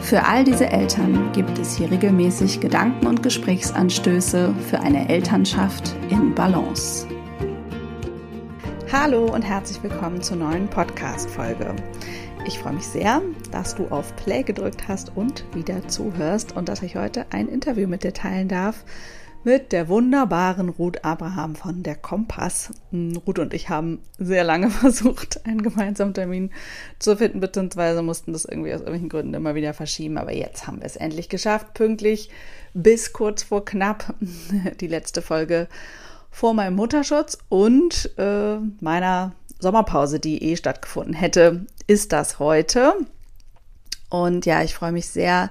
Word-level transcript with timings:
Für 0.00 0.24
all 0.24 0.44
diese 0.44 0.68
Eltern 0.68 1.32
gibt 1.32 1.58
es 1.58 1.76
hier 1.76 1.90
regelmäßig 1.90 2.60
Gedanken 2.60 3.06
und 3.06 3.22
Gesprächsanstöße 3.22 4.54
für 4.70 4.80
eine 4.80 5.08
Elternschaft 5.08 5.94
in 6.08 6.34
Balance. 6.34 7.06
Hallo 8.90 9.26
und 9.26 9.42
herzlich 9.42 9.82
willkommen 9.82 10.22
zur 10.22 10.38
neuen 10.38 10.68
Podcast-Folge. 10.68 11.74
Ich 12.46 12.58
freue 12.58 12.74
mich 12.74 12.86
sehr, 12.86 13.20
dass 13.50 13.74
du 13.74 13.88
auf 13.88 14.16
Play 14.16 14.42
gedrückt 14.42 14.88
hast 14.88 15.14
und 15.14 15.44
wieder 15.54 15.86
zuhörst 15.88 16.56
und 16.56 16.70
dass 16.70 16.82
ich 16.82 16.96
heute 16.96 17.26
ein 17.30 17.48
Interview 17.48 17.86
mit 17.86 18.04
dir 18.04 18.14
teilen 18.14 18.48
darf 18.48 18.84
mit 19.48 19.72
der 19.72 19.88
wunderbaren 19.88 20.68
Ruth 20.68 21.06
Abraham 21.06 21.56
von 21.56 21.82
der 21.82 21.94
Kompass. 21.94 22.68
Hm, 22.90 23.16
Ruth 23.26 23.38
und 23.38 23.54
ich 23.54 23.70
haben 23.70 24.02
sehr 24.18 24.44
lange 24.44 24.68
versucht, 24.82 25.46
einen 25.46 25.62
gemeinsamen 25.62 26.12
Termin 26.12 26.50
zu 26.98 27.16
finden, 27.16 27.40
beziehungsweise 27.40 28.02
mussten 28.02 28.34
das 28.34 28.44
irgendwie 28.44 28.74
aus 28.74 28.80
irgendwelchen 28.80 29.08
Gründen 29.08 29.32
immer 29.32 29.54
wieder 29.54 29.72
verschieben. 29.72 30.18
Aber 30.18 30.34
jetzt 30.34 30.66
haben 30.66 30.80
wir 30.80 30.84
es 30.84 30.96
endlich 30.96 31.30
geschafft, 31.30 31.72
pünktlich 31.72 32.28
bis 32.74 33.14
kurz 33.14 33.42
vor 33.42 33.64
knapp 33.64 34.14
die 34.80 34.86
letzte 34.86 35.22
Folge 35.22 35.66
vor 36.30 36.52
meinem 36.52 36.76
Mutterschutz 36.76 37.38
und 37.48 38.10
äh, 38.18 38.58
meiner 38.80 39.32
Sommerpause, 39.60 40.20
die 40.20 40.42
eh 40.42 40.56
stattgefunden 40.56 41.14
hätte, 41.14 41.64
ist 41.86 42.12
das 42.12 42.38
heute. 42.38 42.92
Und 44.10 44.44
ja, 44.44 44.62
ich 44.62 44.74
freue 44.74 44.92
mich 44.92 45.08
sehr, 45.08 45.50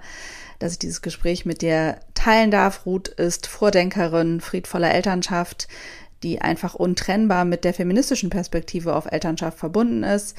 dass 0.59 0.73
ich 0.73 0.80
dieses 0.80 1.02
Gespräch 1.02 1.45
mit 1.45 1.61
dir 1.61 2.00
teilen 2.13 2.52
darf. 2.52 2.86
Ruth 2.86 3.08
ist 3.08 3.47
Vordenkerin 3.47 4.41
friedvoller 4.41 4.94
Elternschaft, 4.94 5.67
die 6.23 6.41
einfach 6.41 6.73
untrennbar 6.73 7.45
mit 7.45 7.63
der 7.63 7.73
feministischen 7.73 8.30
Perspektive 8.30 8.95
auf 8.95 9.05
Elternschaft 9.05 9.59
verbunden 9.59 10.03
ist. 10.03 10.35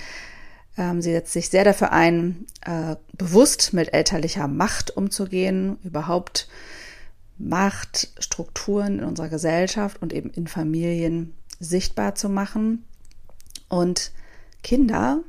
Ähm, 0.77 1.03
sie 1.03 1.13
setzt 1.13 1.33
sich 1.33 1.51
sehr 1.51 1.65
dafür 1.65 1.93
ein, 1.93 2.47
äh, 2.65 2.97
bewusst 3.13 3.73
mit 3.73 3.93
elterlicher 3.93 4.49
Macht 4.49 4.97
umzugehen, 4.97 5.79
überhaupt 5.85 6.49
Machtstrukturen 7.39 8.99
in 8.99 9.05
unserer 9.05 9.29
Gesellschaft 9.29 10.03
und 10.03 10.13
eben 10.13 10.31
in 10.31 10.47
Familien 10.47 11.35
sichtbar 11.61 12.15
zu 12.15 12.29
machen 12.29 12.85
und 13.69 14.13
Kinder 14.63 15.21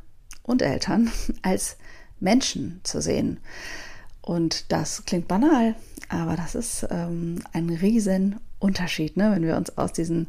und 0.43 0.61
Eltern 0.61 1.11
als 1.41 1.77
Menschen 2.19 2.81
zu 2.83 3.01
sehen. 3.01 3.39
Und 4.29 4.71
das 4.71 5.05
klingt 5.05 5.27
banal, 5.27 5.73
aber 6.07 6.35
das 6.35 6.53
ist 6.53 6.87
ähm, 6.91 7.39
ein 7.51 7.71
Riesenunterschied, 7.71 9.17
ne? 9.17 9.31
wenn 9.31 9.41
wir 9.41 9.57
uns 9.57 9.75
aus 9.75 9.91
diesen 9.91 10.27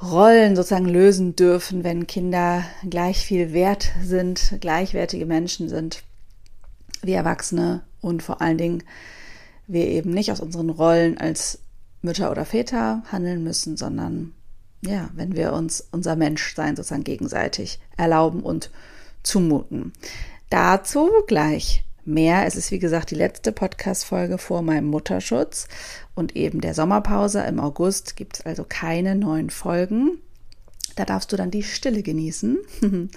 Rollen 0.00 0.54
sozusagen 0.54 0.86
lösen 0.86 1.34
dürfen, 1.34 1.82
wenn 1.82 2.06
Kinder 2.06 2.62
gleich 2.88 3.26
viel 3.26 3.52
wert 3.52 3.90
sind, 4.04 4.58
gleichwertige 4.60 5.26
Menschen 5.26 5.68
sind 5.68 6.04
wie 7.02 7.14
Erwachsene 7.14 7.82
und 8.00 8.22
vor 8.22 8.40
allen 8.40 8.58
Dingen 8.58 8.84
wir 9.66 9.88
eben 9.88 10.10
nicht 10.12 10.30
aus 10.30 10.38
unseren 10.38 10.70
Rollen 10.70 11.18
als 11.18 11.58
Mütter 12.02 12.30
oder 12.30 12.44
Väter 12.44 13.02
handeln 13.10 13.42
müssen, 13.42 13.76
sondern 13.76 14.32
ja, 14.80 15.10
wenn 15.14 15.34
wir 15.34 15.54
uns 15.54 15.88
unser 15.90 16.14
Menschsein 16.14 16.76
sozusagen 16.76 17.02
gegenseitig 17.02 17.80
erlauben 17.96 18.44
und 18.44 18.70
zumuten. 19.24 19.92
Dazu 20.50 21.10
gleich 21.26 21.84
mehr. 22.06 22.46
Es 22.46 22.56
ist 22.56 22.70
wie 22.70 22.78
gesagt 22.78 23.10
die 23.10 23.16
letzte 23.16 23.52
Podcast-Folge 23.52 24.38
vor 24.38 24.62
meinem 24.62 24.86
Mutterschutz 24.86 25.68
und 26.14 26.36
eben 26.36 26.60
der 26.60 26.74
Sommerpause. 26.74 27.42
Im 27.42 27.60
August 27.60 28.16
gibt 28.16 28.38
es 28.38 28.46
also 28.46 28.64
keine 28.68 29.14
neuen 29.14 29.50
Folgen. 29.50 30.18
Da 30.96 31.04
darfst 31.04 31.32
du 31.32 31.36
dann 31.36 31.50
die 31.50 31.62
Stille 31.62 32.02
genießen. 32.02 32.58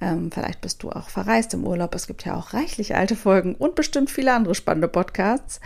ähm, 0.00 0.30
vielleicht 0.30 0.60
bist 0.60 0.82
du 0.82 0.90
auch 0.90 1.08
verreist 1.08 1.54
im 1.54 1.66
Urlaub. 1.66 1.94
Es 1.94 2.06
gibt 2.06 2.24
ja 2.24 2.36
auch 2.36 2.52
reichlich 2.52 2.94
alte 2.94 3.16
Folgen 3.16 3.54
und 3.54 3.74
bestimmt 3.74 4.10
viele 4.10 4.34
andere 4.34 4.54
spannende 4.54 4.88
Podcasts. 4.88 5.60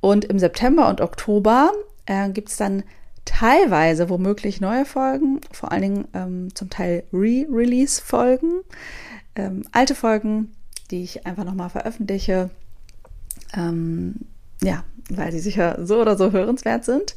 Und 0.00 0.24
im 0.26 0.38
September 0.38 0.88
und 0.88 1.00
Oktober 1.00 1.72
äh, 2.06 2.28
gibt 2.28 2.50
es 2.50 2.56
dann 2.56 2.82
teilweise 3.24 4.10
womöglich 4.10 4.60
neue 4.60 4.84
Folgen, 4.84 5.40
vor 5.50 5.72
allen 5.72 5.82
Dingen 5.82 6.08
ähm, 6.12 6.54
zum 6.54 6.68
Teil 6.68 7.04
Re-Release-Folgen. 7.12 8.60
Ähm, 9.36 9.62
alte 9.72 9.94
Folgen 9.94 10.54
die 10.90 11.02
ich 11.02 11.26
einfach 11.26 11.44
nochmal 11.44 11.70
veröffentliche. 11.70 12.50
Ähm, 13.54 14.16
ja, 14.62 14.84
weil 15.10 15.30
die 15.30 15.40
sicher 15.40 15.78
so 15.82 16.00
oder 16.00 16.16
so 16.16 16.32
hörenswert 16.32 16.84
sind. 16.84 17.14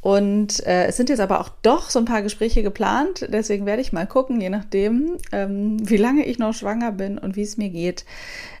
Und 0.00 0.64
äh, 0.66 0.86
es 0.86 0.98
sind 0.98 1.08
jetzt 1.08 1.20
aber 1.20 1.40
auch 1.40 1.48
doch 1.62 1.88
so 1.88 1.98
ein 1.98 2.04
paar 2.04 2.20
Gespräche 2.20 2.62
geplant. 2.62 3.26
Deswegen 3.32 3.64
werde 3.64 3.80
ich 3.80 3.92
mal 3.92 4.06
gucken, 4.06 4.40
je 4.40 4.50
nachdem, 4.50 5.16
ähm, 5.32 5.78
wie 5.88 5.96
lange 5.96 6.26
ich 6.26 6.38
noch 6.38 6.52
schwanger 6.52 6.92
bin 6.92 7.16
und 7.16 7.36
wie 7.36 7.42
es 7.42 7.56
mir 7.56 7.70
geht, 7.70 8.04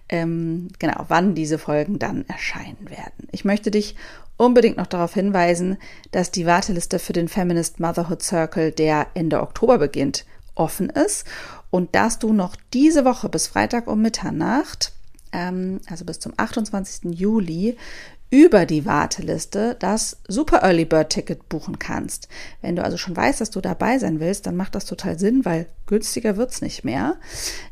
ähm, 0.08 0.68
genau, 0.78 1.04
wann 1.08 1.34
diese 1.34 1.58
Folgen 1.58 1.98
dann 1.98 2.24
erscheinen 2.28 2.88
werden. 2.88 3.28
Ich 3.30 3.44
möchte 3.44 3.70
dich 3.70 3.94
unbedingt 4.36 4.78
noch 4.78 4.86
darauf 4.86 5.14
hinweisen, 5.14 5.76
dass 6.12 6.30
die 6.30 6.46
Warteliste 6.46 6.98
für 6.98 7.12
den 7.12 7.28
Feminist 7.28 7.78
Motherhood 7.78 8.22
Circle, 8.22 8.72
der 8.72 9.08
Ende 9.14 9.40
Oktober 9.40 9.78
beginnt, 9.78 10.24
offen 10.54 10.88
ist 10.88 11.26
und 11.74 11.96
dass 11.96 12.20
du 12.20 12.32
noch 12.32 12.54
diese 12.72 13.04
Woche 13.04 13.28
bis 13.28 13.48
Freitag 13.48 13.88
um 13.88 14.00
Mitternacht, 14.00 14.92
ähm, 15.32 15.80
also 15.90 16.04
bis 16.04 16.20
zum 16.20 16.32
28. 16.36 17.10
Juli, 17.18 17.76
über 18.30 18.64
die 18.64 18.86
Warteliste 18.86 19.74
das 19.80 20.18
Super 20.28 20.62
Early 20.62 20.84
Bird 20.84 21.10
Ticket 21.10 21.48
buchen 21.48 21.80
kannst. 21.80 22.28
Wenn 22.62 22.76
du 22.76 22.84
also 22.84 22.96
schon 22.96 23.16
weißt, 23.16 23.40
dass 23.40 23.50
du 23.50 23.60
dabei 23.60 23.98
sein 23.98 24.20
willst, 24.20 24.46
dann 24.46 24.54
macht 24.54 24.76
das 24.76 24.84
total 24.84 25.18
Sinn, 25.18 25.44
weil 25.44 25.66
günstiger 25.86 26.36
wird's 26.36 26.62
nicht 26.62 26.84
mehr. 26.84 27.16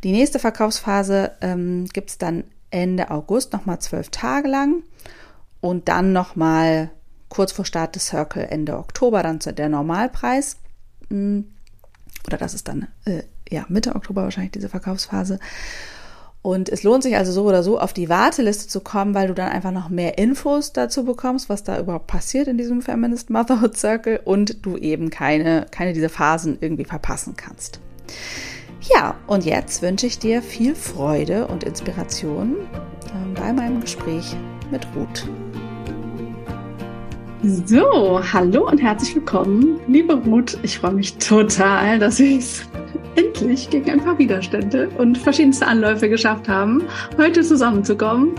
Die 0.02 0.10
nächste 0.10 0.41
Verkaufsphase 0.41 1.30
ähm, 1.41 1.84
gibt's 1.92 2.18
dann 2.18 2.42
Ende 2.72 3.08
August 3.08 3.52
nochmal 3.52 3.78
zwölf 3.78 4.08
Tage 4.08 4.48
lang 4.48 4.82
und 5.60 5.86
dann 5.86 6.12
nochmal 6.12 6.91
kurz 7.28 7.52
vor 7.52 7.64
Start 7.64 7.94
des 7.94 8.06
Circle 8.06 8.48
Ende 8.50 8.78
Oktober 8.78 9.22
dann 9.22 9.41
zu 9.41 9.52
der 9.52 9.68
Normalpreis. 9.68 10.56
Hm, 11.08 11.52
oder 12.26 12.36
das 12.36 12.54
ist 12.54 12.66
dann 12.66 12.88
äh, 13.04 13.22
ja, 13.52 13.64
Mitte 13.68 13.94
Oktober 13.94 14.24
wahrscheinlich 14.24 14.52
diese 14.52 14.68
Verkaufsphase. 14.68 15.38
Und 16.42 16.68
es 16.68 16.82
lohnt 16.82 17.04
sich 17.04 17.16
also 17.16 17.30
so 17.30 17.44
oder 17.44 17.62
so 17.62 17.78
auf 17.78 17.92
die 17.92 18.08
Warteliste 18.08 18.66
zu 18.66 18.80
kommen, 18.80 19.14
weil 19.14 19.28
du 19.28 19.34
dann 19.34 19.50
einfach 19.50 19.70
noch 19.70 19.90
mehr 19.90 20.18
Infos 20.18 20.72
dazu 20.72 21.04
bekommst, 21.04 21.48
was 21.48 21.62
da 21.62 21.78
überhaupt 21.78 22.08
passiert 22.08 22.48
in 22.48 22.58
diesem 22.58 22.82
Feminist 22.82 23.30
Motherhood 23.30 23.76
Circle 23.76 24.20
und 24.24 24.66
du 24.66 24.76
eben 24.76 25.10
keine, 25.10 25.66
keine 25.70 25.92
dieser 25.92 26.08
Phasen 26.08 26.58
irgendwie 26.60 26.84
verpassen 26.84 27.34
kannst. 27.36 27.78
Ja, 28.92 29.14
und 29.28 29.44
jetzt 29.44 29.82
wünsche 29.82 30.08
ich 30.08 30.18
dir 30.18 30.42
viel 30.42 30.74
Freude 30.74 31.46
und 31.46 31.62
Inspiration 31.62 32.56
äh, 32.56 33.41
bei 33.41 33.52
meinem 33.52 33.80
Gespräch 33.80 34.36
mit 34.72 34.84
Ruth. 34.96 35.28
So, 37.66 38.20
hallo 38.32 38.68
und 38.68 38.78
herzlich 38.78 39.14
willkommen, 39.14 39.78
liebe 39.86 40.14
Ruth. 40.14 40.58
Ich 40.64 40.78
freue 40.78 40.94
mich 40.94 41.16
total, 41.18 42.00
dass 42.00 42.18
ich 42.18 42.38
es 42.38 42.62
endlich 43.16 43.70
gegen 43.70 43.90
ein 43.90 44.00
paar 44.00 44.18
Widerstände 44.18 44.88
und 44.98 45.18
verschiedenste 45.18 45.66
Anläufe 45.66 46.08
geschafft 46.08 46.48
haben, 46.48 46.82
heute 47.18 47.42
zusammenzukommen, 47.42 48.32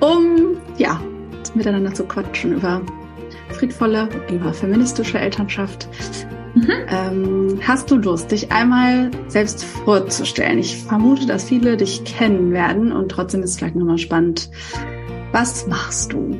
um 0.00 0.56
ja 0.76 1.00
miteinander 1.54 1.92
zu 1.94 2.04
quatschen 2.04 2.54
über 2.54 2.82
friedvolle, 3.50 4.08
über 4.30 4.52
feministische 4.52 5.18
Elternschaft. 5.18 5.88
Mhm. 6.54 6.70
Ähm, 6.88 7.60
hast 7.66 7.90
du 7.90 7.96
Lust, 7.96 8.30
dich 8.30 8.50
einmal 8.52 9.10
selbst 9.28 9.64
vorzustellen? 9.64 10.58
Ich 10.58 10.76
vermute, 10.76 11.26
dass 11.26 11.44
viele 11.44 11.76
dich 11.76 12.04
kennen 12.04 12.52
werden 12.52 12.92
und 12.92 13.10
trotzdem 13.10 13.42
ist 13.42 13.50
es 13.50 13.56
vielleicht 13.58 13.76
nochmal 13.76 13.98
spannend. 13.98 14.50
Was 15.32 15.66
machst 15.66 16.12
du? 16.12 16.36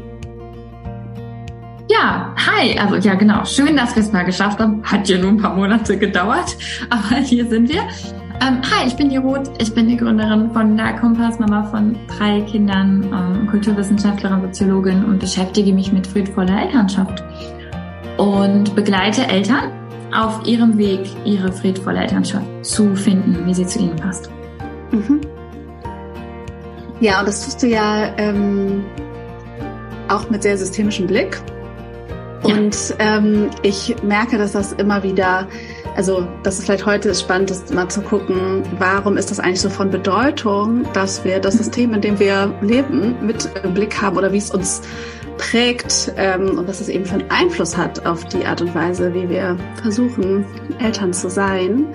Ja, 1.98 2.32
hi. 2.36 2.78
Also 2.78 2.96
ja, 2.96 3.14
genau. 3.14 3.44
Schön, 3.44 3.76
dass 3.76 3.96
wir 3.96 4.02
es 4.02 4.12
mal 4.12 4.24
geschafft 4.24 4.60
haben. 4.60 4.82
Hat 4.84 5.08
ja 5.08 5.18
nur 5.18 5.30
ein 5.30 5.36
paar 5.38 5.54
Monate 5.54 5.96
gedauert, 5.96 6.56
aber 6.90 7.16
hier 7.22 7.48
sind 7.48 7.68
wir. 7.68 7.82
Ähm, 8.40 8.60
hi, 8.62 8.86
ich 8.86 8.94
bin 8.94 9.08
die 9.08 9.16
Ruth. 9.16 9.50
Ich 9.58 9.74
bin 9.74 9.88
die 9.88 9.96
Gründerin 9.96 10.50
von 10.52 10.76
der 10.76 10.94
Kompass, 10.94 11.40
Mama 11.40 11.64
von 11.64 11.96
drei 12.06 12.42
Kindern, 12.42 13.02
ähm, 13.12 13.48
Kulturwissenschaftlerin, 13.48 14.42
Soziologin 14.42 15.04
und 15.04 15.18
beschäftige 15.18 15.72
mich 15.72 15.92
mit 15.92 16.06
friedvoller 16.06 16.62
Elternschaft 16.62 17.24
und 18.16 18.76
begleite 18.76 19.26
Eltern 19.26 19.72
auf 20.14 20.46
ihrem 20.46 20.78
Weg, 20.78 21.00
ihre 21.24 21.52
friedvolle 21.52 22.00
Elternschaft 22.00 22.46
zu 22.62 22.94
finden, 22.94 23.44
wie 23.44 23.54
sie 23.54 23.66
zu 23.66 23.80
ihnen 23.80 23.96
passt. 23.96 24.30
Mhm. 24.92 25.20
Ja, 27.00 27.18
und 27.20 27.28
das 27.28 27.44
tust 27.44 27.62
du 27.62 27.66
ja 27.66 28.16
ähm, 28.18 28.84
auch 30.08 30.30
mit 30.30 30.44
sehr 30.44 30.56
systemischem 30.56 31.08
Blick. 31.08 31.40
Und 32.42 32.94
ähm, 32.98 33.50
ich 33.62 33.96
merke, 34.02 34.38
dass 34.38 34.52
das 34.52 34.72
immer 34.74 35.02
wieder, 35.02 35.48
also 35.96 36.26
das 36.44 36.58
ist 36.58 36.66
vielleicht 36.66 36.86
heute 36.86 37.14
spannend 37.14 37.50
ist, 37.50 37.74
mal 37.74 37.88
zu 37.88 38.00
gucken, 38.00 38.62
warum 38.78 39.16
ist 39.16 39.30
das 39.30 39.40
eigentlich 39.40 39.60
so 39.60 39.70
von 39.70 39.90
Bedeutung, 39.90 40.84
dass 40.92 41.24
wir 41.24 41.40
das 41.40 41.54
System, 41.54 41.94
in 41.94 42.00
dem 42.00 42.18
wir 42.18 42.54
leben, 42.60 43.16
mit 43.26 43.48
im 43.64 43.74
Blick 43.74 44.00
haben 44.00 44.16
oder 44.16 44.32
wie 44.32 44.38
es 44.38 44.50
uns 44.50 44.82
prägt 45.36 46.12
ähm, 46.16 46.58
und 46.58 46.68
was 46.68 46.80
es 46.80 46.88
eben 46.88 47.04
für 47.04 47.14
einen 47.14 47.30
Einfluss 47.30 47.76
hat 47.76 48.06
auf 48.06 48.24
die 48.26 48.44
Art 48.44 48.60
und 48.60 48.74
Weise, 48.74 49.14
wie 49.14 49.28
wir 49.28 49.56
versuchen, 49.80 50.44
Eltern 50.78 51.12
zu 51.12 51.30
sein. 51.30 51.86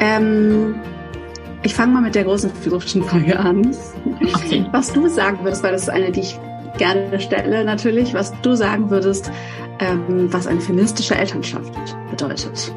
Ähm, 0.00 0.76
ich 1.62 1.74
fange 1.74 1.94
mal 1.94 2.02
mit 2.02 2.14
der 2.14 2.24
großen 2.24 2.50
philosophischen 2.50 3.02
Frage 3.04 3.38
an. 3.38 3.74
Okay. 4.34 4.66
Was 4.72 4.92
du 4.92 5.08
sagen 5.08 5.38
würdest, 5.42 5.62
weil 5.62 5.72
das 5.72 5.82
ist 5.82 5.90
eine, 5.90 6.10
die 6.10 6.20
ich 6.20 6.38
gerne 6.78 7.20
stelle 7.20 7.64
natürlich, 7.64 8.14
was 8.14 8.32
du 8.42 8.54
sagen 8.54 8.90
würdest, 8.90 9.30
ähm, 9.80 10.32
was 10.32 10.46
eine 10.46 10.60
feministische 10.60 11.14
Elternschaft 11.14 11.72
bedeutet. 12.10 12.72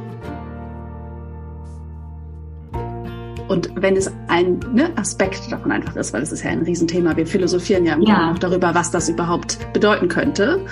Und 3.48 3.70
wenn 3.76 3.96
es 3.96 4.12
ein 4.28 4.60
ne, 4.74 4.92
Aspekt 4.98 5.52
davon 5.52 5.72
einfach 5.72 5.96
ist, 5.96 6.14
weil 6.14 6.22
es 6.22 6.32
ist 6.32 6.44
ja 6.44 6.52
ein 6.52 6.64
Riesenthema, 6.64 7.16
wir 7.16 7.26
philosophieren 7.26 7.86
ja, 7.86 7.98
ja. 8.00 8.32
auch 8.32 8.40
darüber, 8.40 8.76
was 8.76 8.92
das 8.92 9.08
überhaupt 9.08 9.58
bedeuten 9.74 10.10
könnte, 10.10 10.66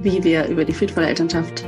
wie 0.00 0.22
wir 0.22 0.46
über 0.46 0.64
die 0.64 0.72
friedvolle 0.72 1.08
Elternschaft 1.08 1.64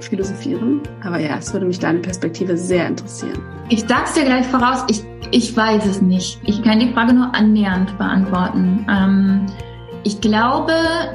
philosophieren. 0.00 0.80
Aber 1.04 1.20
ja, 1.20 1.36
es 1.38 1.52
würde 1.52 1.66
mich 1.66 1.78
deine 1.78 2.00
Perspektive 2.00 2.56
sehr 2.56 2.86
interessieren. 2.86 3.38
Ich 3.68 3.84
sag's 3.86 4.14
dir 4.14 4.24
gleich 4.24 4.46
voraus, 4.46 4.84
ich, 4.88 5.04
ich 5.30 5.56
weiß 5.56 5.86
es 5.86 6.02
nicht. 6.02 6.40
Ich 6.44 6.62
kann 6.62 6.80
die 6.80 6.92
Frage 6.92 7.12
nur 7.12 7.32
annähernd 7.34 7.96
beantworten. 7.96 8.84
Ähm, 8.90 9.46
ich 10.02 10.20
glaube, 10.20 10.72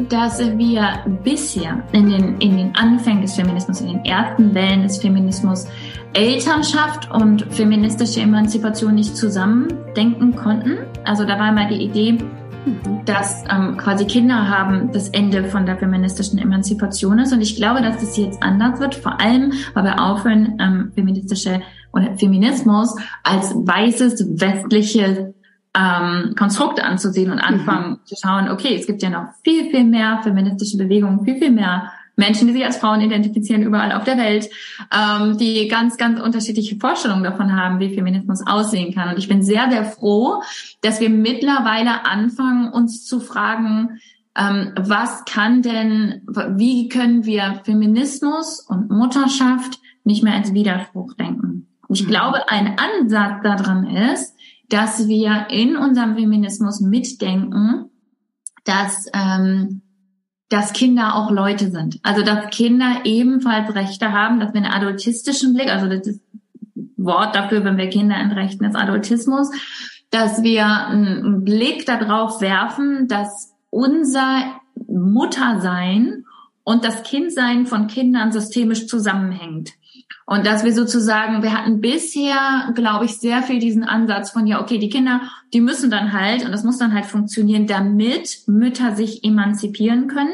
dass 0.10 0.40
wir 0.40 1.00
bisher 1.24 1.84
in 1.92 2.10
den, 2.10 2.38
in 2.40 2.58
den 2.58 2.76
Anfängen 2.76 3.22
des 3.22 3.36
Feminismus, 3.36 3.82
in 3.82 3.88
den 3.88 4.06
ersten 4.06 4.54
Wellen 4.54 4.84
des 4.84 4.98
Feminismus, 4.98 5.68
Elternschaft 6.14 7.12
und 7.12 7.46
feministische 7.54 8.22
Emanzipation 8.22 8.96
nicht 8.96 9.18
zusammendenken 9.18 10.36
konnten. 10.36 10.78
Also 11.04 11.26
da 11.26 11.38
war 11.40 11.52
mal 11.52 11.68
die 11.68 11.84
Idee, 11.84 12.18
dass 13.06 13.44
ähm, 13.50 13.78
quasi 13.78 14.06
Kinder 14.06 14.48
haben 14.50 14.92
das 14.92 15.10
Ende 15.10 15.46
von 15.46 15.66
der 15.66 15.78
feministischen 15.78 16.40
Emanzipation 16.40 17.20
ist. 17.20 17.34
Und 17.34 17.42
ich 17.42 17.56
glaube, 17.56 17.82
dass 17.82 17.98
das 17.98 18.18
jetzt 18.18 18.42
anders 18.42 18.80
wird, 18.80 18.96
vor 18.96 19.20
allem, 19.20 19.54
weil 19.74 19.84
wir 19.84 20.02
aufhören, 20.02 20.58
ähm, 20.60 20.92
feministische 20.96 21.62
oder 21.94 22.16
Feminismus 22.18 22.96
als 23.24 23.54
weißes 23.54 24.40
westliches 24.40 25.35
ähm, 25.76 26.36
Konstrukt 26.38 26.82
anzusehen 26.82 27.32
und 27.32 27.40
anfangen 27.40 27.92
mhm. 27.92 28.06
zu 28.06 28.16
schauen, 28.16 28.50
okay, 28.50 28.76
es 28.76 28.88
gibt 28.88 29.04
ja 29.04 29.10
noch 29.10 29.28
viel, 29.44 29.70
viel 29.70 29.84
mehr 29.84 30.22
feministische 30.24 30.78
Bewegungen, 30.78 31.24
viel, 31.26 31.38
viel 31.38 31.52
mehr 31.52 31.92
Menschen, 32.16 32.48
die 32.48 32.54
sich 32.54 32.66
als 32.66 32.78
Frauen 32.78 33.02
identifizieren, 33.02 33.62
überall 33.62 33.92
auf 33.92 34.06
der 34.06 34.18
Welt, 34.18 34.50
ähm, 34.94 35.38
die 35.38 35.68
ganz, 35.68 35.98
ganz 35.98 36.20
unterschiedliche 36.22 36.78
Vorstellungen 36.78 37.24
davon 37.24 37.56
haben, 37.56 37.80
wie 37.80 37.94
Feminismus 37.94 38.46
aussehen 38.48 38.94
kann. 38.94 39.10
Und 39.10 39.20
ich 39.20 39.28
bin 39.28 39.44
sehr, 39.44 39.70
sehr 39.70 39.84
froh, 39.84 40.42
dass 40.82 41.02
wir 41.02 41.10
mittlerweile 41.10 42.06
anfangen, 42.06 42.72
uns 42.72 43.06
zu 43.06 43.20
fragen, 43.20 44.00
ähm, 44.38 44.74
was 44.78 45.26
kann 45.26 45.62
denn, 45.62 46.22
wie 46.56 46.90
können 46.90 47.26
wir 47.26 47.62
Feminismus 47.66 48.62
und 48.62 48.90
Mutterschaft 48.90 49.80
nicht 50.04 50.24
mehr 50.24 50.36
als 50.36 50.54
Widerspruch 50.54 51.14
denken? 51.16 51.68
Und 51.88 52.00
ich 52.00 52.06
mhm. 52.06 52.12
glaube, 52.12 52.50
ein 52.50 52.78
Ansatz 52.78 53.44
daran 53.44 53.88
ist, 53.88 54.35
dass 54.70 55.08
wir 55.08 55.48
in 55.50 55.76
unserem 55.76 56.16
Feminismus 56.16 56.82
mitdenken, 56.82 57.90
dass, 58.64 59.08
ähm, 59.14 59.82
dass 60.50 60.74
Kinder 60.74 61.16
auch 61.16 61.32
Leute 61.32 61.70
sind. 61.70 62.00
Also 62.04 62.24
dass 62.24 62.50
Kinder 62.50 63.02
ebenfalls 63.04 63.74
Rechte 63.76 64.12
haben, 64.12 64.40
dass 64.40 64.54
wir 64.54 64.62
einen 64.62 64.72
adultistischen 64.72 65.54
Blick, 65.54 65.70
also 65.70 65.88
das 65.88 66.08
ist 66.08 66.22
Wort 66.98 67.36
dafür, 67.36 67.64
wenn 67.64 67.78
wir 67.78 67.90
Kinder 67.90 68.16
entrechten, 68.18 68.66
ist 68.66 68.76
Adultismus, 68.76 69.52
dass 70.10 70.44
wir 70.44 70.66
einen 70.66 71.44
Blick 71.44 71.86
darauf 71.86 72.42
werfen, 72.42 73.08
dass 73.08 73.54
unser 73.70 74.60
Muttersein 74.88 76.26
und 76.64 76.84
das 76.84 77.04
Kindsein 77.04 77.68
von 77.68 77.88
Kindern 77.88 78.32
systemisch 78.32 78.88
zusammenhängt. 78.88 79.74
Und 80.28 80.48
dass 80.48 80.64
wir 80.64 80.74
sozusagen, 80.74 81.44
wir 81.44 81.54
hatten 81.54 81.82
bisher, 81.82 82.72
glaube 82.74 83.06
ich, 83.06 83.20
sehr 83.20 83.44
viel 83.44 83.60
diesen 83.60 83.84
Ansatz 83.84 84.32
von, 84.32 84.48
ja, 84.48 84.60
okay, 84.60 84.80
die 84.80 84.90
Kinder, 84.90 85.22
die 85.54 85.62
müssen 85.62 85.92
dann 85.92 86.14
halt, 86.14 86.44
und 86.44 86.52
das 86.52 86.64
muss 86.64 86.80
dann 86.80 86.96
halt 86.96 87.06
funktionieren, 87.06 87.68
damit 87.68 88.40
Mütter 88.48 88.96
sich 88.96 89.24
emanzipieren 89.24 90.08
können. 90.08 90.34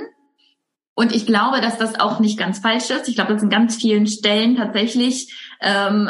Und 0.93 1.13
ich 1.13 1.25
glaube, 1.25 1.59
dass 1.61 1.77
das 1.77 1.99
auch 1.99 2.19
nicht 2.19 2.38
ganz 2.38 2.59
falsch 2.59 2.89
ist. 2.89 3.09
Ich 3.09 3.15
glaube, 3.15 3.33
dass 3.33 3.43
in 3.43 3.49
ganz 3.49 3.75
vielen 3.75 4.07
Stellen 4.07 4.55
tatsächlich 4.55 5.33
ähm, 5.61 6.09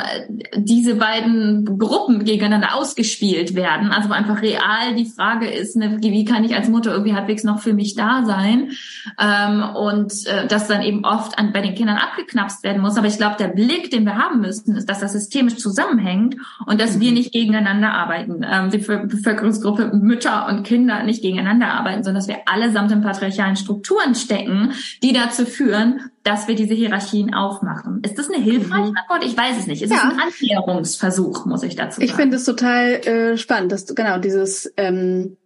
diese 0.55 0.95
beiden 0.95 1.77
Gruppen 1.77 2.23
gegeneinander 2.23 2.75
ausgespielt 2.75 3.53
werden. 3.53 3.91
Also 3.91 4.11
einfach 4.11 4.41
real 4.41 4.95
die 4.97 5.05
Frage 5.05 5.49
ist, 5.49 5.75
ne, 5.75 5.97
wie 6.01 6.25
kann 6.25 6.43
ich 6.43 6.55
als 6.55 6.69
Mutter 6.69 6.91
irgendwie 6.91 7.13
halbwegs 7.13 7.43
noch 7.43 7.59
für 7.59 7.73
mich 7.73 7.95
da 7.95 8.23
sein? 8.25 8.71
Ähm, 9.19 9.63
und 9.75 10.25
äh, 10.25 10.47
das 10.47 10.67
dann 10.67 10.81
eben 10.81 11.03
oft 11.03 11.37
an, 11.37 11.51
bei 11.51 11.61
den 11.61 11.75
Kindern 11.75 11.97
abgeknapst 11.97 12.63
werden 12.63 12.81
muss. 12.81 12.97
Aber 12.97 13.07
ich 13.07 13.17
glaube, 13.17 13.35
der 13.39 13.49
Blick, 13.49 13.91
den 13.91 14.05
wir 14.05 14.17
haben 14.17 14.39
müssen, 14.39 14.75
ist, 14.75 14.89
dass 14.89 14.99
das 14.99 15.11
systemisch 15.11 15.57
zusammenhängt 15.57 16.37
und 16.65 16.79
dass 16.79 16.99
wir 16.99 17.09
mhm. 17.09 17.17
nicht 17.17 17.33
gegeneinander 17.33 17.93
arbeiten. 17.93 18.45
Ähm, 18.49 18.69
die 18.69 18.77
Bevölkerungsgruppe 18.77 19.91
Mütter 19.93 20.47
und 20.47 20.63
Kinder 20.63 21.03
nicht 21.03 21.21
gegeneinander 21.21 21.67
arbeiten, 21.67 22.03
sondern 22.03 22.21
dass 22.21 22.29
wir 22.29 22.39
allesamt 22.45 22.91
in 22.91 23.01
patriarchalen 23.01 23.57
Strukturen 23.57 24.15
stecken, 24.15 24.71
die 25.03 25.11
dazu 25.11 25.45
führen, 25.45 26.11
dass 26.23 26.47
wir 26.47 26.55
diese 26.55 26.73
Hierarchien 26.73 27.33
aufmachen. 27.33 28.01
Ist 28.03 28.17
das 28.17 28.29
eine 28.29 28.41
hilfreiche 28.41 28.91
mhm. 28.91 28.97
Antwort? 28.97 29.25
Ich 29.25 29.35
weiß 29.35 29.57
es 29.57 29.67
nicht. 29.67 29.81
Es 29.81 29.89
ja. 29.89 29.97
ist 29.97 30.03
ein 30.03 30.19
Annäherungsversuch, 30.19 31.45
muss 31.45 31.63
ich 31.63 31.75
dazu 31.75 31.95
sagen. 31.95 32.05
Ich 32.05 32.13
finde 32.13 32.37
es 32.37 32.45
total 32.45 32.93
äh, 33.05 33.37
spannend, 33.37 33.71
dass 33.71 33.87
genau 33.95 34.19
dieses 34.19 34.71
ähm, 34.77 35.37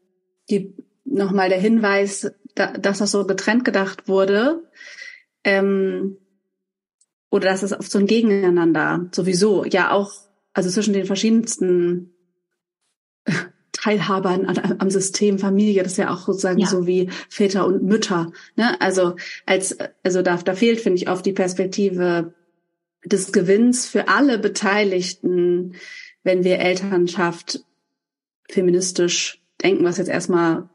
die 0.49 0.75
nochmal 1.05 1.49
der 1.49 1.59
Hinweis, 1.59 2.31
da, 2.55 2.71
dass 2.71 2.99
das 2.99 3.11
so 3.11 3.25
getrennt 3.25 3.63
gedacht 3.65 4.07
wurde. 4.07 4.63
Ähm, 5.43 6.17
oder 7.29 7.49
dass 7.49 7.63
es 7.63 7.73
auf 7.73 7.87
so 7.87 7.99
ein 7.99 8.07
Gegeneinander 8.07 9.09
sowieso 9.11 9.65
ja 9.65 9.91
auch, 9.91 10.11
also 10.53 10.69
zwischen 10.69 10.93
den 10.93 11.05
verschiedensten 11.05 12.13
Teilhabern 13.75 14.77
am 14.79 14.89
System 14.89 15.37
Familie, 15.37 15.83
das 15.83 15.93
ist 15.93 15.97
ja 15.97 16.13
auch 16.13 16.25
sozusagen 16.25 16.59
ja. 16.59 16.67
so 16.67 16.87
wie 16.87 17.09
Väter 17.29 17.67
und 17.67 17.83
Mütter. 17.83 18.31
Ne? 18.55 18.79
Also 18.79 19.15
als 19.45 19.77
also 20.03 20.21
da, 20.21 20.37
da 20.37 20.55
fehlt 20.55 20.79
finde 20.79 20.97
ich 20.97 21.09
oft 21.09 21.25
die 21.25 21.33
Perspektive 21.33 22.33
des 23.03 23.31
Gewinns 23.31 23.85
für 23.85 24.07
alle 24.07 24.39
Beteiligten, 24.39 25.75
wenn 26.23 26.43
wir 26.43 26.59
Elternschaft 26.59 27.63
feministisch 28.49 29.41
denken, 29.61 29.83
was 29.83 29.97
jetzt 29.97 30.09
erstmal 30.09 30.69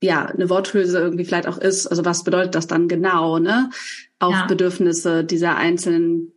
ja 0.00 0.26
eine 0.26 0.48
Worthülse 0.48 0.98
irgendwie 0.98 1.24
vielleicht 1.24 1.48
auch 1.48 1.58
ist. 1.58 1.86
Also 1.86 2.04
was 2.04 2.24
bedeutet 2.24 2.54
das 2.54 2.66
dann 2.66 2.88
genau? 2.88 3.38
Ne? 3.38 3.70
Auf 4.18 4.32
ja. 4.32 4.46
Bedürfnisse 4.46 5.24
dieser 5.24 5.56
einzelnen 5.56 6.32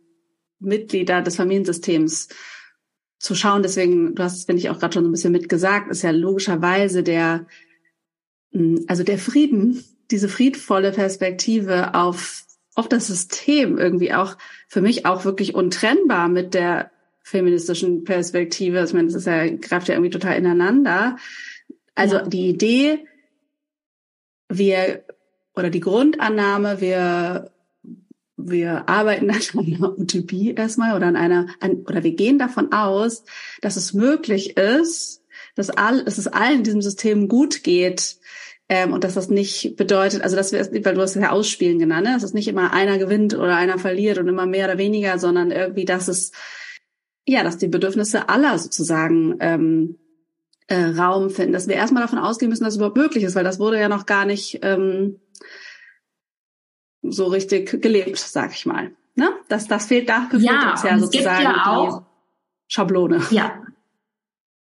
Mitglieder 0.58 1.22
des 1.22 1.36
Familiensystems 1.36 2.28
zu 3.20 3.34
schauen. 3.34 3.62
Deswegen, 3.62 4.14
du 4.14 4.22
hast 4.22 4.36
es, 4.36 4.44
finde 4.46 4.60
ich, 4.60 4.70
auch 4.70 4.80
gerade 4.80 4.94
schon 4.94 5.04
so 5.04 5.08
ein 5.08 5.12
bisschen 5.12 5.32
mitgesagt, 5.32 5.90
ist 5.90 6.02
ja 6.02 6.10
logischerweise 6.10 7.04
der, 7.04 7.46
hm, 8.52 8.84
also 8.88 9.04
der 9.04 9.18
Frieden, 9.18 9.84
diese 10.10 10.28
friedvolle 10.28 10.90
Perspektive 10.90 11.94
auf, 11.94 12.44
auf 12.74 12.88
das 12.88 13.06
System 13.06 13.78
irgendwie 13.78 14.12
auch 14.12 14.36
für 14.66 14.80
mich 14.80 15.06
auch 15.06 15.24
wirklich 15.24 15.54
untrennbar 15.54 16.28
mit 16.28 16.54
der 16.54 16.90
feministischen 17.22 18.04
Perspektive. 18.04 18.82
Ich 18.82 18.92
meine, 18.94 19.06
das 19.06 19.14
ist 19.14 19.26
ja, 19.26 19.46
greift 19.48 19.88
ja 19.88 19.94
irgendwie 19.94 20.10
total 20.10 20.36
ineinander. 20.36 21.16
Also 21.94 22.16
ja. 22.16 22.26
die 22.26 22.48
Idee, 22.48 23.06
wir, 24.48 25.04
oder 25.54 25.68
die 25.68 25.80
Grundannahme, 25.80 26.80
wir 26.80 27.52
wir 28.48 28.88
arbeiten 28.88 29.30
an 29.30 29.40
einer 29.54 29.98
Utopie 29.98 30.54
erstmal 30.54 30.96
oder 30.96 31.06
an 31.06 31.16
einer, 31.16 31.46
an, 31.60 31.84
oder 31.86 32.02
wir 32.02 32.12
gehen 32.12 32.38
davon 32.38 32.72
aus, 32.72 33.24
dass 33.60 33.76
es 33.76 33.92
möglich 33.92 34.56
ist, 34.56 35.22
dass, 35.54 35.70
all, 35.70 36.04
dass 36.04 36.18
es 36.18 36.26
allen 36.26 36.58
in 36.58 36.64
diesem 36.64 36.82
System 36.82 37.28
gut 37.28 37.62
geht 37.62 38.18
ähm, 38.68 38.92
und 38.92 39.04
dass 39.04 39.14
das 39.14 39.28
nicht 39.28 39.76
bedeutet, 39.76 40.22
also 40.22 40.36
dass 40.36 40.52
wir, 40.52 40.60
weil 40.84 40.94
du 40.94 41.00
hast 41.00 41.16
ja 41.16 41.30
Ausspielen 41.30 41.78
genannt, 41.78 42.06
ne? 42.06 42.14
dass 42.14 42.22
es 42.22 42.34
nicht 42.34 42.48
immer 42.48 42.72
einer 42.72 42.98
gewinnt 42.98 43.34
oder 43.34 43.56
einer 43.56 43.78
verliert 43.78 44.18
und 44.18 44.28
immer 44.28 44.46
mehr 44.46 44.66
oder 44.66 44.78
weniger, 44.78 45.18
sondern 45.18 45.50
irgendwie, 45.50 45.84
dass 45.84 46.08
es, 46.08 46.32
ja, 47.26 47.42
dass 47.42 47.58
die 47.58 47.68
Bedürfnisse 47.68 48.28
aller 48.28 48.58
sozusagen 48.58 49.36
ähm, 49.40 49.98
äh, 50.68 50.84
Raum 50.84 51.30
finden, 51.30 51.52
dass 51.52 51.66
wir 51.66 51.74
erstmal 51.74 52.02
davon 52.02 52.20
ausgehen 52.20 52.48
müssen, 52.48 52.62
dass 52.62 52.74
es 52.74 52.78
überhaupt 52.78 52.96
möglich 52.96 53.24
ist, 53.24 53.34
weil 53.34 53.44
das 53.44 53.58
wurde 53.58 53.80
ja 53.80 53.88
noch 53.88 54.06
gar 54.06 54.24
nicht 54.24 54.60
ähm, 54.62 55.18
so 57.02 57.26
richtig 57.26 57.80
gelebt, 57.82 58.18
sag 58.18 58.52
ich 58.52 58.66
mal. 58.66 58.90
Ne? 59.14 59.30
Das, 59.48 59.66
das 59.68 59.86
fehlt, 59.86 60.08
dafür 60.08 60.38
ja, 60.38 60.70
uns 60.70 60.82
ja 60.82 60.98
sozusagen 60.98 61.42
ja 61.42 61.66
auch, 61.66 61.98
die 61.98 62.04
Schablone. 62.68 63.22
Ja. 63.30 63.62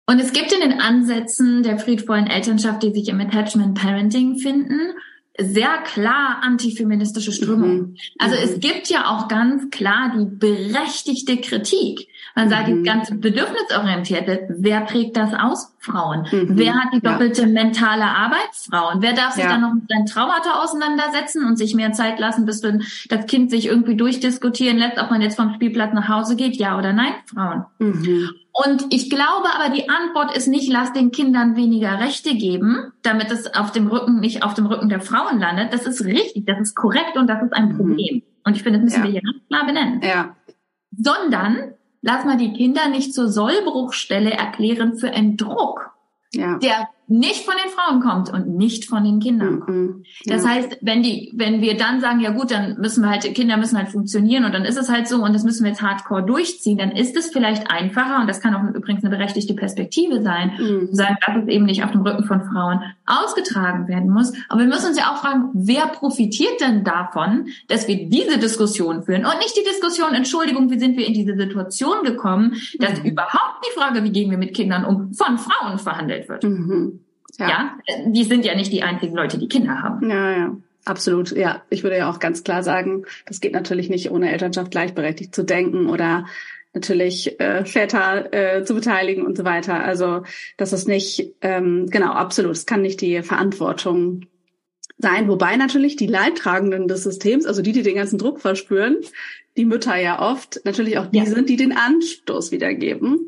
Und 0.08 0.20
es 0.20 0.34
gibt 0.34 0.52
in 0.54 0.62
den 0.62 0.80
Ansätzen 0.80 1.64
der 1.64 1.80
friedvollen 1.80 2.28
Elternschaft, 2.28 2.84
die 2.84 2.94
sich 2.94 3.10
im 3.10 3.20
Attachment 3.20 3.76
Parenting 3.78 4.38
finden, 4.38 4.94
sehr 5.38 5.80
klar 5.80 6.40
antifeministische 6.42 7.32
Strömung. 7.32 7.78
Mhm. 7.78 7.98
Also 8.20 8.36
mhm. 8.36 8.44
es 8.44 8.60
gibt 8.60 8.88
ja 8.90 9.10
auch 9.10 9.28
ganz 9.28 9.70
klar 9.72 10.14
die 10.16 10.26
berechtigte 10.26 11.38
Kritik. 11.38 12.08
Man 12.34 12.50
sagt, 12.50 12.68
mhm. 12.68 12.84
die 12.84 12.90
ganze 12.90 13.16
bedürfnisorientierte, 13.16 14.48
wer 14.50 14.82
prägt 14.82 15.16
das 15.18 15.34
aus? 15.34 15.74
Frauen. 15.80 16.26
Mhm. 16.32 16.58
Wer 16.58 16.74
hat 16.74 16.94
die 16.94 17.00
doppelte 17.00 17.44
ja. 17.44 17.48
mentale 17.48 18.06
Arbeit? 18.06 18.50
Frauen. 18.54 19.02
Wer 19.02 19.14
darf 19.14 19.34
sich 19.34 19.44
ja. 19.44 19.52
dann 19.52 19.62
noch 19.62 19.74
mit 19.74 19.88
seinen 19.88 20.06
Traumata 20.08 20.64
auseinandersetzen 20.64 21.46
und 21.46 21.58
sich 21.58 21.76
mehr 21.76 21.92
Zeit 21.92 22.20
lassen, 22.20 22.46
bis 22.46 22.62
das 22.62 23.26
Kind 23.28 23.52
sich 23.52 23.68
irgendwie 23.68 23.96
durchdiskutieren 23.96 24.78
lässt, 24.78 24.98
ob 24.98 25.12
man 25.12 25.22
jetzt 25.22 25.36
vom 25.36 25.54
Spielplatz 25.54 25.94
nach 25.94 26.10
Hause 26.10 26.36
geht? 26.36 26.56
Ja 26.56 26.78
oder 26.78 26.92
nein? 26.92 27.14
Frauen. 27.28 27.66
Mhm. 27.78 28.30
Und 28.52 28.86
ich 28.94 29.10
glaube 29.10 29.50
aber, 29.54 29.76
die 29.76 29.90
Antwort 29.90 30.36
ist 30.36 30.48
nicht, 30.48 30.72
lass 30.72 30.94
den 30.94 31.12
Kindern 31.12 31.56
weniger 31.56 32.00
Rechte 32.00 32.36
geben, 32.36 32.94
damit 33.04 33.30
es 33.30 33.54
auf 33.54 33.72
dem 33.72 33.88
Rücken, 33.88 34.20
nicht 34.20 34.44
auf 34.44 34.54
dem 34.54 34.66
Rücken 34.66 34.90
der 34.90 35.02
Frauen 35.02 35.40
landet. 35.40 35.74
Das 35.74 35.86
ist 35.86 36.04
richtig, 36.06 36.46
das 36.46 36.60
ist 36.60 36.76
korrekt 36.76 37.18
und 37.18 37.28
das 37.28 37.44
ist 37.44 37.54
ein 37.54 37.70
mhm. 37.70 37.78
Problem. 37.78 38.24
Und 38.46 38.56
ich 38.56 38.64
finde, 38.64 38.80
das 38.80 38.86
müssen 38.86 39.00
ja. 39.00 39.04
wir 39.04 39.12
hier 39.12 39.22
ganz 39.22 39.48
klar 39.48 39.66
benennen. 39.66 40.02
Ja. 40.02 40.36
Sondern 40.98 41.75
lass 42.06 42.24
mal 42.24 42.38
die 42.38 42.54
Kinder 42.54 42.88
nicht 42.88 43.16
zur 43.16 43.30
Sollbruchstelle 43.30 44.30
erklären 44.30 44.96
für 44.96 45.10
einen 45.10 45.38
Druck, 45.38 45.92
ja. 46.32 46.60
der 46.60 46.88
nicht 47.08 47.46
von 47.46 47.54
den 47.64 47.72
Frauen 47.72 48.00
kommt 48.02 48.32
und 48.32 48.56
nicht 48.56 48.86
von 48.86 49.04
den 49.04 49.20
Kindern 49.20 49.60
kommt. 49.60 49.78
Mhm. 49.78 50.04
Das 50.26 50.44
ja. 50.44 50.50
heißt, 50.50 50.80
wenn 50.82 51.04
die, 51.04 51.32
wenn 51.36 51.62
wir 51.62 51.78
dann 51.78 52.02
sagen, 52.02 52.20
ja 52.20 52.32
gut, 52.32 52.52
dann 52.52 52.80
müssen 52.80 53.04
wir 53.04 53.10
halt, 53.10 53.24
Kinder 53.36 53.58
müssen 53.58 53.78
halt 53.78 53.90
funktionieren 53.90 54.44
und 54.44 54.54
dann 54.54 54.66
ist 54.66 54.78
es 54.78 54.90
halt 54.90 55.08
so 55.08 55.24
und 55.24 55.34
das 55.34 55.44
müssen 55.44 55.64
wir 55.64 55.70
jetzt 55.70 55.84
hardcore 55.84 56.24
durchziehen, 56.24 56.78
dann 56.78 56.92
ist 56.92 57.16
es 57.16 57.28
vielleicht 57.28 57.70
einfacher 57.70 58.22
und 58.22 58.28
das 58.28 58.42
kann 58.42 58.56
auch 58.56 58.76
übrigens 58.76 59.04
eine 59.04 59.16
berechtigte 59.16 59.54
Perspektive 59.54 60.22
sein, 60.24 60.54
mhm. 60.58 60.88
zu 60.88 60.96
sagen, 60.96 61.18
dass 61.26 61.44
es 61.44 61.48
eben 61.48 61.66
nicht 61.66 61.84
auf 61.84 61.92
dem 61.92 62.02
Rücken 62.02 62.24
von 62.24 62.44
Frauen 62.44 62.82
ausgetragen 63.06 63.88
werden 63.88 64.10
muss. 64.10 64.34
Aber 64.50 64.62
wir 64.62 64.68
müssen 64.68 64.88
uns 64.88 64.98
ja 64.98 65.12
auch 65.12 65.18
fragen, 65.18 65.50
wer 65.54 65.88
profitiert 65.88 66.60
denn 66.60 66.84
davon, 66.84 67.48
dass 67.68 67.88
wir 67.88 68.10
diese 68.10 68.40
Diskussion 68.40 69.04
führen 69.04 69.26
und 69.26 69.38
nicht 69.38 69.56
die 69.56 69.68
Diskussion, 69.68 70.14
Entschuldigung, 70.14 70.72
wie 70.72 70.80
sind 70.80 70.98
wir 70.98 71.06
in 71.06 71.14
diese 71.14 71.36
Situation 71.36 72.04
gekommen, 72.04 72.56
dass 72.80 73.00
überhaupt 73.00 73.64
die 73.66 73.80
Frage, 73.80 74.04
wie 74.04 74.12
gehen 74.12 74.32
wir 74.32 74.38
mit 74.38 74.56
Kindern 74.56 74.86
um, 74.86 75.14
von 75.14 75.38
Frauen 75.38 75.78
verhandelt 75.78 76.28
wird. 76.30 76.44
Mhm. 76.44 76.95
Ja. 77.38 77.50
ja, 77.50 77.78
die 78.06 78.24
sind 78.24 78.46
ja 78.46 78.56
nicht 78.56 78.72
die 78.72 78.84
einzigen 78.84 79.16
Leute, 79.16 79.38
die 79.38 79.48
Kinder 79.48 79.82
haben. 79.82 80.10
Ja, 80.10 80.32
ja. 80.32 80.58
Absolut, 80.86 81.32
ja. 81.32 81.64
Ich 81.70 81.84
würde 81.84 81.98
ja 81.98 82.10
auch 82.10 82.20
ganz 82.20 82.44
klar 82.44 82.62
sagen, 82.62 83.06
das 83.26 83.42
geht 83.42 83.54
natürlich 83.54 83.90
nicht 83.90 84.12
ohne 84.12 84.32
Elternschaft 84.32 84.70
gleichberechtigt 84.70 85.34
zu 85.34 85.44
denken 85.44 85.90
oder 85.90 86.26
natürlich 86.74 87.40
äh, 87.40 87.66
Väter 87.66 88.32
äh, 88.34 88.64
zu 88.64 88.76
beteiligen 88.76 89.26
und 89.26 89.36
so 89.36 89.46
weiter. 89.46 89.84
Also 89.84 90.24
das 90.58 90.74
ist 90.74 90.88
nicht, 90.88 91.34
ähm, 91.42 91.88
genau, 91.90 92.12
absolut. 92.12 92.52
Es 92.52 92.68
kann 92.68 92.84
nicht 92.84 93.02
die 93.02 93.24
Verantwortung 93.24 94.28
sein. 94.98 95.28
Wobei 95.28 95.56
natürlich 95.56 95.96
die 95.96 96.08
Leidtragenden 96.08 96.88
des 96.88 97.04
Systems, 97.04 97.46
also 97.46 97.62
die, 97.64 97.72
die 97.72 97.82
den 97.82 97.96
ganzen 97.96 98.20
Druck 98.20 98.40
verspüren, 98.40 98.98
die 99.58 99.66
Mütter 99.66 99.96
ja 99.96 100.22
oft 100.22 100.62
natürlich 100.66 101.00
auch 101.00 101.08
die 101.08 101.20
ja. 101.20 101.26
sind, 101.26 101.50
die 101.50 101.56
den 101.56 101.76
Anstoß 101.76 102.52
wiedergeben 102.52 103.28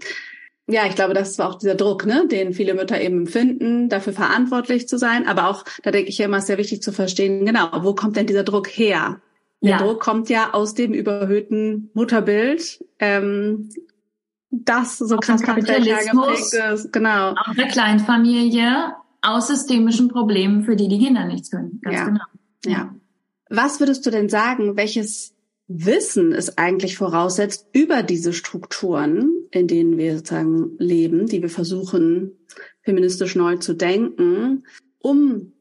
ja, 0.69 0.86
ich 0.86 0.95
glaube, 0.95 1.13
das 1.13 1.38
war 1.39 1.50
auch 1.50 1.55
dieser 1.57 1.75
Druck, 1.75 2.05
ne, 2.05 2.27
den 2.27 2.53
viele 2.53 2.74
Mütter 2.74 3.00
eben 3.00 3.21
empfinden, 3.21 3.88
dafür 3.88 4.12
verantwortlich 4.12 4.88
zu 4.88 4.97
sein. 4.97 5.25
Aber 5.25 5.50
auch, 5.50 5.63
da 5.83 5.91
denke 5.91 6.09
ich 6.09 6.17
ja 6.17 6.25
immer, 6.25 6.39
ist 6.39 6.47
sehr 6.47 6.57
wichtig 6.57 6.81
zu 6.81 6.91
verstehen, 6.91 7.45
genau, 7.45 7.69
wo 7.81 7.95
kommt 7.95 8.17
denn 8.17 8.27
dieser 8.27 8.43
Druck 8.43 8.67
her? 8.67 9.21
Der 9.62 9.71
ja. 9.71 9.77
Druck 9.77 10.01
kommt 10.01 10.29
ja 10.29 10.53
aus 10.53 10.74
dem 10.74 10.93
überhöhten 10.93 11.89
Mutterbild, 11.93 12.83
ähm, 13.00 13.69
das 14.50 14.97
so 14.97 15.17
krass 15.17 15.41
geprägt 15.41 15.69
ist. 15.69 16.91
Genau. 16.91 17.31
Auch 17.31 17.55
der 17.57 17.67
Kleinfamilie 17.67 18.93
aus 19.21 19.47
systemischen 19.47 20.09
Problemen, 20.09 20.63
für 20.63 20.75
die 20.75 20.88
die 20.89 21.00
Kinder 21.00 21.25
nichts 21.25 21.50
können. 21.50 21.79
Ganz 21.81 21.97
ja. 21.97 22.05
genau. 22.05 22.24
Ja. 22.65 22.95
Was 23.50 23.79
würdest 23.79 24.05
du 24.05 24.12
denn 24.12 24.29
sagen, 24.29 24.75
welches 24.75 25.33
Wissen 25.67 26.33
es 26.33 26.57
eigentlich 26.57 26.97
voraussetzt 26.97 27.67
über 27.74 28.03
diese 28.03 28.33
Strukturen, 28.33 29.31
in 29.51 29.68
denen 29.68 29.98
wir 29.98 30.18
sozusagen 30.18 30.77
leben, 30.77 31.27
die 31.27 31.42
wir 31.42 31.50
versuchen, 31.50 32.38
feministisch 32.82 33.36
neu 33.36 33.58
zu 33.58 33.74
denken, 33.74 34.63
um 35.00 35.54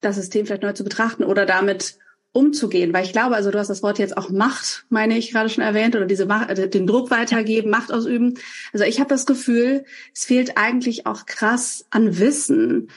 das 0.00 0.16
System 0.16 0.46
vielleicht 0.46 0.62
neu 0.62 0.72
zu 0.72 0.84
betrachten 0.84 1.24
oder 1.24 1.46
damit 1.46 1.98
umzugehen. 2.32 2.92
Weil 2.92 3.04
ich 3.04 3.12
glaube, 3.12 3.34
also 3.34 3.50
du 3.50 3.58
hast 3.58 3.70
das 3.70 3.82
Wort 3.82 3.98
jetzt 3.98 4.16
auch 4.16 4.30
Macht, 4.30 4.86
meine 4.88 5.18
ich, 5.18 5.32
gerade 5.32 5.48
schon 5.48 5.64
erwähnt, 5.64 5.96
oder 5.96 6.06
diese 6.06 6.26
Macht, 6.26 6.50
äh, 6.50 6.68
den 6.68 6.86
Druck 6.86 7.10
weitergeben, 7.10 7.70
Macht 7.70 7.92
ausüben. 7.92 8.38
Also 8.72 8.84
ich 8.84 9.00
habe 9.00 9.10
das 9.10 9.26
Gefühl, 9.26 9.84
es 10.14 10.24
fehlt 10.24 10.56
eigentlich 10.56 11.06
auch 11.06 11.26
krass 11.26 11.86
an 11.90 12.18
Wissen 12.18 12.88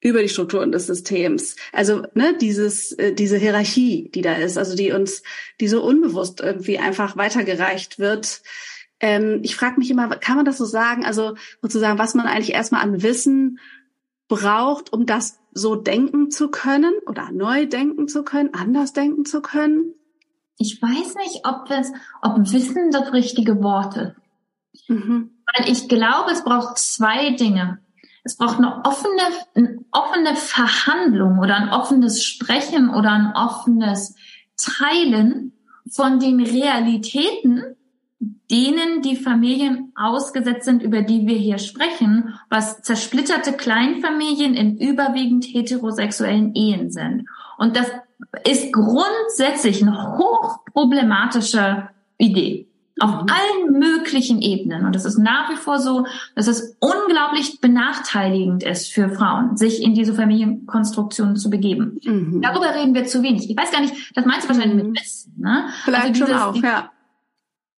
über 0.00 0.22
die 0.22 0.28
Strukturen 0.28 0.72
des 0.72 0.86
Systems. 0.86 1.56
Also 1.72 2.06
ne, 2.14 2.36
dieses, 2.40 2.92
äh, 2.92 3.12
diese 3.12 3.36
Hierarchie, 3.36 4.10
die 4.14 4.22
da 4.22 4.34
ist, 4.34 4.56
also 4.56 4.74
die 4.74 4.92
uns, 4.92 5.22
die 5.60 5.68
so 5.68 5.82
unbewusst 5.82 6.40
irgendwie 6.40 6.78
einfach 6.78 7.16
weitergereicht 7.16 7.98
wird. 7.98 8.42
Ähm, 9.00 9.40
ich 9.42 9.56
frage 9.56 9.78
mich 9.78 9.90
immer, 9.90 10.08
kann 10.16 10.36
man 10.36 10.44
das 10.44 10.58
so 10.58 10.64
sagen? 10.64 11.04
Also 11.04 11.34
sozusagen, 11.62 11.98
was 11.98 12.14
man 12.14 12.26
eigentlich 12.26 12.52
erstmal 12.52 12.82
an 12.82 13.02
Wissen 13.02 13.58
braucht, 14.28 14.92
um 14.92 15.06
das 15.06 15.40
so 15.52 15.74
denken 15.74 16.30
zu 16.30 16.50
können 16.50 16.92
oder 17.06 17.30
neu 17.32 17.66
denken 17.66 18.08
zu 18.08 18.22
können, 18.22 18.54
anders 18.54 18.92
denken 18.92 19.24
zu 19.24 19.42
können? 19.42 19.94
Ich 20.58 20.80
weiß 20.80 21.14
nicht, 21.16 21.46
ob 21.46 21.70
es, 21.70 21.90
ob 22.22 22.38
Wissen 22.52 22.90
das 22.90 23.12
richtige 23.12 23.62
Wort 23.62 23.96
ist. 23.96 24.88
Mhm. 24.88 25.30
Weil 25.56 25.70
ich 25.70 25.88
glaube, 25.88 26.30
es 26.30 26.44
braucht 26.44 26.78
zwei 26.78 27.30
Dinge. 27.30 27.78
Es 28.22 28.36
braucht 28.36 28.58
eine 28.58 28.84
offene, 28.84 29.22
eine 29.54 29.84
offene 29.90 30.36
Verhandlung 30.36 31.38
oder 31.38 31.56
ein 31.56 31.70
offenes 31.70 32.22
Sprechen 32.22 32.90
oder 32.90 33.10
ein 33.10 33.32
offenes 33.34 34.14
Teilen 34.56 35.52
von 35.90 36.20
den 36.20 36.40
Realitäten, 36.40 37.76
denen 38.50 39.02
die 39.02 39.16
Familien 39.16 39.92
ausgesetzt 39.94 40.64
sind, 40.64 40.82
über 40.82 41.02
die 41.02 41.26
wir 41.26 41.36
hier 41.36 41.58
sprechen, 41.58 42.34
was 42.48 42.82
zersplitterte 42.82 43.52
Kleinfamilien 43.52 44.54
in 44.54 44.76
überwiegend 44.76 45.44
heterosexuellen 45.44 46.54
Ehen 46.54 46.90
sind. 46.90 47.26
Und 47.58 47.76
das 47.76 47.86
ist 48.48 48.72
grundsätzlich 48.72 49.82
eine 49.82 50.18
hochproblematische 50.18 51.88
Idee. 52.18 52.66
Auf 52.98 53.22
mhm. 53.22 53.26
allen 53.30 53.78
möglichen 53.78 54.42
Ebenen. 54.42 54.84
Und 54.84 54.94
es 54.94 55.06
ist 55.06 55.16
nach 55.16 55.50
wie 55.50 55.56
vor 55.56 55.78
so, 55.78 56.06
dass 56.34 56.48
es 56.48 56.76
unglaublich 56.80 57.60
benachteiligend 57.60 58.62
ist 58.62 58.92
für 58.92 59.08
Frauen, 59.08 59.56
sich 59.56 59.82
in 59.82 59.94
diese 59.94 60.12
Familienkonstruktion 60.12 61.36
zu 61.36 61.48
begeben. 61.48 61.98
Mhm. 62.04 62.42
Darüber 62.42 62.74
reden 62.74 62.94
wir 62.94 63.06
zu 63.06 63.22
wenig. 63.22 63.48
Ich 63.48 63.56
weiß 63.56 63.70
gar 63.70 63.80
nicht, 63.80 63.94
das 64.14 64.26
meinst 64.26 64.44
du 64.44 64.48
wahrscheinlich 64.48 64.82
mhm. 64.82 64.90
mit 64.90 65.00
Wissen, 65.00 65.34
ne? 65.38 65.68
Vielleicht 65.84 66.08
also 66.08 66.12
dieses, 66.12 66.28
schon 66.28 66.38
auch, 66.38 66.56
ja. 66.56 66.90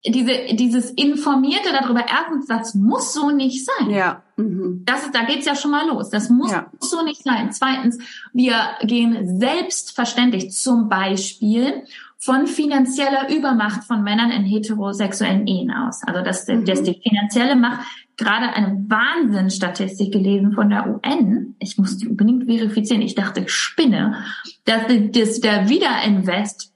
Diese, 0.07 0.55
dieses 0.55 0.91
Informierte 0.93 1.71
darüber, 1.73 2.07
erstens, 2.09 2.47
das 2.47 2.75
muss 2.75 3.13
so 3.13 3.31
nicht 3.31 3.67
sein. 3.67 3.91
Ja. 3.91 4.23
Mhm. 4.37 4.83
Das 4.87 5.05
ist, 5.05 5.15
da 5.15 5.25
geht's 5.25 5.45
ja 5.45 5.55
schon 5.55 5.73
mal 5.73 5.87
los. 5.87 6.09
Das 6.09 6.31
muss 6.31 6.51
ja. 6.53 6.71
so 6.79 7.03
nicht 7.03 7.23
sein. 7.23 7.53
Zweitens, 7.53 7.99
wir 8.33 8.55
gehen 8.83 9.39
selbstverständlich 9.39 10.53
zum 10.53 10.89
Beispiel 10.89 11.85
von 12.17 12.47
finanzieller 12.47 13.35
Übermacht 13.35 13.85
von 13.85 14.03
Männern 14.03 14.31
in 14.31 14.45
heterosexuellen 14.45 15.47
Ehen 15.47 15.71
aus. 15.71 16.03
Also 16.07 16.23
dass, 16.23 16.47
mhm. 16.47 16.67
dass 16.67 16.83
die 16.83 17.01
finanzielle 17.03 17.57
Macht 17.57 17.81
gerade 18.19 18.53
eine 18.53 18.85
Wahnsinnsstatistik 18.89 20.13
gelesen 20.13 20.53
von 20.53 20.69
der 20.69 20.87
UN. 20.87 21.57
Ich 21.59 21.79
muss 21.79 21.97
die 21.97 22.09
unbedingt 22.09 22.45
verifizieren. 22.45 23.01
Ich 23.01 23.15
dachte, 23.15 23.41
ich 23.41 23.51
spinne, 23.51 24.23
dass, 24.67 24.83
dass 25.13 25.41
der 25.41 25.71
Wiederinvest 25.71 26.70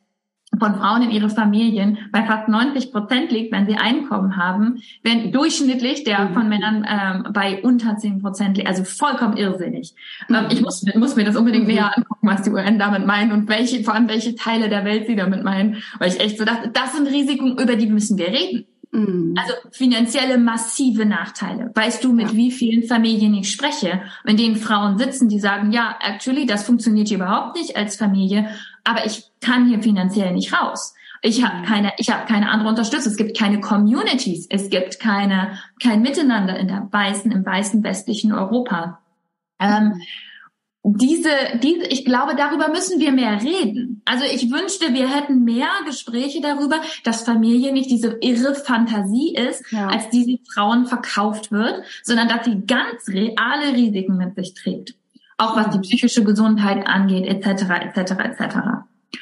von 0.58 0.74
Frauen 0.76 1.02
in 1.02 1.10
ihre 1.10 1.28
Familien 1.28 1.98
bei 2.12 2.24
fast 2.24 2.48
90 2.48 2.92
Prozent 2.92 3.30
liegt, 3.32 3.52
wenn 3.52 3.66
sie 3.66 3.76
Einkommen 3.76 4.36
haben, 4.36 4.82
wenn 5.02 5.32
durchschnittlich 5.32 6.04
der 6.04 6.26
mhm. 6.26 6.34
von 6.34 6.48
Männern 6.48 6.86
ähm, 6.88 7.32
bei 7.32 7.62
unter 7.62 7.96
10 7.96 8.20
Prozent 8.20 8.56
liegt. 8.56 8.68
Also 8.68 8.84
vollkommen 8.84 9.36
irrsinnig. 9.36 9.94
Ähm, 10.28 10.44
mhm. 10.44 10.50
ich 10.50 10.60
muss, 10.60 10.84
muss 10.94 11.16
mir 11.16 11.24
das 11.24 11.36
unbedingt 11.36 11.66
mhm. 11.66 11.74
näher 11.74 11.96
angucken, 11.96 12.28
was 12.28 12.42
die 12.42 12.50
UN 12.50 12.78
damit 12.78 13.06
meint 13.06 13.32
und 13.32 13.48
welche, 13.48 13.82
vor 13.84 13.94
allem 13.94 14.08
welche 14.08 14.34
Teile 14.34 14.68
der 14.68 14.84
Welt 14.84 15.06
sie 15.06 15.16
damit 15.16 15.44
meinen, 15.44 15.82
weil 15.98 16.08
ich 16.08 16.20
echt 16.20 16.38
so 16.38 16.44
dachte, 16.44 16.68
das 16.68 16.94
sind 16.94 17.08
Risiken, 17.08 17.58
über 17.58 17.76
die 17.76 17.86
müssen 17.86 18.18
wir 18.18 18.28
reden. 18.28 18.66
Mhm. 18.94 19.34
Also 19.36 19.52
finanzielle 19.70 20.38
massive 20.38 21.04
Nachteile. 21.04 21.70
Weißt 21.74 22.02
du, 22.02 22.12
mit 22.12 22.30
ja. 22.30 22.36
wie 22.36 22.50
vielen 22.50 22.84
Familien 22.84 23.34
ich 23.34 23.50
spreche, 23.50 24.00
in 24.24 24.36
denen 24.36 24.56
Frauen 24.56 24.96
sitzen, 24.98 25.28
die 25.28 25.40
sagen, 25.40 25.72
ja, 25.72 25.98
actually, 26.00 26.46
das 26.46 26.64
funktioniert 26.64 27.08
hier 27.08 27.18
überhaupt 27.18 27.56
nicht 27.56 27.76
als 27.76 27.96
Familie 27.96 28.48
aber 28.84 29.06
ich 29.06 29.24
kann 29.40 29.66
hier 29.68 29.82
finanziell 29.82 30.32
nicht 30.32 30.52
raus. 30.52 30.94
Ich 31.22 31.42
habe 31.42 31.58
mhm. 31.58 31.64
keine, 31.64 31.92
ich 31.96 32.10
habe 32.10 32.26
keine 32.26 32.50
andere 32.50 32.68
Unterstützung. 32.68 33.10
Es 33.10 33.16
gibt 33.16 33.36
keine 33.36 33.60
Communities. 33.60 34.46
Es 34.50 34.68
gibt 34.68 35.00
keine, 35.00 35.58
kein 35.82 36.02
Miteinander 36.02 36.56
in 36.58 36.68
der 36.68 36.86
weißen, 36.90 37.32
im 37.32 37.44
weißen 37.44 37.82
westlichen 37.82 38.32
Europa. 38.32 39.00
Ähm, 39.58 40.02
diese, 40.86 41.30
diese, 41.62 41.86
ich 41.86 42.04
glaube, 42.04 42.36
darüber 42.36 42.68
müssen 42.68 43.00
wir 43.00 43.10
mehr 43.10 43.42
reden. 43.42 44.02
Also 44.04 44.24
ich 44.26 44.50
wünschte, 44.52 44.92
wir 44.92 45.08
hätten 45.08 45.42
mehr 45.42 45.68
Gespräche 45.86 46.42
darüber, 46.42 46.76
dass 47.04 47.22
Familie 47.22 47.72
nicht 47.72 47.90
diese 47.90 48.18
irre 48.20 48.54
Fantasie 48.54 49.34
ist, 49.34 49.64
ja. 49.72 49.88
als 49.88 50.10
diese 50.10 50.38
Frauen 50.52 50.84
verkauft 50.86 51.50
wird, 51.50 51.82
sondern 52.02 52.28
dass 52.28 52.44
sie 52.44 52.66
ganz 52.66 53.08
reale 53.08 53.72
Risiken 53.74 54.18
mit 54.18 54.34
sich 54.34 54.52
trägt. 54.52 54.94
auch 55.38 55.56
was 55.56 55.70
die 55.70 55.80
psychische 55.80 56.22
Gesundheit 56.22 56.86
angeht, 56.86 57.26
etc., 57.26 57.62
etc., 57.86 58.12
etc. 58.22 58.56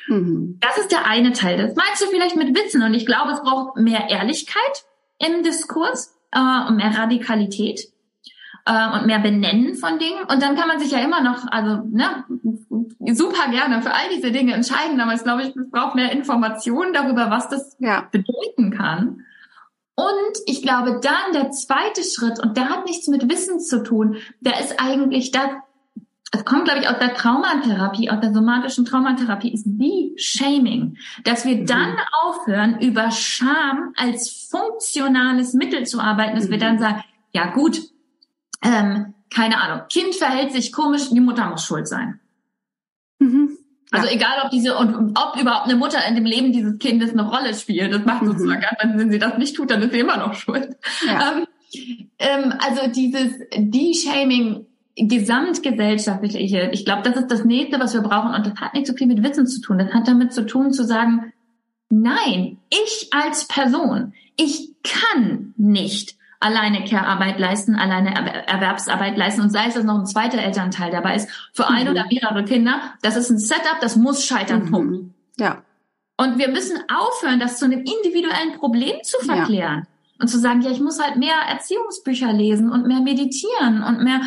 Mhm. 0.08 0.58
Das 0.60 0.78
ist 0.78 0.90
der 0.90 1.06
eine 1.06 1.32
Teil. 1.32 1.58
Das 1.58 1.76
meinst 1.76 2.02
du 2.02 2.06
vielleicht 2.06 2.36
mit 2.36 2.56
Wissen 2.56 2.82
und 2.82 2.92
ich 2.92 3.06
glaube, 3.06 3.30
es 3.30 3.40
braucht 3.40 3.76
mehr 3.76 4.10
Ehrlichkeit 4.10 4.84
im 5.18 5.44
Diskurs 5.44 6.12
äh, 6.32 6.66
und 6.68 6.76
mehr 6.76 6.98
Radikalität 6.98 7.91
äh, 8.64 8.98
und 8.98 9.06
mehr 9.06 9.18
Benennen 9.18 9.74
von 9.74 9.98
Dingen. 9.98 10.24
Und 10.28 10.42
dann 10.42 10.56
kann 10.56 10.68
man 10.68 10.78
sich 10.78 10.90
ja 10.90 10.98
immer 10.98 11.22
noch, 11.22 11.46
also 11.50 11.82
ne, 11.90 12.24
super 13.12 13.50
gerne 13.50 13.82
für 13.82 13.92
all 13.92 14.08
diese 14.14 14.30
Dinge 14.30 14.54
entscheiden, 14.54 15.00
aber 15.00 15.12
es 15.12 15.24
glaube 15.24 15.42
ich, 15.42 15.56
es 15.56 15.70
braucht 15.70 15.94
mehr 15.94 16.12
Informationen 16.12 16.92
darüber, 16.92 17.30
was 17.30 17.48
das 17.48 17.76
ja. 17.78 18.08
bedeuten 18.10 18.70
kann. 18.70 19.24
Und 19.94 20.38
ich 20.46 20.62
glaube, 20.62 21.00
dann 21.02 21.32
der 21.34 21.50
zweite 21.50 22.02
Schritt, 22.02 22.40
und 22.40 22.56
der 22.56 22.70
hat 22.70 22.86
nichts 22.86 23.08
mit 23.08 23.28
Wissen 23.28 23.60
zu 23.60 23.82
tun, 23.82 24.16
der 24.40 24.58
ist 24.60 24.80
eigentlich 24.80 25.32
das, 25.32 25.48
es 26.34 26.46
kommt, 26.46 26.64
glaube 26.64 26.80
ich, 26.80 26.88
aus 26.88 26.98
der 26.98 27.12
Traumatherapie, 27.12 28.10
aus 28.10 28.20
der 28.20 28.32
somatischen 28.32 28.86
Traumatherapie, 28.86 29.52
ist 29.52 29.64
die 29.66 30.14
Shaming. 30.16 30.96
Dass 31.24 31.44
wir 31.44 31.56
mhm. 31.56 31.66
dann 31.66 31.96
aufhören, 32.22 32.80
über 32.80 33.10
Scham 33.10 33.92
als 33.96 34.48
funktionales 34.50 35.52
Mittel 35.52 35.84
zu 35.84 36.00
arbeiten, 36.00 36.36
dass 36.36 36.46
mhm. 36.46 36.52
wir 36.52 36.58
dann 36.58 36.78
sagen, 36.78 37.04
ja 37.34 37.50
gut, 37.50 37.91
ähm, 38.62 39.14
keine 39.30 39.60
Ahnung, 39.60 39.86
Kind 39.90 40.14
verhält 40.14 40.52
sich 40.52 40.72
komisch, 40.72 41.10
die 41.10 41.20
Mutter 41.20 41.48
muss 41.48 41.64
schuld 41.64 41.88
sein. 41.88 42.20
Mhm. 43.18 43.56
Also 43.90 44.06
ja. 44.06 44.14
egal, 44.14 44.42
ob 44.44 44.50
diese 44.50 44.76
und 44.76 45.18
ob 45.18 45.38
überhaupt 45.40 45.66
eine 45.66 45.76
Mutter 45.76 45.98
in 46.08 46.14
dem 46.14 46.24
Leben 46.24 46.52
dieses 46.52 46.78
Kindes 46.78 47.10
eine 47.10 47.28
Rolle 47.28 47.54
spielt, 47.54 47.92
das 47.92 48.04
macht 48.04 48.22
mhm. 48.22 48.28
sozusagen, 48.28 48.64
wenn 48.94 49.10
sie 49.10 49.18
das 49.18 49.36
nicht 49.38 49.54
tut, 49.54 49.70
dann 49.70 49.82
ist 49.82 49.92
sie 49.92 50.00
immer 50.00 50.16
noch 50.16 50.34
schuld. 50.34 50.76
Ja. 51.06 51.32
Ähm, 51.32 51.46
ähm, 52.18 52.54
also 52.58 52.90
dieses 52.90 53.32
De-Shaming 53.54 54.66
gesamtgesellschaftlich, 54.96 56.34
ich 56.36 56.84
glaube, 56.84 57.02
das 57.02 57.16
ist 57.16 57.30
das 57.30 57.44
nächste, 57.44 57.80
was 57.80 57.94
wir 57.94 58.02
brauchen 58.02 58.34
und 58.34 58.46
das 58.46 58.54
hat 58.60 58.74
nicht 58.74 58.86
so 58.86 58.94
viel 58.94 59.06
mit 59.06 59.22
Wissen 59.22 59.46
zu 59.46 59.60
tun. 59.60 59.78
Das 59.78 59.92
hat 59.92 60.06
damit 60.06 60.32
zu 60.32 60.46
tun, 60.46 60.72
zu 60.72 60.84
sagen, 60.84 61.32
nein, 61.88 62.58
ich 62.70 63.08
als 63.10 63.46
Person, 63.46 64.12
ich 64.36 64.74
kann 64.82 65.54
nicht 65.56 66.16
alleine 66.42 66.84
Care-Arbeit 66.84 67.38
leisten, 67.38 67.76
alleine 67.76 68.14
Erwerbsarbeit 68.46 69.16
leisten 69.16 69.42
und 69.42 69.50
sei 69.50 69.66
es, 69.68 69.74
dass 69.74 69.84
noch 69.84 69.98
ein 69.98 70.06
zweiter 70.06 70.38
Elternteil 70.38 70.90
dabei 70.90 71.14
ist, 71.14 71.28
für 71.52 71.68
ein 71.68 71.84
mhm. 71.84 71.92
oder 71.92 72.06
mehrere 72.10 72.44
Kinder, 72.44 72.80
das 73.02 73.16
ist 73.16 73.30
ein 73.30 73.38
Setup, 73.38 73.80
das 73.80 73.96
muss 73.96 74.26
scheitern, 74.26 74.64
mhm. 74.64 75.14
Ja. 75.38 75.62
Und 76.16 76.38
wir 76.38 76.48
müssen 76.48 76.78
aufhören, 76.88 77.40
das 77.40 77.58
zu 77.58 77.64
einem 77.64 77.80
individuellen 77.80 78.58
Problem 78.58 78.96
zu 79.02 79.18
verklären. 79.24 79.78
Ja. 79.80 79.86
Und 80.20 80.28
zu 80.28 80.38
sagen, 80.38 80.60
ja, 80.60 80.70
ich 80.70 80.80
muss 80.80 81.02
halt 81.02 81.16
mehr 81.16 81.34
Erziehungsbücher 81.48 82.32
lesen 82.32 82.70
und 82.70 82.86
mehr 82.86 83.00
meditieren 83.00 83.82
und 83.82 84.04
mehr. 84.04 84.20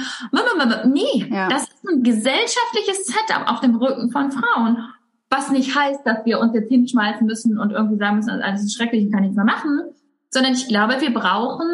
Nee, 0.86 1.30
ja. 1.32 1.48
das 1.48 1.64
ist 1.64 1.88
ein 1.88 2.04
gesellschaftliches 2.04 3.06
Setup 3.06 3.50
auf 3.50 3.62
dem 3.62 3.76
Rücken 3.76 4.12
von 4.12 4.30
Frauen. 4.32 4.90
Was 5.30 5.52
nicht 5.52 5.74
heißt, 5.74 6.02
dass 6.06 6.26
wir 6.26 6.40
uns 6.40 6.54
jetzt 6.54 6.68
hinschmeißen 6.68 7.26
müssen 7.26 7.58
und 7.58 7.72
irgendwie 7.72 7.98
sagen 7.98 8.18
müssen, 8.18 8.30
alles 8.30 8.64
ist 8.64 8.76
schrecklich, 8.76 9.06
ich 9.06 9.12
kann 9.12 9.22
nichts 9.22 9.38
mehr 9.38 9.46
machen. 9.46 9.84
Sondern 10.30 10.54
ich 10.54 10.68
glaube, 10.68 11.00
wir 11.00 11.14
brauchen 11.14 11.66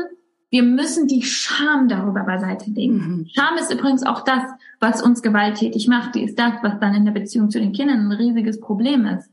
wir 0.52 0.64
müssen 0.64 1.08
die 1.08 1.24
Scham 1.24 1.88
darüber 1.88 2.24
beiseite 2.24 2.70
legen. 2.70 2.98
Mhm. 2.98 3.28
Scham 3.34 3.58
ist 3.58 3.72
übrigens 3.72 4.04
auch 4.04 4.24
das, 4.24 4.44
was 4.80 5.02
uns 5.02 5.22
gewalttätig 5.22 5.88
macht. 5.88 6.14
Die 6.14 6.24
ist 6.24 6.38
das, 6.38 6.54
was 6.62 6.80
dann 6.80 6.94
in 6.94 7.06
der 7.06 7.14
Beziehung 7.14 7.50
zu 7.50 7.60
den 7.60 7.72
Kindern 7.72 8.08
ein 8.08 8.12
riesiges 8.12 8.60
Problem 8.60 9.06
ist. 9.06 9.30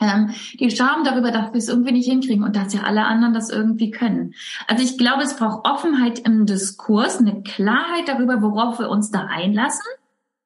Ähm, 0.00 0.30
die 0.58 0.70
Scham 0.70 1.04
darüber, 1.04 1.30
dass 1.30 1.52
wir 1.52 1.58
es 1.58 1.68
irgendwie 1.68 1.92
nicht 1.92 2.08
hinkriegen 2.08 2.42
und 2.42 2.56
dass 2.56 2.74
ja 2.74 2.82
alle 2.82 3.04
anderen 3.04 3.34
das 3.34 3.50
irgendwie 3.50 3.92
können. 3.92 4.34
Also 4.66 4.82
ich 4.82 4.98
glaube, 4.98 5.22
es 5.22 5.36
braucht 5.36 5.64
Offenheit 5.64 6.18
im 6.26 6.44
Diskurs, 6.44 7.20
eine 7.20 7.42
Klarheit 7.42 8.08
darüber, 8.08 8.42
worauf 8.42 8.80
wir 8.80 8.90
uns 8.90 9.12
da 9.12 9.26
einlassen 9.30 9.86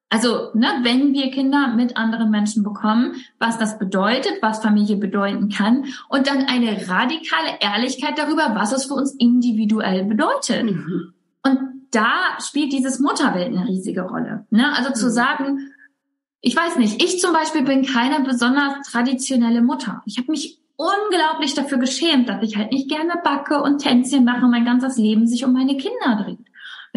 also, 0.09 0.51
ne, 0.53 0.67
wenn 0.83 1.13
wir 1.13 1.31
Kinder 1.31 1.73
mit 1.75 1.97
anderen 1.97 2.29
Menschen 2.29 2.63
bekommen, 2.63 3.15
was 3.39 3.57
das 3.57 3.77
bedeutet, 3.77 4.35
was 4.41 4.61
Familie 4.61 4.95
bedeuten 4.95 5.49
kann 5.49 5.85
und 6.07 6.27
dann 6.27 6.45
eine 6.45 6.87
radikale 6.87 7.59
Ehrlichkeit 7.59 8.17
darüber, 8.17 8.55
was 8.55 8.71
es 8.71 8.85
für 8.85 8.93
uns 8.93 9.13
individuell 9.15 10.05
bedeutet. 10.05 10.63
Mhm. 10.63 11.13
Und 11.43 11.59
da 11.91 12.37
spielt 12.39 12.71
dieses 12.71 12.99
Mutterwelt 12.99 13.47
eine 13.47 13.67
riesige 13.67 14.03
Rolle. 14.03 14.45
Ne? 14.49 14.73
Also 14.77 14.91
mhm. 14.91 14.95
zu 14.95 15.11
sagen, 15.11 15.73
ich 16.39 16.55
weiß 16.55 16.77
nicht, 16.77 17.03
ich 17.03 17.19
zum 17.19 17.33
Beispiel 17.33 17.63
bin 17.63 17.85
keine 17.85 18.23
besonders 18.23 18.89
traditionelle 18.89 19.61
Mutter. 19.61 20.03
Ich 20.05 20.17
habe 20.17 20.31
mich 20.31 20.61
unglaublich 20.77 21.53
dafür 21.53 21.79
geschämt, 21.79 22.29
dass 22.29 22.43
ich 22.43 22.55
halt 22.55 22.71
nicht 22.71 22.89
gerne 22.89 23.15
backe 23.23 23.61
und 23.61 23.79
Tänzchen 23.79 24.23
mache 24.23 24.45
und 24.45 24.51
mein 24.51 24.63
ganzes 24.63 24.97
Leben 24.97 25.27
sich 25.27 25.43
um 25.43 25.51
meine 25.51 25.75
Kinder 25.75 26.23
dreht. 26.23 26.39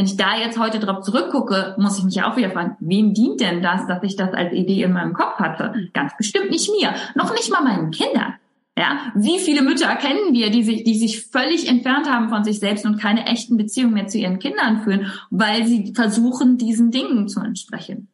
Wenn 0.00 0.06
ich 0.06 0.16
da 0.16 0.34
jetzt 0.34 0.58
heute 0.58 0.78
drauf 0.78 1.02
zurückgucke, 1.02 1.74
muss 1.76 1.98
ich 1.98 2.04
mich 2.04 2.22
auch 2.22 2.34
wieder 2.34 2.48
fragen, 2.48 2.74
wem 2.80 3.12
dient 3.12 3.38
denn 3.38 3.60
das, 3.60 3.86
dass 3.86 4.02
ich 4.02 4.16
das 4.16 4.32
als 4.32 4.54
Idee 4.54 4.82
in 4.82 4.94
meinem 4.94 5.12
Kopf 5.12 5.34
hatte? 5.34 5.90
Ganz 5.92 6.16
bestimmt 6.16 6.48
nicht 6.50 6.70
mir, 6.70 6.94
noch 7.14 7.34
nicht 7.34 7.50
mal 7.50 7.62
meinen 7.62 7.90
Kindern. 7.90 8.32
Ja, 8.78 9.12
wie 9.14 9.38
viele 9.38 9.60
Mütter 9.60 9.94
kennen 9.96 10.32
wir, 10.32 10.50
die 10.50 10.62
sich, 10.62 10.84
die 10.84 10.94
sich 10.94 11.26
völlig 11.26 11.68
entfernt 11.68 12.08
haben 12.08 12.30
von 12.30 12.44
sich 12.44 12.60
selbst 12.60 12.86
und 12.86 12.98
keine 12.98 13.26
echten 13.26 13.58
Beziehungen 13.58 13.92
mehr 13.92 14.06
zu 14.06 14.16
ihren 14.16 14.38
Kindern 14.38 14.84
führen, 14.84 15.12
weil 15.28 15.66
sie 15.66 15.92
versuchen, 15.94 16.56
diesen 16.56 16.90
Dingen 16.90 17.28
zu 17.28 17.40
entsprechen. 17.40 18.08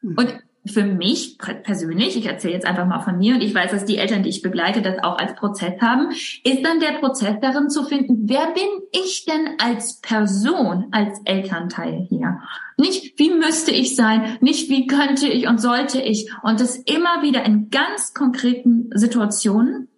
Hm. 0.00 0.16
Und 0.18 0.34
für 0.66 0.84
mich 0.84 1.38
persönlich, 1.38 2.16
ich 2.16 2.26
erzähle 2.26 2.54
jetzt 2.54 2.66
einfach 2.66 2.86
mal 2.86 3.00
von 3.00 3.16
mir 3.16 3.34
und 3.34 3.40
ich 3.40 3.54
weiß, 3.54 3.70
dass 3.70 3.86
die 3.86 3.96
Eltern, 3.96 4.22
die 4.22 4.28
ich 4.28 4.42
begleite, 4.42 4.82
das 4.82 5.02
auch 5.02 5.18
als 5.18 5.34
Prozess 5.34 5.80
haben, 5.80 6.10
ist 6.10 6.64
dann 6.64 6.80
der 6.80 6.98
Prozess 6.98 7.36
darin 7.40 7.70
zu 7.70 7.84
finden, 7.84 8.28
wer 8.28 8.52
bin 8.52 8.68
ich 8.92 9.24
denn 9.24 9.54
als 9.58 10.00
Person, 10.00 10.88
als 10.90 11.18
Elternteil 11.24 12.06
hier? 12.08 12.40
Nicht, 12.76 13.18
wie 13.18 13.30
müsste 13.30 13.70
ich 13.70 13.96
sein, 13.96 14.36
nicht, 14.40 14.68
wie 14.68 14.86
könnte 14.86 15.28
ich 15.28 15.48
und 15.48 15.60
sollte 15.60 16.00
ich? 16.00 16.30
Und 16.42 16.60
das 16.60 16.76
immer 16.76 17.22
wieder 17.22 17.44
in 17.44 17.70
ganz 17.70 18.12
konkreten 18.12 18.90
Situationen, 18.94 19.88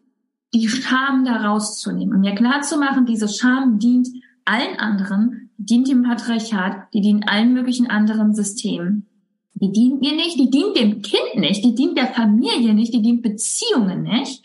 die 0.54 0.68
Scham 0.68 1.24
da 1.24 1.48
rauszunehmen 1.48 2.14
und 2.14 2.20
mir 2.20 2.34
klar 2.34 2.62
zu 2.62 2.78
machen, 2.78 3.04
diese 3.04 3.26
Scham 3.26 3.78
dient 3.78 4.08
allen 4.44 4.78
anderen, 4.78 5.50
dient 5.56 5.88
dem 5.88 6.04
Patriarchat, 6.04 6.92
die 6.92 7.00
dient 7.00 7.28
allen 7.28 7.52
möglichen 7.52 7.88
anderen 7.88 8.34
Systemen 8.34 9.08
die 9.62 9.70
dient 9.70 10.00
mir 10.00 10.12
nicht, 10.12 10.38
die 10.38 10.50
dient 10.50 10.76
dem 10.76 11.02
Kind 11.02 11.36
nicht, 11.36 11.64
die 11.64 11.74
dient 11.74 11.96
der 11.96 12.08
Familie 12.08 12.74
nicht, 12.74 12.92
die 12.92 13.00
dient 13.00 13.22
Beziehungen 13.22 14.02
nicht. 14.02 14.42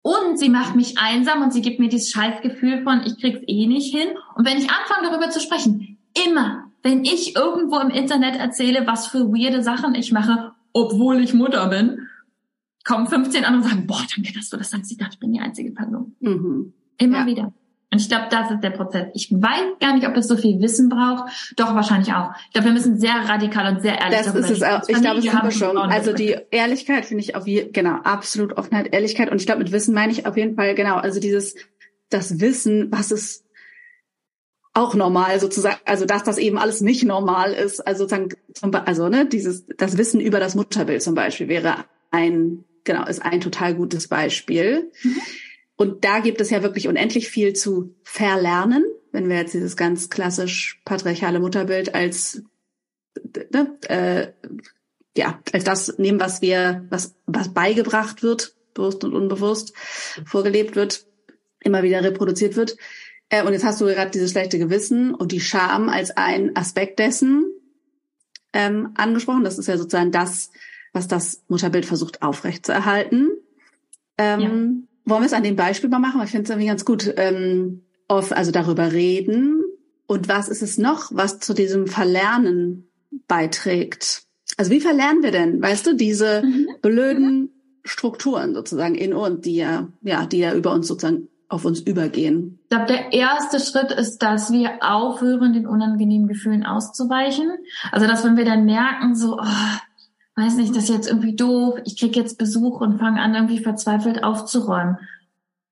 Und 0.00 0.38
sie 0.38 0.48
macht 0.48 0.76
mich 0.76 0.98
einsam 0.98 1.42
und 1.42 1.52
sie 1.52 1.60
gibt 1.60 1.78
mir 1.78 1.88
dieses 1.88 2.10
Scheißgefühl 2.10 2.82
von, 2.82 3.02
ich 3.04 3.18
krieg's 3.20 3.40
eh 3.46 3.66
nicht 3.66 3.94
hin. 3.94 4.08
Und 4.34 4.46
wenn 4.46 4.56
ich 4.56 4.70
anfange 4.70 5.08
darüber 5.08 5.28
zu 5.28 5.40
sprechen, 5.40 5.98
immer, 6.26 6.70
wenn 6.82 7.04
ich 7.04 7.36
irgendwo 7.36 7.78
im 7.78 7.90
Internet 7.90 8.36
erzähle, 8.36 8.86
was 8.86 9.08
für 9.08 9.28
weirde 9.28 9.62
Sachen 9.62 9.94
ich 9.94 10.10
mache, 10.10 10.52
obwohl 10.72 11.22
ich 11.22 11.34
Mutter 11.34 11.68
bin, 11.68 12.08
kommen 12.84 13.06
15 13.06 13.44
andere 13.44 13.62
und 13.62 13.68
sagen, 13.68 13.86
boah, 13.86 14.04
danke, 14.14 14.32
dass 14.32 14.48
du 14.48 14.56
das 14.56 14.70
sagst. 14.70 14.90
Ich 14.90 14.98
dachte, 14.98 15.14
ich 15.14 15.20
bin 15.20 15.32
die 15.32 15.40
einzige 15.40 15.70
Person. 15.70 16.14
Mhm. 16.20 16.72
Immer 16.98 17.20
ja. 17.20 17.26
wieder. 17.26 17.52
Und 17.94 18.00
ich 18.00 18.08
glaube, 18.08 18.26
das 18.28 18.50
ist 18.50 18.60
der 18.60 18.70
Prozess. 18.70 19.06
Ich 19.14 19.30
weiß 19.30 19.78
gar 19.78 19.94
nicht, 19.94 20.04
ob 20.08 20.16
es 20.16 20.26
so 20.26 20.36
viel 20.36 20.60
Wissen 20.60 20.88
braucht. 20.88 21.32
Doch, 21.54 21.76
wahrscheinlich 21.76 22.12
auch. 22.12 22.30
Ich 22.46 22.52
glaube, 22.52 22.66
wir 22.66 22.72
müssen 22.72 22.98
sehr 22.98 23.14
radikal 23.14 23.72
und 23.72 23.82
sehr 23.82 24.00
ehrlich 24.00 24.18
Das 24.18 24.34
ist 24.34 24.50
es 24.50 24.62
auch. 24.64 24.82
Ich 24.88 25.00
glaube, 25.00 25.20
es 25.20 25.32
haben 25.32 25.46
wir 25.46 25.52
schon. 25.52 25.76
Also 25.76 26.12
die 26.12 26.36
Ehrlichkeit 26.50 27.06
finde 27.06 27.22
ich 27.22 27.36
auf 27.36 27.46
je, 27.46 27.70
genau, 27.70 27.98
absolut 28.02 28.54
Offenheit, 28.58 28.92
Ehrlichkeit. 28.92 29.30
Und 29.30 29.40
ich 29.40 29.46
glaube, 29.46 29.60
mit 29.62 29.70
Wissen 29.70 29.94
meine 29.94 30.10
ich 30.10 30.26
auf 30.26 30.36
jeden 30.36 30.56
Fall, 30.56 30.74
genau, 30.74 30.96
also 30.96 31.20
dieses, 31.20 31.54
das 32.10 32.40
Wissen, 32.40 32.90
was 32.90 33.12
es 33.12 33.44
auch 34.72 34.96
normal 34.96 35.38
sozusagen, 35.38 35.78
also 35.84 36.04
dass 36.04 36.24
das 36.24 36.38
eben 36.38 36.58
alles 36.58 36.80
nicht 36.80 37.04
normal 37.04 37.52
ist. 37.52 37.78
Also 37.78 38.08
sozusagen, 38.08 38.30
also 38.86 39.08
ne, 39.08 39.24
dieses, 39.24 39.66
das 39.76 39.96
Wissen 39.96 40.18
über 40.18 40.40
das 40.40 40.56
Mutterbild 40.56 41.00
zum 41.00 41.14
Beispiel 41.14 41.46
wäre 41.46 41.84
ein, 42.10 42.64
genau, 42.82 43.06
ist 43.06 43.24
ein 43.24 43.40
total 43.40 43.76
gutes 43.76 44.08
Beispiel. 44.08 44.90
Mhm. 45.04 45.16
Und 45.76 46.04
da 46.04 46.20
gibt 46.20 46.40
es 46.40 46.50
ja 46.50 46.62
wirklich 46.62 46.88
unendlich 46.88 47.28
viel 47.28 47.52
zu 47.52 47.94
verlernen, 48.04 48.84
wenn 49.12 49.28
wir 49.28 49.36
jetzt 49.36 49.54
dieses 49.54 49.76
ganz 49.76 50.08
klassisch 50.08 50.80
patriarchale 50.84 51.40
Mutterbild 51.40 51.94
als 51.94 52.42
ne, 53.52 53.78
äh, 53.88 54.32
ja 55.16 55.40
als 55.52 55.64
das 55.64 55.98
nehmen, 55.98 56.20
was 56.20 56.42
wir 56.42 56.84
was 56.90 57.16
was 57.26 57.52
beigebracht 57.52 58.22
wird, 58.22 58.54
bewusst 58.74 59.04
und 59.04 59.14
unbewusst 59.14 59.76
vorgelebt 60.24 60.76
wird, 60.76 61.06
immer 61.60 61.82
wieder 61.82 62.02
reproduziert 62.04 62.56
wird. 62.56 62.76
Äh, 63.28 63.44
und 63.44 63.52
jetzt 63.52 63.64
hast 63.64 63.80
du 63.80 63.86
gerade 63.86 64.10
dieses 64.12 64.30
schlechte 64.30 64.58
Gewissen 64.58 65.14
und 65.14 65.32
die 65.32 65.40
Scham 65.40 65.88
als 65.88 66.16
ein 66.16 66.54
Aspekt 66.54 67.00
dessen 67.00 67.46
ähm, 68.52 68.90
angesprochen. 68.94 69.42
Das 69.42 69.58
ist 69.58 69.66
ja 69.66 69.76
sozusagen 69.76 70.12
das, 70.12 70.50
was 70.92 71.08
das 71.08 71.42
Mutterbild 71.48 71.84
versucht 71.84 72.22
aufrechtzuerhalten. 72.22 73.30
Ähm, 74.18 74.40
ja 74.40 74.93
wollen 75.04 75.22
wir 75.22 75.26
es 75.26 75.32
an 75.32 75.42
dem 75.42 75.56
Beispiel 75.56 75.90
mal 75.90 75.98
machen? 75.98 76.20
Ich 76.24 76.30
finde 76.30 76.44
es 76.44 76.50
irgendwie 76.50 76.68
ganz 76.68 76.84
gut. 76.84 77.12
Ähm, 77.16 77.82
auf, 78.08 78.32
also 78.32 78.50
darüber 78.50 78.92
reden. 78.92 79.62
Und 80.06 80.28
was 80.28 80.48
ist 80.48 80.62
es 80.62 80.78
noch, 80.78 81.10
was 81.12 81.38
zu 81.38 81.54
diesem 81.54 81.86
Verlernen 81.86 82.88
beiträgt? 83.26 84.22
Also 84.56 84.70
wie 84.70 84.80
verlernen 84.80 85.22
wir 85.22 85.30
denn, 85.30 85.62
weißt 85.62 85.86
du, 85.86 85.96
diese 85.96 86.42
mhm. 86.42 86.68
blöden 86.82 87.50
Strukturen 87.84 88.54
sozusagen 88.54 88.94
in 88.94 89.14
uns, 89.14 89.40
die 89.40 89.56
ja, 89.56 89.88
ja, 90.02 90.26
die 90.26 90.38
ja 90.38 90.54
über 90.54 90.72
uns 90.72 90.86
sozusagen 90.86 91.28
auf 91.48 91.64
uns 91.64 91.80
übergehen? 91.80 92.58
Ich 92.64 92.68
glaube, 92.68 92.86
der 92.86 93.12
erste 93.12 93.58
Schritt 93.60 93.92
ist, 93.92 94.18
dass 94.18 94.52
wir 94.52 94.78
aufhören, 94.80 95.54
den 95.54 95.66
unangenehmen 95.66 96.28
Gefühlen 96.28 96.64
auszuweichen. 96.64 97.50
Also, 97.90 98.06
dass 98.06 98.24
wenn 98.24 98.36
wir 98.36 98.44
dann 98.44 98.64
merken, 98.64 99.14
so, 99.14 99.38
oh, 99.38 99.78
weiß 100.36 100.56
nicht, 100.56 100.74
das 100.74 100.84
ist 100.84 100.94
jetzt 100.94 101.08
irgendwie 101.08 101.36
doof, 101.36 101.78
ich 101.84 101.98
krieg 101.98 102.16
jetzt 102.16 102.38
Besuch 102.38 102.80
und 102.80 102.98
fange 102.98 103.20
an, 103.20 103.34
irgendwie 103.34 103.58
verzweifelt 103.58 104.24
aufzuräumen. 104.24 104.98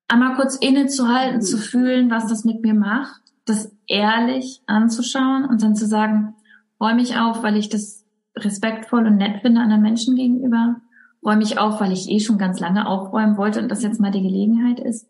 Einmal 0.07 0.35
kurz 0.35 0.55
innezuhalten, 0.55 1.37
mhm. 1.37 1.41
zu 1.41 1.57
fühlen, 1.57 2.09
was 2.09 2.27
das 2.27 2.45
mit 2.45 2.61
mir 2.61 2.73
macht, 2.73 3.21
das 3.45 3.71
ehrlich 3.87 4.61
anzuschauen 4.67 5.45
und 5.45 5.61
dann 5.61 5.75
zu 5.75 5.85
sagen, 5.85 6.35
räume 6.79 7.01
ich 7.01 7.17
auf, 7.17 7.43
weil 7.43 7.57
ich 7.57 7.69
das 7.69 8.05
respektvoll 8.37 9.05
und 9.05 9.17
nett 9.17 9.41
finde 9.41 9.61
anderen 9.61 9.81
Menschen 9.81 10.15
gegenüber, 10.15 10.77
räume 11.25 11.43
ich 11.43 11.57
auf, 11.57 11.79
weil 11.79 11.91
ich 11.91 12.09
eh 12.09 12.19
schon 12.19 12.37
ganz 12.37 12.59
lange 12.59 12.87
aufräumen 12.87 13.37
wollte 13.37 13.61
und 13.61 13.69
das 13.69 13.83
jetzt 13.83 13.99
mal 13.99 14.11
die 14.11 14.21
Gelegenheit 14.21 14.79
ist, 14.79 15.07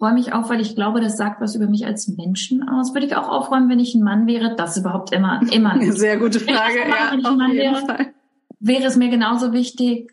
räume 0.00 0.20
ich 0.20 0.32
auf, 0.32 0.48
weil 0.48 0.60
ich 0.60 0.74
glaube, 0.74 1.00
das 1.00 1.16
sagt 1.16 1.40
was 1.40 1.54
über 1.54 1.66
mich 1.66 1.86
als 1.86 2.08
Menschen 2.08 2.66
aus. 2.68 2.94
Würde 2.94 3.06
ich 3.06 3.16
auch 3.16 3.28
aufräumen, 3.28 3.68
wenn 3.68 3.80
ich 3.80 3.94
ein 3.94 4.02
Mann 4.02 4.26
wäre? 4.26 4.54
Das 4.56 4.76
überhaupt 4.76 5.12
immer, 5.12 5.40
immer. 5.52 5.70
Eine 5.72 5.92
sehr 5.92 6.18
gute 6.18 6.40
Frage, 6.40 6.78
ja, 6.88 7.10
auf 7.10 7.48
jeden 7.48 7.56
wäre, 7.56 7.86
Fall. 7.86 8.14
Wäre 8.60 8.84
es 8.84 8.96
mir 8.96 9.08
genauso 9.08 9.52
wichtig, 9.52 10.12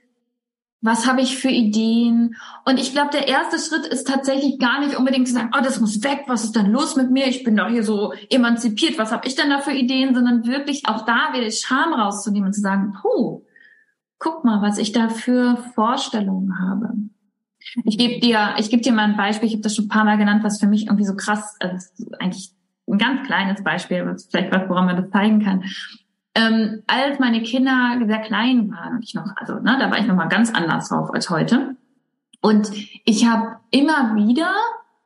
was 0.82 1.08
habe 1.08 1.22
ich 1.22 1.38
für 1.38 1.50
Ideen? 1.50 2.36
Und 2.66 2.80
ich 2.80 2.94
glaube, 2.94 3.10
der 3.12 3.28
erste 3.28 3.60
Schritt 3.60 3.86
ist 3.86 4.08
tatsächlich 4.08 4.60
gar 4.60 4.80
nicht 4.80 4.98
unbedingt 4.98 5.28
zu 5.28 5.34
sagen, 5.34 5.52
oh, 5.58 5.62
das 5.64 5.80
muss 5.80 6.04
weg, 6.04 6.24
was 6.28 6.44
ist 6.44 6.56
denn 6.56 6.72
los 6.72 6.96
mit 6.96 7.12
mir? 7.12 7.28
Ich 7.28 7.44
bin 7.44 7.56
doch 7.56 7.68
hier 7.68 7.84
so 7.84 8.14
emanzipiert, 8.30 8.98
was 8.98 9.12
habe 9.12 9.28
ich 9.28 9.36
denn 9.36 9.50
da 9.50 9.60
für 9.60 9.72
Ideen? 9.74 10.16
Sondern 10.16 10.46
wirklich 10.46 10.88
auch 10.88 11.06
da 11.06 11.34
wieder 11.34 11.50
Scham 11.52 11.94
rauszunehmen 11.94 12.48
und 12.48 12.54
zu 12.54 12.62
sagen, 12.62 12.94
puh, 13.02 13.44
guck 14.20 14.46
mal, 14.46 14.62
was 14.62 14.78
ich 14.78 14.92
da 14.92 15.10
für 15.10 15.58
Vorstellungen 15.76 16.60
habe. 16.60 16.94
Ich 17.84 17.98
gebe 17.98 18.20
dir, 18.20 18.56
ich 18.58 18.70
gebe 18.70 18.82
dir 18.82 18.94
mal 18.94 19.04
ein 19.04 19.18
Beispiel, 19.18 19.48
ich 19.48 19.54
habe 19.54 19.64
das 19.64 19.76
schon 19.76 19.86
ein 19.86 19.90
paar 19.90 20.06
Mal 20.06 20.18
genannt, 20.18 20.44
was 20.44 20.60
für 20.60 20.68
mich 20.68 20.86
irgendwie 20.86 21.06
so 21.06 21.16
krass, 21.16 21.56
also 21.60 22.06
eigentlich 22.20 22.52
ein 22.88 22.98
ganz 22.98 23.28
kleines 23.28 23.64
Beispiel, 23.64 24.16
vielleicht 24.30 24.52
was, 24.52 24.70
woran 24.70 24.86
man 24.86 24.96
das 24.96 25.12
zeigen 25.12 25.44
kann. 25.44 25.64
Ähm, 26.38 26.84
als 26.86 27.18
meine 27.18 27.42
Kinder 27.42 28.00
sehr 28.06 28.20
klein 28.20 28.72
waren, 28.72 29.02
ich 29.02 29.16
noch, 29.16 29.26
also 29.38 29.56
ne, 29.56 29.76
da 29.80 29.90
war 29.90 29.98
ich 29.98 30.06
noch 30.06 30.16
mal 30.16 30.28
ganz 30.28 30.54
anders 30.54 30.90
drauf 30.90 31.10
als 31.12 31.32
heute. 31.32 31.76
Und 32.42 32.70
ich 33.06 33.28
habe 33.28 33.56
immer 33.72 34.16
wieder 34.16 34.52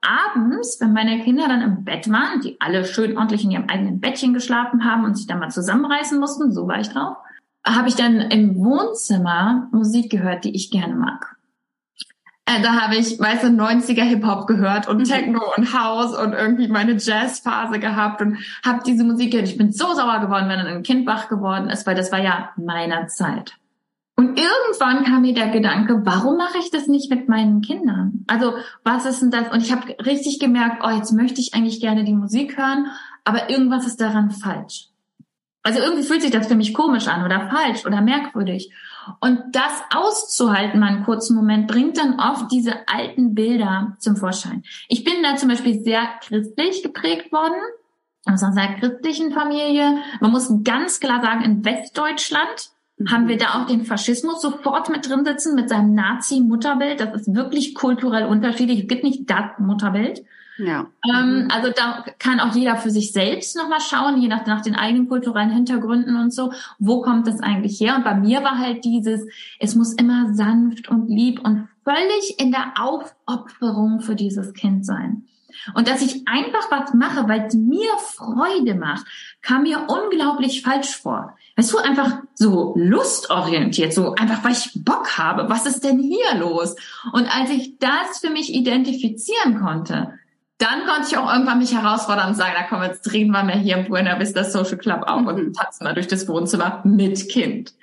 abends, 0.01 0.81
wenn 0.81 0.91
meine 0.91 1.23
Kinder 1.23 1.47
dann 1.47 1.61
im 1.61 1.85
Bett 1.85 2.11
waren, 2.11 2.41
die 2.41 2.59
alle 2.59 2.83
schön 2.83 3.17
ordentlich 3.17 3.45
in 3.45 3.51
ihrem 3.51 3.69
eigenen 3.69 4.01
Bettchen 4.01 4.33
geschlafen 4.33 4.83
haben 4.83 5.05
und 5.05 5.15
sich 5.15 5.25
dann 5.25 5.39
mal 5.39 5.49
zusammenreißen 5.49 6.19
mussten, 6.19 6.51
so 6.51 6.67
war 6.67 6.81
ich 6.81 6.89
drauf, 6.89 7.15
habe 7.65 7.87
ich 7.87 7.95
dann 7.95 8.19
im 8.19 8.57
Wohnzimmer 8.57 9.69
Musik 9.71 10.11
gehört, 10.11 10.43
die 10.43 10.53
ich 10.53 10.69
gerne 10.69 10.95
mag. 10.95 11.37
Äh, 12.51 12.61
da 12.61 12.81
habe 12.81 12.95
ich, 12.95 13.19
weißt 13.19 13.43
du, 13.43 13.47
90er 13.47 14.03
Hip-Hop 14.03 14.47
gehört 14.47 14.87
und 14.87 14.99
mhm. 14.99 15.03
Techno 15.03 15.41
und 15.55 15.73
House 15.73 16.17
und 16.17 16.33
irgendwie 16.33 16.67
meine 16.67 16.93
Jazz-Phase 16.93 17.79
gehabt 17.79 18.21
und 18.21 18.37
habe 18.65 18.81
diese 18.85 19.03
Musik 19.03 19.31
gehört. 19.31 19.47
Ich 19.47 19.57
bin 19.57 19.71
so 19.71 19.93
sauer 19.93 20.19
geworden, 20.19 20.49
wenn 20.49 20.59
dann 20.59 20.67
ein 20.67 20.83
Kind 20.83 21.05
wach 21.07 21.29
geworden 21.29 21.69
ist, 21.69 21.85
weil 21.87 21.95
das 21.95 22.11
war 22.11 22.19
ja 22.19 22.49
meiner 22.57 23.07
Zeit. 23.07 23.55
Und 24.17 24.39
irgendwann 24.39 25.03
kam 25.03 25.21
mir 25.21 25.33
der 25.33 25.49
Gedanke, 25.49 26.01
warum 26.03 26.37
mache 26.37 26.57
ich 26.59 26.69
das 26.69 26.87
nicht 26.87 27.09
mit 27.09 27.27
meinen 27.27 27.61
Kindern? 27.61 28.25
Also 28.27 28.53
was 28.83 29.05
ist 29.05 29.21
denn 29.21 29.31
das? 29.31 29.51
Und 29.51 29.63
ich 29.63 29.71
habe 29.71 29.95
richtig 30.05 30.39
gemerkt, 30.39 30.83
oh, 30.85 30.89
jetzt 30.89 31.11
möchte 31.11 31.41
ich 31.41 31.53
eigentlich 31.53 31.79
gerne 31.79 32.03
die 32.03 32.13
Musik 32.13 32.57
hören, 32.57 32.87
aber 33.23 33.49
irgendwas 33.49 33.87
ist 33.87 34.01
daran 34.01 34.29
falsch. 34.29 34.89
Also 35.63 35.79
irgendwie 35.79 36.03
fühlt 36.03 36.21
sich 36.21 36.31
das 36.31 36.47
für 36.47 36.55
mich 36.55 36.73
komisch 36.73 37.07
an 37.07 37.23
oder 37.23 37.49
falsch 37.49 37.85
oder 37.85 38.01
merkwürdig. 38.01 38.71
Und 39.19 39.39
das 39.51 39.81
auszuhalten, 39.93 40.79
mal 40.79 40.87
einen 40.87 41.05
kurzen 41.05 41.35
Moment, 41.35 41.67
bringt 41.67 41.97
dann 41.97 42.19
oft 42.19 42.51
diese 42.51 42.87
alten 42.87 43.33
Bilder 43.33 43.95
zum 43.99 44.15
Vorschein. 44.15 44.63
Ich 44.87 45.03
bin 45.03 45.23
da 45.23 45.35
zum 45.35 45.49
Beispiel 45.49 45.83
sehr 45.83 46.07
christlich 46.21 46.83
geprägt 46.83 47.31
worden, 47.31 47.59
aus 48.25 48.43
einer 48.43 48.53
sehr 48.53 48.75
christlichen 48.75 49.31
Familie. 49.31 49.97
Man 50.19 50.31
muss 50.31 50.51
ganz 50.63 50.99
klar 50.99 51.21
sagen, 51.21 51.43
in 51.43 51.65
Westdeutschland 51.65 52.71
haben 53.09 53.27
wir 53.27 53.37
da 53.37 53.55
auch 53.55 53.65
den 53.65 53.85
Faschismus 53.85 54.41
sofort 54.41 54.89
mit 54.89 55.09
drin 55.09 55.25
sitzen, 55.25 55.55
mit 55.55 55.69
seinem 55.69 55.95
Nazi-Mutterbild. 55.95 56.99
Das 56.99 57.15
ist 57.15 57.33
wirklich 57.33 57.73
kulturell 57.73 58.25
unterschiedlich. 58.25 58.81
Es 58.81 58.87
gibt 58.87 59.03
nicht 59.03 59.29
das 59.29 59.57
Mutterbild. 59.57 60.23
Ja. 60.63 60.88
Ähm, 61.10 61.47
also 61.52 61.71
da 61.76 62.06
kann 62.19 62.39
auch 62.39 62.54
jeder 62.54 62.78
für 62.78 62.91
sich 62.91 63.12
selbst 63.12 63.56
nochmal 63.56 63.82
schauen, 63.82 64.21
je 64.21 64.28
nach, 64.28 64.45
nach 64.45 64.62
den 64.62 64.76
eigenen 64.76 65.10
kulturellen 65.10 65.50
Hintergründen 65.50 66.15
und 66.15 66.32
so, 66.32 66.54
wo 66.78 67.02
kommt 67.02 67.26
das 67.26 67.39
eigentlich 67.39 67.80
her? 67.80 67.95
Und 67.95 68.04
bei 68.04 68.13
mir 68.13 68.43
war 68.43 68.60
halt 68.60 68.86
dieses, 68.86 69.21
es 69.60 69.76
muss 69.76 69.93
immer 69.93 70.34
sanft 70.36 70.88
und 70.88 71.10
lieb 71.10 71.43
und 71.43 71.67
völlig 71.84 72.39
in 72.39 72.52
der 72.52 72.74
Aufopferung 72.80 74.02
für 74.02 74.15
dieses 74.15 74.54
Kind 74.54 74.86
sein. 74.86 75.26
Und 75.74 75.88
dass 75.88 76.02
ich 76.02 76.28
einfach 76.28 76.69
was 76.69 76.93
mache, 76.93 77.28
weil 77.28 77.45
es 77.47 77.56
mir 77.56 77.89
Freude 77.97 78.76
macht, 78.76 79.06
kam 79.41 79.63
mir 79.63 79.88
unglaublich 79.88 80.62
falsch 80.62 80.95
vor. 80.95 81.36
Weißt 81.58 81.74
du, 81.74 81.78
einfach 81.80 82.19
so 82.36 82.74
lustorientiert, 82.78 83.93
so 83.93 84.15
einfach, 84.15 84.43
weil 84.43 84.54
ich 84.54 84.71
Bock 84.76 85.17
habe. 85.17 85.50
Was 85.50 85.65
ist 85.65 85.84
denn 85.84 86.00
hier 86.00 86.39
los? 86.39 86.76
Und 87.12 87.28
als 87.36 87.50
ich 87.50 87.78
das 87.80 88.19
für 88.19 88.30
mich 88.30 88.54
identifizieren 88.54 89.60
konnte, 89.60 90.13
dann 90.62 90.86
konnte 90.86 91.08
ich 91.10 91.17
auch 91.17 91.32
irgendwann 91.32 91.60
mich 91.60 91.74
herausfordern 91.74 92.30
und 92.30 92.36
sagen, 92.36 92.54
na 92.56 92.65
komm, 92.69 92.84
jetzt 92.84 93.02
drehen 93.02 93.32
wir 93.32 93.43
mal 93.43 93.58
hier 93.58 93.78
im 93.78 93.86
Buena 93.86 94.19
Vista 94.19 94.43
Social 94.43 94.78
Club 94.78 95.04
auf 95.08 95.21
mhm. 95.21 95.28
und 95.28 95.56
tanzen 95.56 95.84
mal 95.84 95.93
durch 95.93 96.08
das 96.08 96.28
Wohnzimmer 96.28 96.82
mit 96.84 97.30
Kind. 97.30 97.74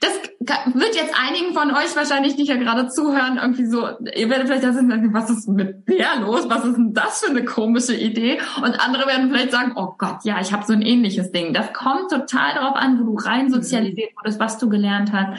Das 0.00 0.12
wird 0.40 0.94
jetzt 0.94 1.14
einigen 1.18 1.52
von 1.52 1.70
euch 1.72 1.94
wahrscheinlich, 1.96 2.36
die 2.36 2.44
hier 2.44 2.58
gerade 2.58 2.88
zuhören, 2.88 3.38
irgendwie 3.40 3.66
so, 3.66 3.88
ihr 4.14 4.30
werdet 4.30 4.46
vielleicht 4.46 4.62
da 4.62 4.72
sind, 4.72 5.12
was 5.12 5.30
ist 5.30 5.48
mit 5.48 5.88
der 5.88 6.20
los? 6.20 6.48
Was 6.48 6.64
ist 6.64 6.76
denn 6.76 6.94
das 6.94 7.20
für 7.20 7.30
eine 7.30 7.44
komische 7.44 7.94
Idee? 7.94 8.38
Und 8.62 8.80
andere 8.80 9.06
werden 9.06 9.30
vielleicht 9.30 9.50
sagen, 9.50 9.72
oh 9.74 9.94
Gott, 9.98 10.24
ja, 10.24 10.40
ich 10.40 10.52
habe 10.52 10.64
so 10.64 10.72
ein 10.72 10.82
ähnliches 10.82 11.32
Ding. 11.32 11.52
Das 11.52 11.72
kommt 11.72 12.10
total 12.10 12.54
darauf 12.54 12.76
an, 12.76 13.00
wo 13.00 13.04
du 13.04 13.16
rein 13.16 13.46
mhm. 13.46 13.50
sozialisiert 13.50 14.16
wurdest, 14.16 14.38
was 14.38 14.58
du 14.58 14.68
gelernt 14.68 15.12
hast. 15.12 15.38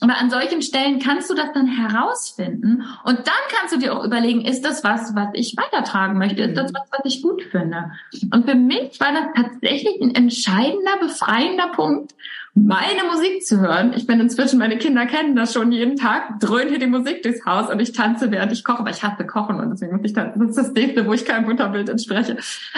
Aber 0.00 0.18
an 0.18 0.30
solchen 0.30 0.62
Stellen 0.62 0.98
kannst 0.98 1.30
du 1.30 1.34
das 1.34 1.52
dann 1.54 1.66
herausfinden 1.66 2.82
und 3.04 3.18
dann 3.18 3.42
kannst 3.56 3.74
du 3.74 3.78
dir 3.78 3.96
auch 3.96 4.04
überlegen, 4.04 4.44
ist 4.44 4.64
das 4.64 4.82
was, 4.82 5.14
was 5.14 5.28
ich 5.34 5.56
weitertragen 5.56 6.18
möchte? 6.18 6.39
Ist 6.40 6.56
das 6.56 6.72
was, 6.74 6.88
was 6.90 7.00
ich 7.04 7.22
gut 7.22 7.42
finde. 7.42 7.92
Und 8.32 8.48
für 8.48 8.54
mich 8.54 8.98
war 9.00 9.12
das 9.12 9.26
tatsächlich 9.34 10.00
ein 10.00 10.14
entscheidender, 10.14 10.98
befreiender 11.00 11.68
Punkt, 11.68 12.14
meine 12.54 13.04
Musik 13.10 13.44
zu 13.44 13.60
hören. 13.60 13.92
Ich 13.96 14.06
bin 14.06 14.20
inzwischen, 14.20 14.58
meine 14.58 14.78
Kinder 14.78 15.06
kennen 15.06 15.36
das 15.36 15.52
schon 15.52 15.72
jeden 15.72 15.96
Tag, 15.96 16.40
dröhnt 16.40 16.70
hier 16.70 16.78
die 16.78 16.86
Musik 16.86 17.22
durchs 17.22 17.44
Haus 17.46 17.70
und 17.70 17.80
ich 17.80 17.92
tanze, 17.92 18.30
während 18.30 18.52
ich 18.52 18.64
koche, 18.64 18.84
weil 18.84 18.92
ich 18.92 19.02
hasse 19.02 19.24
Kochen 19.24 19.60
und 19.60 19.70
deswegen 19.70 19.96
muss 19.96 20.04
ich 20.04 20.12
tanzen. 20.12 20.40
Das 20.40 20.56
ist 20.56 20.58
das 20.58 20.72
nächste, 20.72 21.06
wo 21.06 21.12
ich 21.12 21.24
kein 21.24 21.44
Mutterbild 21.44 21.88
entspreche. 21.88 22.36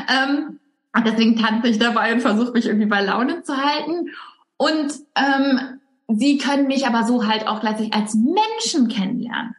Ähm, 0.09 0.59
und 0.95 1.07
deswegen 1.07 1.37
tanze 1.37 1.69
ich 1.69 1.79
dabei 1.79 2.13
und 2.13 2.21
versuche 2.21 2.53
mich 2.53 2.67
irgendwie 2.67 2.87
bei 2.87 3.03
Laune 3.03 3.43
zu 3.43 3.57
halten. 3.57 4.11
Und 4.59 4.93
ähm, 5.17 5.79
sie 6.09 6.37
können 6.37 6.67
mich 6.67 6.87
aber 6.87 7.05
so 7.05 7.27
halt 7.27 7.49
auch 7.49 7.61
gleichzeitig 7.61 7.95
als 7.95 8.15
Menschen 8.15 8.89
kennenlernen. 8.89 9.57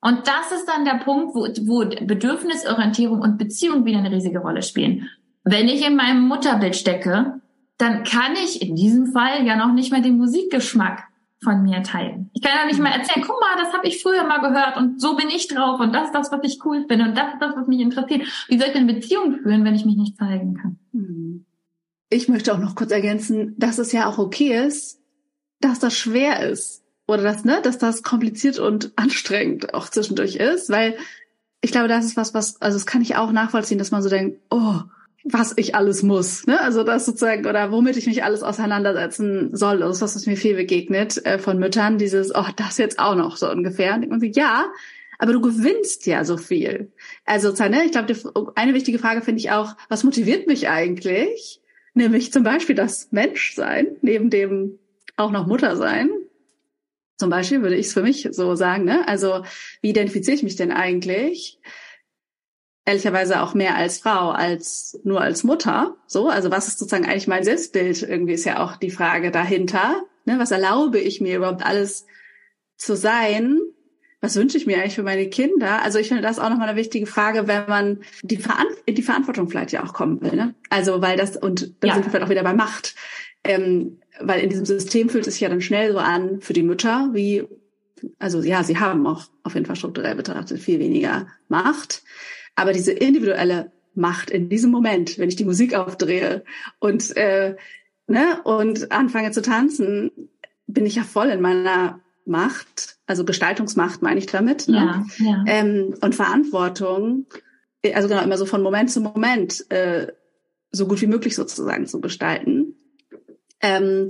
Und 0.00 0.26
das 0.26 0.52
ist 0.52 0.66
dann 0.66 0.84
der 0.84 1.02
Punkt, 1.04 1.34
wo, 1.34 1.42
wo 1.66 1.84
Bedürfnisorientierung 1.84 3.20
und 3.20 3.38
Beziehung 3.38 3.84
wieder 3.84 3.98
eine 3.98 4.10
riesige 4.10 4.38
Rolle 4.38 4.62
spielen. 4.62 5.08
Wenn 5.44 5.68
ich 5.68 5.86
in 5.86 5.96
meinem 5.96 6.26
Mutterbild 6.26 6.74
stecke, 6.74 7.40
dann 7.76 8.04
kann 8.04 8.32
ich 8.34 8.62
in 8.62 8.76
diesem 8.76 9.12
Fall 9.12 9.46
ja 9.46 9.56
noch 9.56 9.72
nicht 9.72 9.90
mehr 9.90 10.00
den 10.00 10.16
Musikgeschmack 10.16 11.04
von 11.42 11.62
mir 11.62 11.82
teilen. 11.82 12.30
Ich 12.34 12.42
kann 12.42 12.52
ja 12.54 12.66
nicht 12.66 12.80
mehr 12.80 12.92
erzählen, 12.92 13.24
guck 13.26 13.40
mal, 13.40 13.62
das 13.62 13.72
habe 13.72 13.86
ich 13.86 14.02
früher 14.02 14.24
mal 14.24 14.40
gehört 14.40 14.76
und 14.76 15.00
so 15.00 15.16
bin 15.16 15.28
ich 15.28 15.48
drauf 15.48 15.80
und 15.80 15.94
das 15.94 16.06
ist 16.06 16.14
das, 16.14 16.30
was 16.30 16.40
ich 16.42 16.64
cool 16.64 16.84
finde 16.86 17.06
und 17.06 17.16
das 17.16 17.32
ist 17.32 17.40
das, 17.40 17.56
was 17.56 17.66
mich 17.66 17.80
interessiert. 17.80 18.22
Wie 18.48 18.58
soll 18.58 18.68
ich 18.68 18.74
denn 18.74 18.86
Beziehungen 18.86 19.40
führen, 19.42 19.64
wenn 19.64 19.74
ich 19.74 19.86
mich 19.86 19.96
nicht 19.96 20.18
zeigen 20.18 20.54
kann? 20.54 20.78
Hm. 20.92 21.46
Ich 22.10 22.28
möchte 22.28 22.52
auch 22.52 22.58
noch 22.58 22.74
kurz 22.74 22.90
ergänzen, 22.90 23.54
dass 23.56 23.78
es 23.78 23.92
ja 23.92 24.06
auch 24.06 24.18
okay 24.18 24.66
ist, 24.66 25.00
dass 25.60 25.78
das 25.78 25.96
schwer 25.96 26.40
ist 26.40 26.79
oder 27.10 27.22
dass, 27.22 27.44
ne, 27.44 27.60
dass 27.62 27.78
das 27.78 28.02
kompliziert 28.02 28.58
und 28.58 28.92
anstrengend 28.96 29.74
auch 29.74 29.88
zwischendurch 29.88 30.36
ist, 30.36 30.70
weil 30.70 30.96
ich 31.60 31.72
glaube, 31.72 31.88
das 31.88 32.06
ist 32.06 32.16
was, 32.16 32.32
was, 32.32 32.60
also 32.62 32.76
das 32.76 32.86
kann 32.86 33.02
ich 33.02 33.16
auch 33.16 33.32
nachvollziehen, 33.32 33.78
dass 33.78 33.90
man 33.90 34.02
so 34.02 34.08
denkt, 34.08 34.40
oh, 34.50 34.80
was 35.24 35.52
ich 35.56 35.74
alles 35.74 36.02
muss, 36.02 36.46
ne? 36.46 36.58
Also 36.60 36.82
das 36.82 37.04
sozusagen 37.04 37.44
oder 37.44 37.70
womit 37.70 37.98
ich 37.98 38.06
mich 38.06 38.24
alles 38.24 38.42
auseinandersetzen 38.42 39.54
soll, 39.54 39.80
das 39.80 39.96
ist 39.96 40.02
was, 40.02 40.16
was 40.16 40.26
mir 40.26 40.36
viel 40.36 40.56
begegnet 40.56 41.24
äh, 41.26 41.38
von 41.38 41.58
Müttern, 41.58 41.98
dieses, 41.98 42.34
oh, 42.34 42.46
das 42.56 42.78
jetzt 42.78 42.98
auch 42.98 43.14
noch 43.14 43.36
so 43.36 43.50
ungefähr. 43.50 43.94
Und 43.94 44.08
man 44.08 44.20
so, 44.20 44.26
ja, 44.26 44.64
aber 45.18 45.34
du 45.34 45.42
gewinnst 45.42 46.06
ja 46.06 46.24
so 46.24 46.38
viel. 46.38 46.90
Also 47.26 47.52
ne, 47.68 47.84
ich 47.84 47.92
glaube, 47.92 48.14
eine 48.54 48.72
wichtige 48.72 48.98
Frage 48.98 49.20
finde 49.20 49.40
ich 49.40 49.50
auch, 49.50 49.76
was 49.90 50.04
motiviert 50.04 50.46
mich 50.46 50.70
eigentlich? 50.70 51.60
Nämlich 51.92 52.32
zum 52.32 52.42
Beispiel 52.42 52.74
das 52.74 53.08
Menschsein, 53.10 53.88
neben 54.00 54.30
dem 54.30 54.78
auch 55.16 55.30
noch 55.30 55.46
Mutter 55.46 55.76
sein. 55.76 56.08
Zum 57.20 57.28
Beispiel 57.28 57.60
würde 57.60 57.76
ich 57.76 57.88
es 57.88 57.92
für 57.92 58.00
mich 58.00 58.28
so 58.32 58.54
sagen, 58.54 58.84
ne? 58.84 59.06
Also 59.06 59.44
wie 59.82 59.90
identifiziere 59.90 60.34
ich 60.34 60.42
mich 60.42 60.56
denn 60.56 60.72
eigentlich? 60.72 61.58
Ehrlicherweise 62.86 63.42
auch 63.42 63.52
mehr 63.52 63.76
als 63.76 63.98
Frau 63.98 64.30
als 64.30 64.98
nur 65.04 65.20
als 65.20 65.44
Mutter. 65.44 65.96
So, 66.06 66.30
also 66.30 66.50
was 66.50 66.66
ist 66.66 66.78
sozusagen 66.78 67.04
eigentlich 67.04 67.28
mein 67.28 67.44
Selbstbild? 67.44 68.02
Irgendwie 68.02 68.32
ist 68.32 68.46
ja 68.46 68.64
auch 68.64 68.76
die 68.76 68.90
Frage 68.90 69.30
dahinter. 69.30 70.02
Ne? 70.24 70.38
Was 70.38 70.50
erlaube 70.50 70.98
ich 70.98 71.20
mir 71.20 71.36
überhaupt 71.36 71.62
alles 71.62 72.06
zu 72.78 72.96
sein? 72.96 73.60
was 74.22 74.36
wünsche 74.36 74.58
ich 74.58 74.66
mir 74.66 74.76
eigentlich 74.76 74.96
für 74.96 75.02
meine 75.02 75.30
Kinder? 75.30 75.82
Also 75.82 75.98
ich 75.98 76.08
finde 76.08 76.22
das 76.22 76.38
auch 76.38 76.50
nochmal 76.50 76.68
eine 76.68 76.78
wichtige 76.78 77.06
Frage, 77.06 77.48
wenn 77.48 77.66
man 77.68 78.00
die, 78.22 78.36
Veran 78.36 78.66
die 78.86 79.02
Verantwortung 79.02 79.48
vielleicht 79.48 79.72
ja 79.72 79.82
auch 79.82 79.94
kommen 79.94 80.20
will. 80.20 80.36
Ne? 80.36 80.54
Also 80.68 81.00
weil 81.00 81.16
das, 81.16 81.38
und 81.38 81.74
da 81.80 81.88
ja. 81.88 81.94
sind 81.94 82.04
wir 82.04 82.10
vielleicht 82.10 82.26
auch 82.26 82.30
wieder 82.30 82.42
bei 82.42 82.52
Macht. 82.52 82.94
Ähm, 83.44 83.99
weil 84.20 84.40
in 84.40 84.50
diesem 84.50 84.66
System 84.66 85.08
fühlt 85.08 85.26
es 85.26 85.34
sich 85.34 85.40
ja 85.42 85.48
dann 85.48 85.60
schnell 85.60 85.92
so 85.92 85.98
an 85.98 86.40
für 86.40 86.52
die 86.52 86.62
Mütter, 86.62 87.10
wie, 87.12 87.44
also 88.18 88.42
ja, 88.42 88.62
sie 88.64 88.78
haben 88.78 89.06
auch 89.06 89.24
auf 89.42 89.54
jeden 89.54 89.66
Fall 89.66 89.76
strukturell 89.76 90.14
betrachtet 90.14 90.60
viel 90.60 90.78
weniger 90.78 91.28
Macht. 91.48 92.02
Aber 92.54 92.72
diese 92.72 92.92
individuelle 92.92 93.72
Macht 93.94 94.30
in 94.30 94.48
diesem 94.48 94.70
Moment, 94.70 95.18
wenn 95.18 95.28
ich 95.28 95.36
die 95.36 95.44
Musik 95.44 95.74
aufdrehe 95.74 96.44
und, 96.78 97.16
äh, 97.16 97.56
ne, 98.06 98.40
und 98.44 98.92
anfange 98.92 99.30
zu 99.30 99.42
tanzen, 99.42 100.10
bin 100.66 100.86
ich 100.86 100.96
ja 100.96 101.02
voll 101.02 101.28
in 101.28 101.40
meiner 101.40 102.00
Macht, 102.26 102.98
also 103.06 103.24
Gestaltungsmacht 103.24 104.02
meine 104.02 104.20
ich 104.20 104.26
damit, 104.26 104.68
ne? 104.68 105.04
ja, 105.18 105.24
ja. 105.24 105.44
Ähm, 105.46 105.94
und 106.00 106.14
Verantwortung, 106.14 107.26
also 107.94 108.08
genau 108.08 108.22
immer 108.22 108.38
so 108.38 108.46
von 108.46 108.62
Moment 108.62 108.90
zu 108.90 109.00
Moment 109.00 109.68
äh, 109.70 110.08
so 110.70 110.86
gut 110.86 111.00
wie 111.00 111.06
möglich 111.06 111.34
sozusagen 111.34 111.86
zu 111.86 112.00
gestalten. 112.00 112.59
Ähm, 113.62 114.08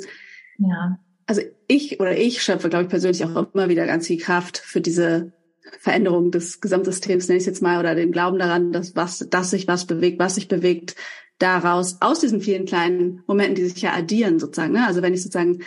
ja. 0.59 0.99
Also 1.27 1.43
ich 1.69 2.01
oder 2.01 2.17
ich 2.17 2.43
schöpfe, 2.43 2.69
glaube 2.69 2.85
ich, 2.85 2.91
persönlich 2.91 3.25
auch 3.25 3.55
immer 3.55 3.69
wieder 3.69 3.87
ganz 3.87 4.07
viel 4.07 4.19
Kraft 4.19 4.59
für 4.59 4.81
diese 4.81 5.33
Veränderung 5.79 6.31
des 6.31 6.61
Gesamtsystems, 6.61 7.29
nenne 7.29 7.39
ich 7.39 7.43
es 7.43 7.47
jetzt 7.47 7.63
mal, 7.63 7.79
oder 7.79 7.95
den 7.95 8.13
Glauben 8.13 8.39
daran, 8.39 8.73
dass 8.73 8.97
was, 8.97 9.27
dass 9.31 9.51
sich 9.51 9.69
was 9.69 9.87
bewegt, 9.87 10.19
was 10.19 10.35
sich 10.35 10.49
bewegt, 10.49 10.97
daraus, 11.41 11.97
aus 12.01 12.21
diesen 12.21 12.41
vielen 12.41 12.67
kleinen 12.67 13.23
Momenten, 13.27 13.57
die 13.57 13.65
sich 13.65 13.81
ja 13.83 13.93
addieren 13.93 14.39
sozusagen. 14.39 14.73
Ne? 14.73 14.87
Also 14.87 15.03
wenn 15.03 15.15
ich 15.15 15.23
sozusagen 15.23 15.63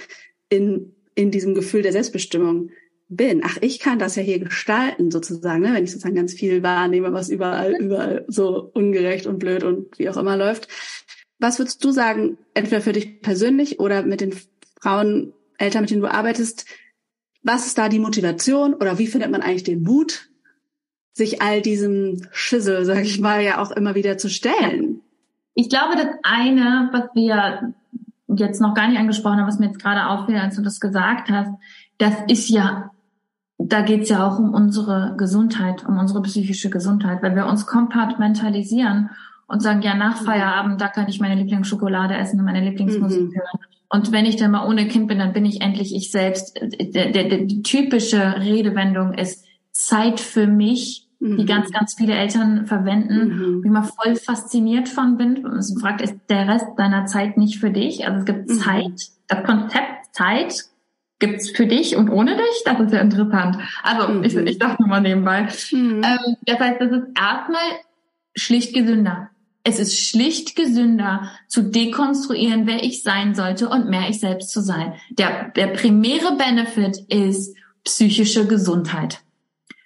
in, 0.50 0.96
in 1.16 1.32
diesem 1.32 1.56
Gefühl 1.56 1.82
der 1.82 1.92
Selbstbestimmung 1.92 2.70
bin, 3.10 3.42
ach, 3.44 3.58
ich 3.62 3.80
kann 3.80 4.00
das 4.00 4.16
ja 4.16 4.24
hier 4.24 4.40
gestalten 4.40 5.12
sozusagen, 5.12 5.62
ne? 5.62 5.74
wenn 5.74 5.84
ich 5.84 5.92
sozusagen 5.92 6.16
ganz 6.16 6.34
viel 6.34 6.64
wahrnehme, 6.64 7.12
was 7.12 7.30
überall, 7.30 7.76
überall 7.80 8.26
so 8.28 8.72
ungerecht 8.74 9.28
und 9.28 9.40
blöd 9.40 9.64
und 9.64 9.98
wie 10.00 10.10
auch 10.10 10.18
immer 10.18 10.38
läuft. 10.38 10.68
Was 11.44 11.60
würdest 11.60 11.84
du 11.84 11.92
sagen, 11.92 12.38
entweder 12.54 12.80
für 12.80 12.94
dich 12.94 13.22
persönlich 13.22 13.82
oder 13.82 14.04
mit 14.04 14.22
den 14.22 14.34
Frauen, 14.80 15.34
Eltern, 15.58 15.82
mit 15.82 15.90
denen 15.92 16.00
du 16.00 16.10
arbeitest, 16.10 16.66
was 17.42 17.68
ist 17.68 17.78
da 17.78 17.90
die 17.90 18.00
Motivation 18.00 18.74
oder 18.74 18.98
wie 18.98 19.08
findet 19.08 19.30
man 19.30 19.42
eigentlich 19.42 19.66
den 19.66 19.84
Mut, 19.84 20.30
sich 21.12 21.42
all 21.42 21.62
diesem 21.62 22.26
Schissel, 22.32 22.86
sag 22.86 23.02
ich 23.02 23.20
mal, 23.20 23.44
ja 23.44 23.62
auch 23.62 23.72
immer 23.72 23.94
wieder 23.94 24.18
zu 24.18 24.30
stellen? 24.30 25.02
Ich 25.54 25.68
glaube, 25.68 25.98
das 25.98 26.08
eine, 26.24 26.88
was 26.94 27.14
wir 27.14 27.74
jetzt 28.38 28.62
noch 28.62 28.74
gar 28.74 28.88
nicht 28.88 28.98
angesprochen 28.98 29.40
haben, 29.40 29.48
was 29.48 29.60
mir 29.60 29.66
jetzt 29.66 29.82
gerade 29.82 30.08
auffällt, 30.08 30.42
als 30.42 30.56
du 30.56 30.62
das 30.62 30.80
gesagt 30.80 31.30
hast, 31.30 31.52
das 31.98 32.14
ist 32.30 32.48
ja, 32.48 32.92
da 33.58 33.82
geht's 33.82 34.08
ja 34.08 34.26
auch 34.26 34.40
um 34.40 34.54
unsere 34.54 35.16
Gesundheit, 35.18 35.86
um 35.86 35.98
unsere 35.98 36.22
psychische 36.22 36.70
Gesundheit, 36.70 37.22
weil 37.22 37.36
wir 37.36 37.48
uns 37.48 37.66
kompartmentalisieren 37.66 39.10
und 39.54 39.62
sagen, 39.62 39.84
ja, 39.84 39.94
nach 39.94 40.20
mhm. 40.20 40.26
Feierabend, 40.26 40.82
da 40.82 40.88
kann 40.88 41.08
ich 41.08 41.20
meine 41.20 41.36
Lieblingsschokolade 41.36 42.16
essen 42.16 42.40
und 42.40 42.46
meine 42.46 42.68
Lieblingsmusik 42.68 43.22
mhm. 43.22 43.36
hören. 43.36 43.60
Und 43.88 44.12
wenn 44.12 44.26
ich 44.26 44.36
dann 44.38 44.50
mal 44.50 44.68
ohne 44.68 44.88
Kind 44.88 45.08
bin, 45.08 45.20
dann 45.20 45.34
bin 45.34 45.46
ich 45.46 45.62
endlich 45.62 45.96
ich 45.96 46.10
selbst. 46.10 46.60
Die 46.60 47.62
typische 47.62 48.40
Redewendung 48.40 49.14
ist 49.14 49.46
Zeit 49.72 50.20
für 50.20 50.48
mich, 50.48 51.08
mhm. 51.20 51.38
die 51.38 51.46
ganz, 51.46 51.72
ganz 51.72 51.94
viele 51.94 52.16
Eltern 52.16 52.66
verwenden, 52.66 53.28
mhm. 53.28 53.64
wie 53.64 53.70
man 53.70 53.84
voll 53.84 54.16
fasziniert 54.16 54.90
von 54.90 55.18
bin. 55.18 55.46
Und 55.46 55.54
man 55.54 55.80
fragt, 55.80 56.02
ist 56.02 56.16
der 56.28 56.48
Rest 56.48 56.66
deiner 56.78 57.06
Zeit 57.06 57.38
nicht 57.38 57.60
für 57.60 57.70
dich? 57.70 58.08
Also 58.08 58.22
es 58.22 58.26
gibt 58.26 58.50
mhm. 58.50 58.54
Zeit, 58.56 59.10
das 59.28 59.44
Konzept 59.44 60.16
Zeit 60.16 60.64
gibt's 61.20 61.52
für 61.52 61.68
dich 61.68 61.96
und 61.96 62.10
ohne 62.10 62.36
dich? 62.36 62.64
Das 62.66 62.80
ist 62.80 62.92
ja 62.92 63.00
interessant. 63.00 63.58
Also 63.84 64.12
mhm. 64.12 64.24
ich, 64.24 64.36
ich 64.36 64.58
dachte 64.58 64.82
nur 64.82 64.90
mal 64.90 65.02
nebenbei. 65.02 65.48
Mhm. 65.72 66.02
Ähm, 66.04 66.36
das 66.42 66.60
heißt, 66.60 66.82
das 66.82 66.92
ist 66.92 67.08
erstmal 67.16 67.62
schlicht 68.36 68.74
gesünder. 68.74 69.30
Es 69.64 69.80
ist 69.80 69.98
schlicht 69.98 70.56
gesünder 70.56 71.32
zu 71.48 71.64
dekonstruieren, 71.64 72.68
wer 72.68 72.84
ich 72.84 73.02
sein 73.02 73.34
sollte 73.34 73.70
und 73.70 73.90
mehr 73.90 74.10
ich 74.10 74.20
selbst 74.20 74.52
zu 74.52 74.62
sein. 74.62 74.94
Der, 75.12 75.50
der 75.50 75.68
primäre 75.68 76.36
Benefit 76.36 76.98
ist 77.08 77.56
psychische 77.86 78.46
Gesundheit. 78.46 79.22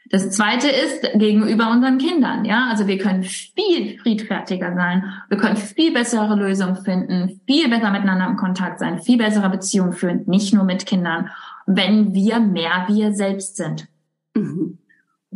Das 0.09 0.31
zweite 0.31 0.69
ist 0.69 1.01
gegenüber 1.15 1.69
unseren 1.69 1.97
Kindern, 1.97 2.45
ja. 2.45 2.69
Also 2.71 2.87
wir 2.87 2.97
können 2.97 3.23
viel 3.23 3.99
friedfertiger 3.99 4.73
sein. 4.73 5.03
Wir 5.27 5.37
können 5.37 5.57
viel 5.57 5.93
bessere 5.93 6.35
Lösungen 6.35 6.77
finden, 6.77 7.41
viel 7.45 7.69
besser 7.69 7.91
miteinander 7.91 8.25
im 8.27 8.37
Kontakt 8.37 8.79
sein, 8.79 9.01
viel 9.01 9.17
bessere 9.17 9.49
Beziehungen 9.49 9.93
führen, 9.93 10.23
nicht 10.25 10.53
nur 10.53 10.63
mit 10.63 10.85
Kindern, 10.85 11.29
wenn 11.65 12.13
wir 12.13 12.39
mehr 12.39 12.85
wir 12.87 13.13
selbst 13.13 13.57
sind. 13.57 13.87
Mhm 14.33 14.76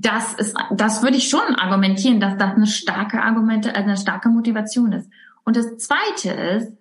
das 0.02 0.34
ist, 0.34 0.56
das 0.72 1.04
würde 1.04 1.18
ich 1.18 1.30
schon 1.30 1.56
argumentieren, 1.56 2.20
dass 2.20 2.38
das 2.38 2.56
eine 2.56 2.68
starke 2.68 3.22
Argumente, 3.22 3.76
also 3.76 3.88
eine 3.88 3.98
starke 3.98 4.30
Motivation 4.30 4.94
ist. 4.94 5.10
Und 5.44 5.56
das 5.56 5.78
zweite 5.78 6.30
ist, 6.30 6.74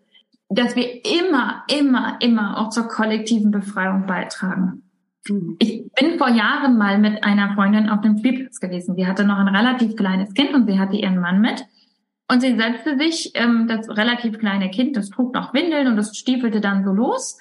dass 0.49 0.75
wir 0.75 1.05
immer, 1.05 1.65
immer, 1.69 2.17
immer 2.21 2.59
auch 2.59 2.71
zur 2.71 2.89
kollektiven 2.89 3.51
Befreiung 3.51 4.07
beitragen. 4.07 4.83
Mhm. 5.29 5.57
Ich 5.59 5.85
bin 5.93 6.19
vor 6.19 6.29
Jahren 6.29 6.79
mal 6.79 6.99
mit 6.99 7.23
einer 7.23 7.55
Freundin 7.55 7.89
auf 7.89 8.01
dem 8.01 8.19
Spielplatz 8.19 8.59
gewesen. 8.59 8.97
Sie 8.97 9.07
hatte 9.07 9.25
noch 9.25 9.39
ein 9.39 9.55
relativ 9.55 9.97
kleines 9.97 10.33
Kind 10.35 10.55
und 10.55 10.67
sie 10.67 10.79
hatte 10.79 10.97
ihren 10.97 11.21
Mann 11.21 11.41
mit. 11.41 11.65
Und 12.29 12.41
sie 12.41 12.57
setzte 12.57 12.97
sich, 12.97 13.33
ähm, 13.35 13.67
das 13.69 13.89
relativ 13.89 14.39
kleine 14.39 14.71
Kind, 14.71 14.97
das 14.97 15.11
trug 15.11 15.35
noch 15.35 15.53
Windeln 15.53 15.89
und 15.89 15.97
das 15.97 16.17
stiefelte 16.17 16.61
dann 16.61 16.85
so 16.85 16.93
los. 16.93 17.39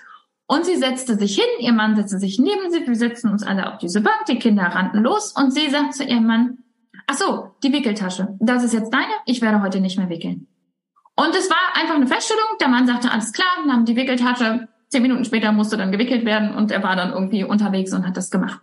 Und 0.52 0.66
sie 0.66 0.78
setzte 0.78 1.16
sich 1.16 1.36
hin, 1.36 1.46
ihr 1.60 1.74
Mann 1.74 1.96
setzte 1.96 2.18
sich 2.18 2.40
neben 2.40 2.72
sie, 2.72 2.88
wir 2.88 2.96
setzten 2.96 3.30
uns 3.30 3.44
alle 3.44 3.72
auf 3.72 3.78
diese 3.78 4.02
Bank, 4.02 4.26
die 4.28 4.40
Kinder 4.40 4.64
rannten 4.64 5.04
los 5.04 5.32
und 5.32 5.54
sie 5.54 5.70
sagt 5.70 5.94
zu 5.94 6.04
ihrem 6.04 6.26
Mann, 6.26 6.58
ach 7.06 7.14
so, 7.14 7.52
die 7.62 7.72
Wickeltasche, 7.72 8.36
das 8.40 8.64
ist 8.64 8.74
jetzt 8.74 8.92
deine, 8.92 9.14
ich 9.28 9.44
werde 9.44 9.62
heute 9.62 9.80
nicht 9.80 10.00
mehr 10.00 10.10
wickeln. 10.10 10.48
Und 11.16 11.36
es 11.36 11.52
war 11.52 11.80
einfach 11.80 11.94
eine 11.94 12.08
Feststellung, 12.08 12.48
der 12.60 12.68
Mann 12.68 12.88
sagte, 12.88 13.12
alles 13.12 13.32
klar, 13.32 13.64
nahm 13.68 13.86
die 13.86 13.96
Wickeltasche, 13.96 14.68
zehn 14.88 15.04
Minuten 15.04 15.24
später 15.24 15.52
musste 15.52 15.78
dann 15.78 15.92
gewickelt 15.92 16.26
werden 16.26 16.56
und 16.56 16.72
er 16.72 16.82
war 16.82 16.96
dann 16.96 17.14
irgendwie 17.14 17.44
unterwegs 17.44 17.94
und 17.94 18.08
hat 18.08 18.18
das 18.18 18.32
gemacht. 18.32 18.60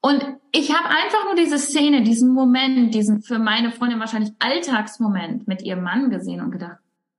Und 0.00 0.24
ich 0.52 0.72
habe 0.72 0.90
einfach 0.90 1.24
nur 1.24 1.34
diese 1.34 1.58
Szene, 1.58 2.02
diesen 2.02 2.32
Moment, 2.32 2.94
diesen 2.94 3.20
für 3.20 3.40
meine 3.40 3.72
Freundin 3.72 3.98
wahrscheinlich 3.98 4.32
Alltagsmoment 4.38 5.48
mit 5.48 5.60
ihrem 5.60 5.82
Mann 5.82 6.10
gesehen 6.10 6.40
und 6.40 6.52
gedacht, 6.52 6.78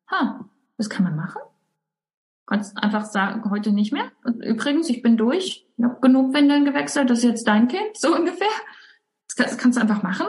ha, 0.09 0.45
das 0.77 0.89
kann 0.89 1.03
man 1.03 1.17
machen? 1.17 1.41
Kannst 2.47 2.77
einfach 2.77 3.05
sagen, 3.05 3.49
heute 3.49 3.71
nicht 3.71 3.91
mehr. 3.91 4.11
Übrigens, 4.23 4.89
ich 4.89 5.01
bin 5.01 5.17
durch. 5.17 5.65
Ich 5.77 5.83
habe 5.83 5.99
genug 6.01 6.33
Windeln 6.33 6.65
gewechselt. 6.65 7.09
Das 7.09 7.19
ist 7.19 7.23
jetzt 7.23 7.47
dein 7.47 7.67
Kind, 7.67 7.97
so 7.97 8.15
ungefähr. 8.15 8.47
Das 9.37 9.57
kannst 9.57 9.77
du 9.77 9.81
einfach 9.81 10.03
machen. 10.03 10.27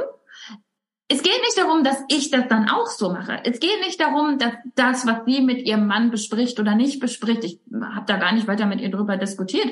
Es 1.09 1.23
geht 1.23 1.41
nicht 1.41 1.57
darum, 1.57 1.85
dass 1.85 2.03
ich 2.09 2.31
das 2.31 2.49
dann 2.49 2.69
auch 2.69 2.87
so 2.87 3.13
mache. 3.13 3.41
Es 3.45 3.61
geht 3.61 3.81
nicht 3.85 4.01
darum, 4.01 4.39
dass 4.39 4.55
das, 4.75 5.07
was 5.07 5.25
sie 5.25 5.41
mit 5.41 5.65
ihrem 5.65 5.87
Mann 5.87 6.11
bespricht 6.11 6.59
oder 6.59 6.75
nicht 6.75 6.99
bespricht, 6.99 7.45
ich 7.45 7.61
habe 7.73 8.07
da 8.07 8.17
gar 8.17 8.33
nicht 8.33 8.49
weiter 8.49 8.67
mit 8.67 8.81
ihr 8.81 8.91
drüber 8.91 9.17
diskutiert, 9.17 9.69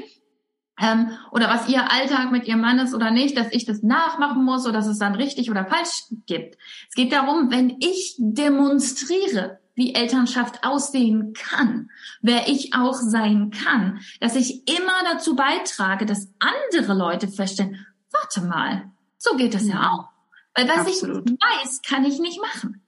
ähm, 0.80 1.10
oder 1.30 1.48
was 1.48 1.68
ihr 1.68 1.90
Alltag 1.90 2.32
mit 2.32 2.46
ihrem 2.46 2.60
Mann 2.60 2.78
ist 2.78 2.94
oder 2.94 3.10
nicht, 3.10 3.36
dass 3.36 3.52
ich 3.52 3.64
das 3.64 3.82
nachmachen 3.82 4.44
muss 4.44 4.64
oder 4.64 4.74
dass 4.74 4.86
es 4.86 4.98
dann 4.98 5.14
richtig 5.14 5.50
oder 5.50 5.66
falsch 5.66 6.04
gibt. 6.26 6.56
Es 6.88 6.94
geht 6.94 7.12
darum, 7.12 7.50
wenn 7.50 7.76
ich 7.80 8.16
demonstriere, 8.18 9.60
wie 9.74 9.94
Elternschaft 9.94 10.64
aussehen 10.64 11.32
kann, 11.34 11.90
wer 12.22 12.48
ich 12.48 12.74
auch 12.74 12.94
sein 12.94 13.50
kann, 13.50 14.00
dass 14.20 14.36
ich 14.36 14.68
immer 14.68 15.12
dazu 15.12 15.34
beitrage, 15.34 16.06
dass 16.06 16.28
andere 16.38 16.94
Leute 16.94 17.28
feststellen, 17.28 17.84
warte 18.12 18.42
mal, 18.42 18.90
so 19.18 19.36
geht 19.36 19.54
das 19.54 19.66
ja, 19.66 19.74
ja 19.74 19.90
auch. 19.90 20.08
Weil 20.54 20.68
was 20.68 20.86
Absolut. 20.86 21.28
ich 21.28 21.36
weiß, 21.36 21.82
kann 21.82 22.04
ich 22.04 22.18
nicht 22.20 22.40
machen. 22.40 22.82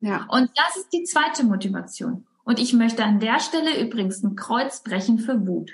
Ja. 0.00 0.26
Und 0.28 0.50
das 0.54 0.76
ist 0.76 0.92
die 0.92 1.04
zweite 1.04 1.44
Motivation. 1.44 2.26
Und 2.44 2.58
ich 2.58 2.72
möchte 2.72 3.04
an 3.04 3.20
der 3.20 3.40
Stelle 3.40 3.80
übrigens 3.80 4.22
ein 4.22 4.36
Kreuz 4.36 4.82
brechen 4.82 5.18
für 5.18 5.46
Wut. 5.46 5.72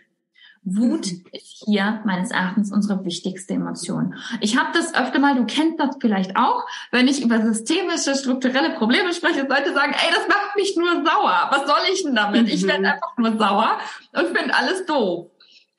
Wut 0.65 1.07
ist 1.33 1.65
hier 1.67 2.01
meines 2.07 2.31
Erachtens 2.31 2.73
unsere 2.73 3.05
wichtigste 3.05 3.55
Emotion. 3.55 4.15
Ich 4.41 4.57
habe 4.59 4.71
das 4.73 4.95
öfter 4.95 5.19
mal, 5.19 5.35
du 5.35 5.45
kennst 5.45 5.79
das 5.79 5.97
vielleicht 6.01 6.37
auch, 6.37 6.67
wenn 6.91 7.07
ich 7.07 7.23
über 7.23 7.43
systemische, 7.43 8.15
strukturelle 8.15 8.71
Probleme 8.71 9.13
spreche, 9.13 9.43
Leute 9.43 9.75
sagen, 9.75 9.93
ey, 9.93 10.11
das 10.15 10.27
macht 10.27 10.57
mich 10.57 10.75
nur 10.77 11.05
sauer. 11.05 11.49
Was 11.51 11.67
soll 11.67 11.93
ich 11.93 12.03
denn 12.03 12.15
damit? 12.15 12.49
Ich 12.49 12.67
werde 12.67 12.81
mhm. 12.81 12.87
einfach 12.87 13.17
nur 13.19 13.37
sauer 13.37 13.79
und 14.13 14.37
finde 14.37 14.55
alles 14.55 14.87
doof. 14.87 15.27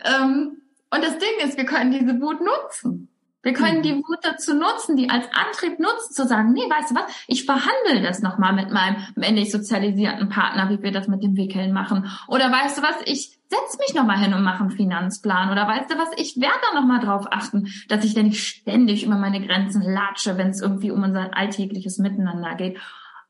Ähm, 0.04 0.62
und 0.92 1.04
das 1.04 1.18
Ding 1.18 1.48
ist, 1.48 1.58
wir 1.58 1.66
können 1.66 1.92
diese 1.92 2.22
Wut 2.22 2.40
nutzen. 2.42 3.10
Wir 3.46 3.54
können 3.54 3.84
die 3.84 3.94
Wut 3.94 4.18
dazu 4.24 4.56
nutzen, 4.56 4.98
die 4.98 5.12
als 5.12 5.28
Antrieb 5.32 5.78
nutzen, 5.78 6.12
zu 6.16 6.26
sagen, 6.28 6.52
nee, 6.54 6.68
weißt 6.68 6.90
du 6.90 6.96
was, 6.96 7.04
ich 7.28 7.46
verhandle 7.46 8.02
das 8.02 8.24
nochmal 8.24 8.54
mit 8.54 8.72
meinem 8.72 8.96
männlich 9.14 9.52
sozialisierten 9.52 10.30
Partner, 10.30 10.72
wie 10.72 10.82
wir 10.82 10.92
das 10.92 11.08
mit 11.08 11.22
dem 11.22 11.38
Wickeln 11.38 11.72
machen. 11.72 12.10
Oder 12.28 12.52
weißt 12.52 12.80
du 12.80 12.82
was, 12.82 12.96
ich 13.06 13.38
setz 13.48 13.78
mich 13.78 13.94
nochmal 13.94 14.18
hin 14.18 14.34
und 14.34 14.42
mache 14.42 14.62
einen 14.62 14.72
Finanzplan. 14.72 15.52
Oder 15.52 15.68
weißt 15.68 15.92
du 15.92 15.96
was, 16.00 16.10
ich 16.18 16.42
werde 16.42 16.58
da 16.68 16.80
nochmal 16.80 17.02
drauf 17.02 17.28
achten, 17.30 17.72
dass 17.88 18.04
ich 18.04 18.16
da 18.16 18.24
nicht 18.24 18.44
ständig 18.44 19.06
über 19.06 19.16
meine 19.16 19.46
Grenzen 19.46 19.84
latsche, 19.84 20.40
wenn 20.40 20.50
es 20.50 20.60
irgendwie 20.60 20.90
um 20.90 21.04
unser 21.04 21.38
alltägliches 21.38 22.00
Miteinander 22.00 22.56
geht. 22.56 22.80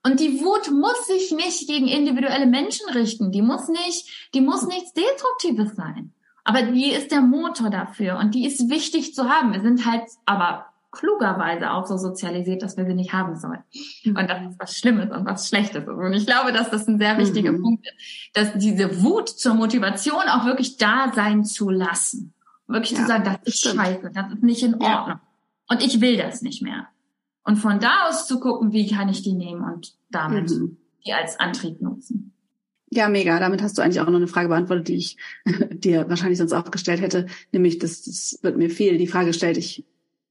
Und 0.06 0.22
die 0.22 0.40
Wut 0.40 0.72
muss 0.72 1.08
sich 1.08 1.34
nicht 1.34 1.68
gegen 1.68 1.90
individuelle 1.90 2.46
Menschen 2.46 2.90
richten. 2.92 3.34
Die 3.34 3.42
muss 3.42 3.68
nicht, 3.68 4.30
die 4.34 4.40
muss 4.40 4.66
nichts 4.66 4.94
Destruktives 4.94 5.76
sein. 5.76 6.14
Aber 6.46 6.62
die 6.62 6.92
ist 6.92 7.12
der 7.12 7.22
Motor 7.22 7.70
dafür 7.72 8.18
und 8.20 8.36
die 8.36 8.46
ist 8.46 8.70
wichtig 8.70 9.14
zu 9.14 9.28
haben. 9.28 9.52
Wir 9.52 9.62
sind 9.62 9.86
halt 9.86 10.04
aber 10.26 10.68
klugerweise 10.92 11.72
auch 11.72 11.86
so 11.86 11.98
sozialisiert, 11.98 12.62
dass 12.62 12.78
wir 12.78 12.86
sie 12.86 12.94
nicht 12.94 13.14
haben 13.14 13.36
sollen. 13.36 13.64
Mhm. 14.04 14.16
Und 14.16 14.30
das 14.30 14.52
ist 14.52 14.60
was 14.60 14.78
Schlimmes 14.78 15.12
und 15.12 15.26
was 15.26 15.50
Schlechtes 15.50 15.84
ist. 15.84 15.90
Und 15.90 16.14
ich 16.14 16.26
glaube, 16.26 16.54
dass 16.54 16.70
das 16.70 16.88
ein 16.88 17.00
sehr 17.00 17.18
wichtiger 17.18 17.52
mhm. 17.52 17.62
Punkt 17.62 17.86
ist, 17.88 18.30
dass 18.34 18.54
diese 18.54 19.04
Wut 19.04 19.28
zur 19.28 19.56
Motivation 19.56 20.24
auch 20.30 20.46
wirklich 20.46 20.78
da 20.78 21.12
sein 21.14 21.44
zu 21.44 21.70
lassen. 21.70 22.34
Wirklich 22.68 22.92
ja, 22.92 23.00
zu 23.00 23.08
sagen, 23.08 23.24
das 23.24 23.38
ist 23.44 23.60
stimmt. 23.60 23.76
scheiße, 23.76 24.12
das 24.14 24.34
ist 24.34 24.44
nicht 24.44 24.64
in 24.64 24.74
Ordnung. 24.76 25.20
Ja. 25.20 25.22
Und 25.68 25.84
ich 25.84 26.00
will 26.00 26.16
das 26.18 26.42
nicht 26.44 26.62
mehr. 26.62 26.88
Und 27.44 27.58
von 27.58 27.80
da 27.80 28.08
aus 28.08 28.28
zu 28.28 28.40
gucken, 28.40 28.72
wie 28.72 28.88
kann 28.88 29.10
ich 29.10 29.24
die 29.24 29.34
nehmen 29.34 29.64
und 29.64 29.94
damit 30.10 30.50
mhm. 30.52 30.78
die 31.06 31.14
als 31.14 31.40
Antrieb 31.40 31.82
nutzen. 31.82 32.35
Ja, 32.96 33.10
mega. 33.10 33.40
Damit 33.40 33.62
hast 33.62 33.78
du 33.78 33.82
eigentlich 33.82 34.00
auch 34.00 34.08
noch 34.08 34.16
eine 34.16 34.28
Frage 34.28 34.48
beantwortet, 34.48 34.88
die 34.88 34.96
ich 34.96 35.18
dir 35.72 36.08
wahrscheinlich 36.08 36.38
sonst 36.38 36.54
auch 36.54 36.72
gestellt 36.72 37.02
hätte. 37.02 37.26
Nämlich, 37.52 37.78
das, 37.78 38.04
das 38.04 38.40
wird 38.42 38.58
mir 38.58 38.70
viel 38.70 38.98
die 38.98 39.08
Frage 39.08 39.28
gestellt, 39.28 39.58
ich 39.58 39.84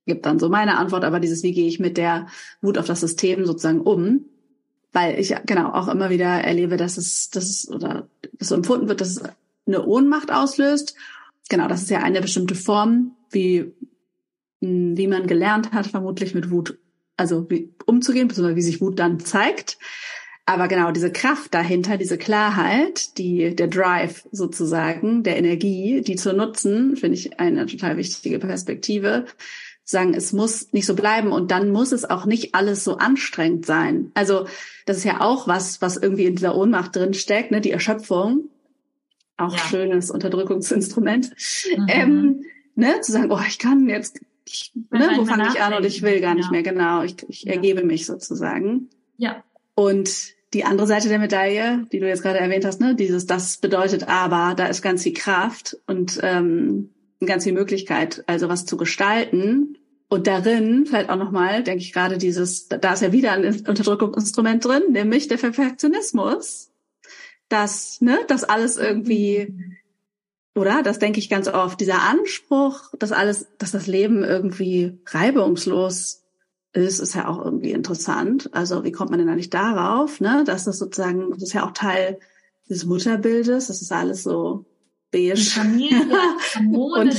gibt 0.06 0.26
dann 0.26 0.38
so 0.38 0.48
meine 0.48 0.76
Antwort, 0.78 1.04
aber 1.04 1.20
dieses, 1.20 1.42
wie 1.42 1.52
gehe 1.52 1.68
ich 1.68 1.78
mit 1.78 1.96
der 1.96 2.26
Wut 2.60 2.78
auf 2.78 2.86
das 2.86 3.00
System 3.00 3.46
sozusagen 3.46 3.80
um? 3.80 4.26
Weil 4.92 5.18
ich 5.18 5.34
genau 5.46 5.72
auch 5.72 5.88
immer 5.88 6.10
wieder 6.10 6.26
erlebe, 6.26 6.76
dass 6.76 6.96
es, 6.96 7.30
dass 7.30 7.50
es 7.50 7.68
oder 7.68 8.08
dass 8.38 8.48
so 8.48 8.54
empfunden 8.54 8.88
wird, 8.88 9.00
dass 9.00 9.16
es 9.16 9.22
eine 9.66 9.84
Ohnmacht 9.84 10.32
auslöst. 10.32 10.94
Genau, 11.48 11.68
das 11.68 11.82
ist 11.82 11.90
ja 11.90 11.98
eine 11.98 12.20
bestimmte 12.20 12.54
Form, 12.54 13.16
wie, 13.30 13.72
hm, 14.62 14.96
wie 14.96 15.06
man 15.06 15.26
gelernt 15.26 15.72
hat, 15.72 15.86
vermutlich 15.86 16.34
mit 16.34 16.50
Wut, 16.50 16.78
also 17.16 17.48
wie 17.50 17.74
umzugehen, 17.86 18.28
beziehungsweise 18.28 18.56
wie 18.56 18.62
sich 18.62 18.80
Wut 18.80 18.98
dann 18.98 19.20
zeigt. 19.20 19.78
Aber 20.46 20.68
genau 20.68 20.90
diese 20.90 21.10
Kraft 21.10 21.54
dahinter, 21.54 21.96
diese 21.96 22.18
Klarheit, 22.18 23.16
die, 23.16 23.56
der 23.56 23.68
Drive 23.68 24.28
sozusagen, 24.30 25.22
der 25.22 25.38
Energie, 25.38 26.02
die 26.02 26.16
zu 26.16 26.34
nutzen, 26.34 26.96
finde 26.96 27.16
ich 27.16 27.40
eine 27.40 27.64
total 27.64 27.96
wichtige 27.96 28.38
Perspektive 28.38 29.24
sagen, 29.84 30.14
es 30.14 30.32
muss 30.32 30.72
nicht 30.72 30.86
so 30.86 30.94
bleiben 30.94 31.30
und 31.30 31.50
dann 31.50 31.70
muss 31.70 31.92
es 31.92 32.04
auch 32.08 32.24
nicht 32.24 32.54
alles 32.54 32.84
so 32.84 32.96
anstrengend 32.96 33.66
sein. 33.66 34.10
Also 34.14 34.46
das 34.86 34.98
ist 34.98 35.04
ja 35.04 35.20
auch 35.20 35.46
was, 35.46 35.82
was 35.82 35.96
irgendwie 35.96 36.24
in 36.24 36.36
dieser 36.36 36.56
Ohnmacht 36.56 36.96
drin 36.96 37.14
steckt, 37.14 37.50
ne? 37.50 37.60
die 37.60 37.70
Erschöpfung. 37.70 38.48
Auch 39.36 39.52
ja. 39.52 39.58
schönes 39.58 40.10
Unterdrückungsinstrument. 40.10 41.30
Mhm. 41.76 41.86
Ähm, 41.88 42.44
ne? 42.76 43.00
Zu 43.00 43.12
sagen, 43.12 43.30
oh, 43.30 43.40
ich 43.46 43.58
kann 43.58 43.88
jetzt, 43.88 44.20
ich, 44.46 44.72
ne? 44.90 45.10
wo 45.16 45.24
fange 45.24 45.48
ich 45.48 45.60
an 45.60 45.74
und 45.74 45.84
ich 45.84 46.02
will 46.02 46.20
gar 46.20 46.34
nicht 46.34 46.50
mehr, 46.50 46.62
genau, 46.62 47.02
ich, 47.02 47.16
ich 47.28 47.42
ja. 47.42 47.52
ergebe 47.52 47.84
mich 47.84 48.06
sozusagen. 48.06 48.88
Ja. 49.18 49.42
Und 49.74 50.34
die 50.54 50.64
andere 50.64 50.86
Seite 50.86 51.08
der 51.08 51.18
Medaille, 51.18 51.86
die 51.90 51.98
du 51.98 52.06
jetzt 52.06 52.22
gerade 52.22 52.38
erwähnt 52.38 52.64
hast, 52.64 52.80
ne, 52.80 52.94
dieses, 52.94 53.26
das 53.26 53.56
bedeutet 53.56 54.08
aber, 54.08 54.54
da 54.54 54.66
ist 54.66 54.82
ganz 54.82 55.02
viel 55.02 55.12
Kraft 55.12 55.76
und 55.86 56.20
ähm, 56.22 56.90
ganz 57.26 57.44
viel 57.44 57.52
Möglichkeit, 57.52 58.22
also 58.26 58.48
was 58.48 58.64
zu 58.64 58.76
gestalten. 58.76 59.78
Und 60.08 60.26
darin 60.28 60.86
vielleicht 60.86 61.10
auch 61.10 61.16
nochmal, 61.16 61.64
denke 61.64 61.82
ich 61.82 61.92
gerade 61.92 62.18
dieses, 62.18 62.68
da 62.68 62.92
ist 62.92 63.02
ja 63.02 63.10
wieder 63.10 63.32
ein 63.32 63.44
Unterdrückungsinstrument 63.44 64.64
drin, 64.64 64.82
nämlich 64.90 65.26
der 65.28 65.38
Perfektionismus. 65.38 66.70
Dass, 67.48 68.00
ne, 68.00 68.18
das 68.28 68.44
alles 68.44 68.76
irgendwie, 68.76 69.52
oder? 70.54 70.82
Das 70.82 70.98
denke 70.98 71.18
ich 71.18 71.28
ganz 71.28 71.48
oft. 71.48 71.80
Dieser 71.80 72.02
Anspruch, 72.02 72.92
dass 72.98 73.12
alles, 73.12 73.48
dass 73.58 73.72
das 73.72 73.86
Leben 73.86 74.22
irgendwie 74.22 74.98
reibungslos 75.06 76.23
ist, 76.74 76.98
ist 76.98 77.14
ja 77.14 77.28
auch 77.28 77.42
irgendwie 77.42 77.70
interessant. 77.70 78.50
Also 78.52 78.84
wie 78.84 78.92
kommt 78.92 79.10
man 79.10 79.18
denn 79.18 79.28
eigentlich 79.28 79.50
darauf, 79.50 80.20
ne? 80.20 80.44
Dass 80.44 80.64
das 80.64 80.78
sozusagen, 80.78 81.30
das 81.30 81.42
ist 81.42 81.52
ja 81.52 81.64
auch 81.64 81.72
Teil 81.72 82.18
des 82.68 82.84
Mutterbildes, 82.84 83.68
das 83.68 83.80
ist 83.80 83.92
alles 83.92 84.24
so 84.24 84.66
beige. 85.10 85.36
Familie, 85.36 86.00
und 86.58 87.14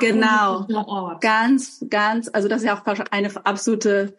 genau, 0.00 0.66
Ort. 0.68 1.20
ganz, 1.20 1.84
ganz, 1.90 2.30
also 2.32 2.48
das 2.48 2.62
ist 2.62 2.66
ja 2.66 2.80
auch 2.80 2.86
eine 3.10 3.44
absolute 3.44 4.16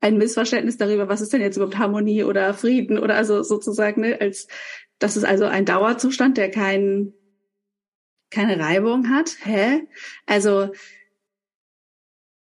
ein 0.00 0.18
Missverständnis 0.18 0.76
darüber, 0.76 1.08
was 1.08 1.20
ist 1.20 1.32
denn 1.32 1.40
jetzt 1.40 1.56
überhaupt 1.56 1.78
Harmonie 1.78 2.22
oder 2.22 2.52
Frieden 2.52 2.98
oder 2.98 3.16
also 3.16 3.42
sozusagen, 3.42 4.02
ne, 4.02 4.20
als 4.20 4.46
das 4.98 5.16
ist 5.16 5.24
also 5.24 5.44
ein 5.44 5.64
Dauerzustand, 5.64 6.36
der 6.36 6.50
kein, 6.50 7.12
keine 8.30 8.58
Reibung 8.58 9.10
hat. 9.10 9.36
Hä? 9.42 9.86
Also 10.26 10.70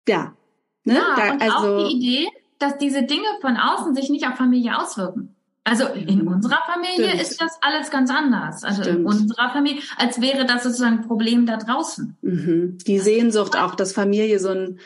ja, 0.08 0.36
ne? 0.84 0.94
Ja, 0.94 1.16
da, 1.16 1.32
und 1.32 1.42
also 1.42 1.56
auch 1.56 1.88
die 1.88 1.96
Idee, 1.96 2.28
dass 2.58 2.78
diese 2.78 3.02
Dinge 3.02 3.26
von 3.40 3.56
außen 3.56 3.94
sich 3.94 4.10
nicht 4.10 4.26
auf 4.26 4.36
Familie 4.36 4.78
auswirken. 4.78 5.34
Also 5.64 5.86
in 5.86 6.22
mhm. 6.22 6.28
unserer 6.28 6.58
Familie 6.66 7.08
Stimmt. 7.08 7.22
ist 7.22 7.40
das 7.40 7.58
alles 7.60 7.90
ganz 7.90 8.10
anders. 8.10 8.64
Also 8.64 8.82
Stimmt. 8.82 9.00
in 9.00 9.06
unserer 9.06 9.50
Familie, 9.50 9.82
als 9.98 10.20
wäre 10.20 10.46
das 10.46 10.62
sozusagen 10.62 10.98
ein 10.98 11.06
Problem 11.06 11.46
da 11.46 11.58
draußen. 11.58 12.16
Mhm. 12.22 12.78
Die 12.86 12.98
Sehnsucht 12.98 13.56
auch, 13.56 13.74
dass 13.74 13.92
Familie 13.92 14.38
so 14.38 14.50
ein 14.50 14.80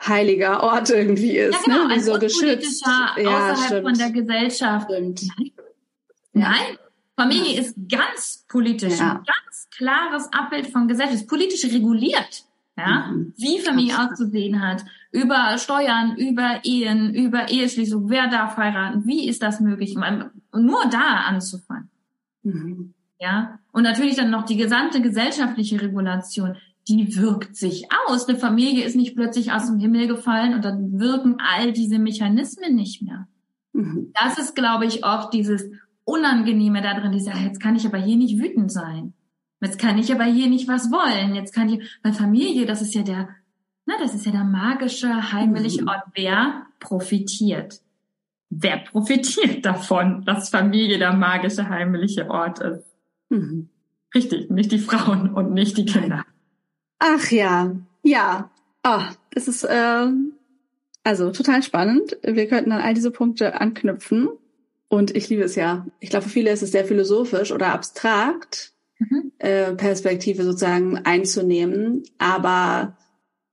heiliger 0.00 0.62
Ort 0.62 0.90
irgendwie 0.90 1.36
ist, 1.36 1.66
ja, 1.66 1.74
genau, 1.74 1.88
ne? 1.88 1.96
Wie 1.96 2.00
so 2.00 2.18
geschützt. 2.18 2.86
Ja, 2.86 3.14
außerhalb 3.16 3.58
stimmt. 3.58 3.82
von 3.86 3.98
der 3.98 4.10
Gesellschaft. 4.10 4.90
Stimmt. 4.90 5.22
Nein. 5.36 5.52
Nein. 6.32 6.78
Familie 7.16 7.60
ist 7.60 7.74
ganz 7.90 8.44
politisch, 8.48 8.98
ja. 8.98 9.10
ein 9.10 9.24
ganz 9.24 9.68
klares 9.76 10.28
Abbild 10.32 10.68
von 10.68 10.86
Gesellschaft, 10.86 11.22
ist 11.22 11.28
politisch 11.28 11.64
reguliert 11.64 12.44
ja, 12.78 13.10
mhm. 13.10 13.32
wie 13.36 13.58
Familie 13.58 13.94
Absolut. 13.94 14.12
auszusehen 14.12 14.62
hat, 14.62 14.84
über 15.10 15.56
Steuern, 15.58 16.16
über 16.16 16.60
Ehen, 16.64 17.14
über 17.14 17.50
Eheschließung, 17.50 18.10
wer 18.10 18.28
darf 18.28 18.56
heiraten, 18.56 19.06
wie 19.06 19.28
ist 19.28 19.42
das 19.42 19.60
möglich, 19.60 19.96
nur 19.96 20.86
da 20.90 21.24
anzufangen. 21.26 21.90
Mhm. 22.42 22.94
Ja, 23.20 23.58
und 23.72 23.82
natürlich 23.82 24.16
dann 24.16 24.30
noch 24.30 24.44
die 24.44 24.56
gesamte 24.56 25.00
gesellschaftliche 25.00 25.80
Regulation, 25.80 26.56
die 26.86 27.16
wirkt 27.16 27.56
sich 27.56 27.86
aus. 28.06 28.28
Eine 28.28 28.38
Familie 28.38 28.84
ist 28.84 28.96
nicht 28.96 29.16
plötzlich 29.16 29.52
aus 29.52 29.66
dem 29.66 29.78
Himmel 29.78 30.06
gefallen 30.06 30.54
und 30.54 30.64
dann 30.64 30.98
wirken 31.00 31.36
all 31.38 31.72
diese 31.72 31.98
Mechanismen 31.98 32.74
nicht 32.74 33.02
mehr. 33.02 33.26
Mhm. 33.72 34.12
Das 34.20 34.38
ist, 34.38 34.54
glaube 34.54 34.86
ich, 34.86 35.04
oft 35.04 35.32
dieses 35.32 35.64
Unangenehme 36.04 36.80
da 36.80 36.98
drin, 36.98 37.12
dieser, 37.12 37.36
jetzt 37.36 37.60
kann 37.60 37.76
ich 37.76 37.86
aber 37.86 37.98
hier 37.98 38.16
nicht 38.16 38.38
wütend 38.38 38.72
sein. 38.72 39.14
Jetzt 39.60 39.78
kann 39.78 39.98
ich 39.98 40.12
aber 40.12 40.24
hier 40.24 40.46
nicht 40.46 40.68
was 40.68 40.90
wollen. 40.90 41.34
Jetzt 41.34 41.52
kann 41.52 41.68
ich, 41.68 41.98
weil 42.02 42.12
Familie, 42.12 42.64
das 42.64 42.80
ist 42.80 42.94
ja 42.94 43.02
der, 43.02 43.28
na, 43.88 43.94
das 43.98 44.14
ist 44.14 44.26
ja 44.26 44.32
der 44.32 44.44
magische, 44.44 45.32
heimliche 45.32 45.80
mhm. 45.80 45.88
Ort. 45.88 46.02
Wer 46.14 46.66
profitiert? 46.78 47.80
Wer 48.50 48.76
profitiert 48.76 49.64
davon, 49.64 50.26
dass 50.26 50.50
Familie 50.50 50.98
der 50.98 51.14
magische, 51.14 51.70
heimliche 51.70 52.28
Ort 52.28 52.58
ist? 52.58 52.84
Mhm. 53.30 53.70
Richtig, 54.14 54.50
nicht 54.50 54.72
die 54.72 54.78
Frauen 54.78 55.32
und 55.32 55.54
nicht 55.54 55.78
die 55.78 55.86
Kinder. 55.86 56.26
Ach 56.98 57.30
ja, 57.30 57.74
ja. 58.02 58.50
Oh, 58.84 59.00
das 59.30 59.48
ist 59.48 59.64
äh, 59.64 60.06
also 61.02 61.30
total 61.30 61.62
spannend. 61.62 62.18
Wir 62.22 62.46
könnten 62.46 62.72
an 62.72 62.82
all 62.82 62.92
diese 62.92 63.10
Punkte 63.10 63.58
anknüpfen. 63.58 64.28
Und 64.88 65.16
ich 65.16 65.30
liebe 65.30 65.44
es 65.44 65.54
ja. 65.54 65.86
Ich 66.00 66.10
glaube, 66.10 66.24
für 66.24 66.30
viele 66.30 66.50
ist 66.50 66.62
es 66.62 66.72
sehr 66.72 66.84
philosophisch 66.84 67.52
oder 67.52 67.72
abstrakt. 67.72 68.72
Mhm. 68.98 69.32
Äh, 69.38 69.72
Perspektive 69.76 70.44
sozusagen 70.44 70.98
einzunehmen. 70.98 72.02
Aber 72.18 72.98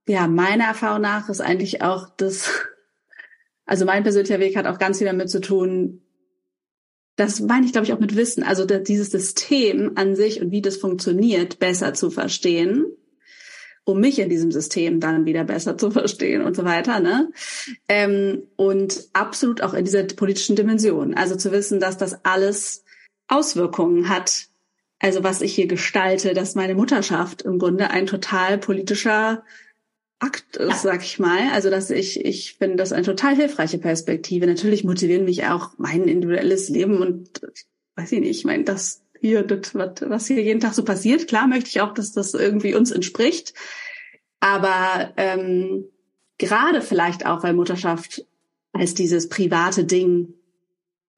ja, 0.08 0.28
meiner 0.28 0.66
Erfahrung 0.66 1.02
nach 1.02 1.30
ist 1.30 1.42
eigentlich 1.42 1.82
auch 1.82 2.10
das, 2.18 2.50
also 3.66 3.86
mein 3.86 4.04
persönlicher 4.04 4.40
Weg 4.40 4.56
hat 4.56 4.68
auch 4.68 4.78
ganz 4.78 5.00
viel 5.00 5.08
damit 5.08 5.30
zu 5.30 5.42
tun, 5.42 6.02
das 7.16 7.40
meine 7.40 7.66
ich, 7.66 7.72
glaube 7.72 7.86
ich, 7.86 7.94
auch 7.94 8.00
mit 8.00 8.16
Wissen, 8.16 8.44
also 8.44 8.66
dieses 8.66 9.12
System 9.12 9.94
an 9.96 10.16
sich 10.16 10.42
und 10.42 10.52
wie 10.52 10.62
das 10.62 10.78
funktioniert, 10.78 11.60
besser 11.60 11.94
zu 11.94 12.12
verstehen, 12.12 12.86
um 13.86 14.02
mich 14.02 14.20
in 14.20 14.30
diesem 14.30 14.52
System 14.52 15.00
dann 15.00 15.26
wieder 15.26 15.46
besser 15.46 15.78
zu 15.78 15.92
verstehen 15.92 16.42
und 16.42 16.56
so 16.56 16.66
weiter. 16.66 17.00
Ne? 17.00 17.32
Ähm, 17.88 18.44
und 18.58 19.08
absolut 19.14 19.62
auch 19.62 19.74
in 19.74 19.86
dieser 19.86 20.04
politischen 20.04 20.58
Dimension. 20.58 21.14
Also 21.14 21.36
zu 21.36 21.52
wissen, 21.54 21.80
dass 21.80 21.98
das 21.98 22.26
alles 22.26 22.84
Auswirkungen 23.28 24.10
hat 24.10 24.50
also 25.00 25.24
was 25.24 25.42
ich 25.42 25.54
hier 25.54 25.68
gestalte, 25.68 26.34
dass 26.34 26.56
meine 26.56 26.76
Mutterschaft 26.76 27.42
im 27.42 27.60
Grunde 27.60 27.92
ein 27.92 28.08
total 28.08 28.58
politischer 28.58 29.44
Akt 30.20 30.58
ist, 30.58 30.82
sag 30.82 31.04
ich 31.04 31.20
mal. 31.20 31.50
Also 31.52 31.70
dass 31.70 31.90
ich, 31.90 32.24
ich 32.24 32.56
finde 32.56 32.78
das 32.78 32.92
eine 32.94 33.04
total 33.04 33.36
hilfreiche 33.36 33.78
Perspektive. 33.78 34.48
Natürlich 34.48 34.84
motivieren 34.84 35.26
mich 35.26 35.46
auch 35.46 35.72
mein 35.78 36.08
individuelles 36.08 36.70
Leben 36.70 37.02
und 37.02 37.42
weiß 37.96 38.12
ich 38.14 38.20
nicht, 38.20 38.40
ich 38.40 38.46
meine, 38.46 38.64
das 38.64 39.02
hier, 39.20 39.44
das, 39.44 39.74
was 39.74 40.28
hier 40.28 40.42
jeden 40.42 40.60
Tag 40.60 40.74
so 40.74 40.84
passiert, 40.84 41.28
klar 41.28 41.48
möchte 41.48 41.70
ich 41.70 41.82
auch, 41.82 41.94
dass 41.94 42.12
das 42.12 42.34
irgendwie 42.34 42.76
uns 42.76 42.92
entspricht. 42.92 43.54
Aber 44.40 45.14
ähm, 45.18 45.86
gerade 46.38 46.82
vielleicht 46.82 47.26
auch, 47.26 47.44
weil 47.44 47.54
Mutterschaft 47.54 48.26
als 48.74 48.94
dieses 48.94 49.30
private 49.30 49.86
Ding 49.86 50.34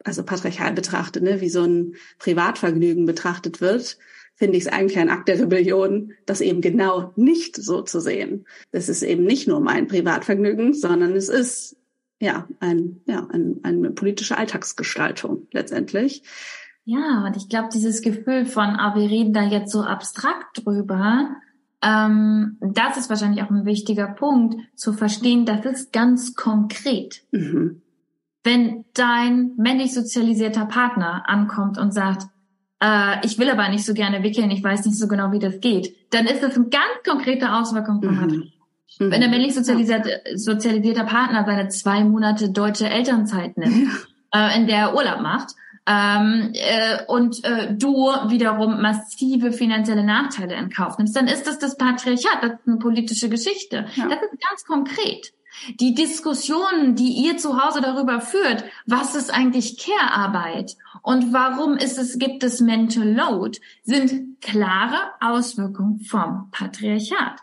also 0.04 0.24
patriarchal 0.24 0.74
betrachtet, 0.74 1.24
ne, 1.24 1.42
wie 1.42 1.50
so 1.50 1.64
ein 1.64 1.96
Privatvergnügen 2.20 3.06
betrachtet 3.06 3.62
wird, 3.62 3.98
finde 4.38 4.58
ich 4.58 4.66
es 4.66 4.72
eigentlich 4.72 5.00
ein 5.00 5.10
Akt 5.10 5.28
der 5.28 5.40
Rebellion, 5.40 6.14
das 6.26 6.42
eben 6.42 6.62
genau 6.62 7.12
nicht 7.16 7.56
so 7.56 7.82
zu 7.82 8.00
sehen. 8.00 8.46
Das 8.72 8.88
ist 8.88 9.02
eben 9.02 9.24
nicht 9.24 9.48
nur 9.48 9.60
mein 9.60 9.88
Privatvergnügen, 9.88 10.74
sondern 10.74 11.16
es 11.16 11.28
ist 11.28 11.76
ja 12.20 12.48
ein, 12.60 13.02
ja, 13.06 13.28
ein, 13.32 13.60
eine 13.64 13.92
politische 13.92 14.38
Alltagsgestaltung 14.38 15.48
letztendlich. 15.52 16.24
Ja, 16.86 17.26
und 17.26 17.36
ich 17.36 17.50
glaube, 17.50 17.70
dieses 17.74 18.02
Gefühl 18.02 18.46
von, 18.46 18.64
ah, 18.64 18.96
wir 18.96 19.10
reden 19.10 19.34
da 19.34 19.44
jetzt 19.44 19.72
so 19.72 19.82
abstrakt 19.82 20.66
drüber, 20.66 21.36
ähm, 21.82 22.58
das 22.62 22.98
ist 22.98 23.10
wahrscheinlich 23.10 23.44
auch 23.44 23.50
ein 23.50 23.66
wichtiger 23.66 24.08
Punkt, 24.08 24.56
zu 24.76 24.94
verstehen, 24.94 25.46
das 25.46 25.66
ist 25.66 25.94
ganz 25.94 26.36
konkret. 26.36 27.24
Mhm. 27.32 27.82
Wenn 28.44 28.86
dein 28.94 29.52
männlich 29.58 29.94
sozialisierter 29.94 30.66
Partner 30.66 31.24
ankommt 31.28 31.78
und 31.78 31.94
sagt, 31.94 32.28
äh, 32.80 33.26
ich 33.26 33.40
will 33.40 33.50
aber 33.50 33.70
nicht 33.70 33.86
so 33.86 33.94
gerne 33.94 34.24
wickeln, 34.24 34.52
ich 34.52 34.64
weiß 34.64 34.86
nicht 34.86 34.98
so 34.98 35.08
genau, 35.08 35.32
wie 35.32 35.40
das 35.40 35.60
geht, 35.60 35.96
dann 36.12 36.26
ist 36.26 36.44
das 36.44 36.56
eine 36.56 36.70
ganz 36.70 37.04
konkrete 37.06 37.54
Auswirkung 37.54 38.02
von 38.02 38.16
mhm. 38.16 38.52
Mhm. 39.00 39.12
Wenn 39.12 39.22
der 39.22 39.30
männlich 39.30 39.54
sozialisierte, 39.54 40.22
sozialisierter 40.36 41.04
Partner 41.04 41.46
seine 41.46 41.68
zwei 41.70 42.04
Monate 42.04 42.50
deutsche 42.50 42.90
Elternzeit 42.90 43.58
nimmt, 43.58 43.90
ja. 44.34 44.50
äh, 44.50 44.58
in 44.58 44.68
der 44.68 44.78
er 44.78 44.96
Urlaub 44.96 45.22
macht, 45.22 45.52
ähm, 45.90 46.52
äh, 46.54 47.06
und 47.08 47.44
äh, 47.46 47.74
du 47.74 48.08
wiederum 48.28 48.82
massive 48.82 49.54
finanzielle 49.54 50.04
Nachteile 50.04 50.56
in 50.56 50.70
Kauf 50.70 50.98
nimmst, 50.98 51.16
dann 51.16 51.28
ist 51.28 51.48
das 51.48 51.60
das 51.60 51.78
Patriarchat, 51.78 52.40
das 52.42 52.52
ist 52.54 52.68
eine 52.68 52.78
politische 52.78 53.30
Geschichte. 53.30 53.86
Ja. 53.96 54.10
Das 54.10 54.20
ist 54.22 54.42
ganz 54.42 54.66
konkret. 54.66 55.32
Die 55.80 55.94
Diskussionen, 55.94 56.96
die 56.96 57.26
ihr 57.26 57.38
zu 57.38 57.62
Hause 57.62 57.82
darüber 57.82 58.22
führt, 58.22 58.64
was 58.86 59.16
ist 59.16 59.34
eigentlich 59.34 59.78
Care-Arbeit 59.78 60.78
und 61.02 61.34
warum 61.34 61.78
ist 61.78 61.98
es, 61.98 62.20
gibt 62.20 62.44
es 62.44 62.62
Mental 62.62 63.08
Load, 63.08 63.60
sind 63.84 64.42
klare 64.42 64.98
Auswirkungen 65.20 66.00
vom 66.00 66.50
Patriarchat. 66.52 67.42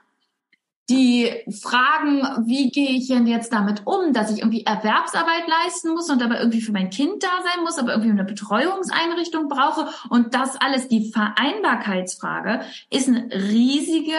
Die 0.90 1.30
fragen, 1.62 2.46
wie 2.46 2.68
gehe 2.70 2.90
ich 2.90 3.08
denn 3.08 3.26
jetzt 3.26 3.54
damit 3.54 3.86
um, 3.86 4.12
dass 4.12 4.30
ich 4.30 4.40
irgendwie 4.40 4.66
Erwerbsarbeit 4.66 5.48
leisten 5.48 5.92
muss 5.92 6.10
und 6.10 6.22
aber 6.22 6.38
irgendwie 6.38 6.60
für 6.60 6.72
mein 6.72 6.90
Kind 6.90 7.22
da 7.22 7.30
sein 7.42 7.64
muss, 7.64 7.78
aber 7.78 7.92
irgendwie 7.92 8.10
eine 8.10 8.24
Betreuungseinrichtung 8.24 9.48
brauche 9.48 9.88
und 10.10 10.34
das 10.34 10.56
alles, 10.56 10.88
die 10.88 11.10
Vereinbarkeitsfrage, 11.10 12.60
ist 12.90 13.08
eine 13.08 13.30
riesige 13.32 14.12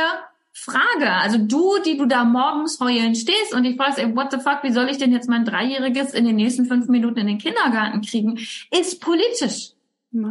Frage. 0.58 1.12
Also 1.12 1.38
du, 1.38 1.80
die 1.86 1.98
du 1.98 2.06
da 2.06 2.24
morgens 2.24 2.80
heulen 2.80 3.14
stehst 3.14 3.54
und 3.54 3.66
ich 3.66 3.76
fragst, 3.76 4.00
ey, 4.00 4.16
what 4.16 4.32
the 4.32 4.40
fuck, 4.40 4.60
wie 4.64 4.72
soll 4.72 4.90
ich 4.90 4.98
denn 4.98 5.12
jetzt 5.12 5.28
mein 5.28 5.44
Dreijähriges 5.44 6.14
in 6.14 6.26
den 6.26 6.38
nächsten 6.38 6.66
fünf 6.66 6.88
Minuten 6.88 7.20
in 7.20 7.28
den 7.28 7.38
Kindergarten 7.40 8.02
kriegen, 8.02 8.40
ist 8.72 9.02
politisch. 9.02 9.72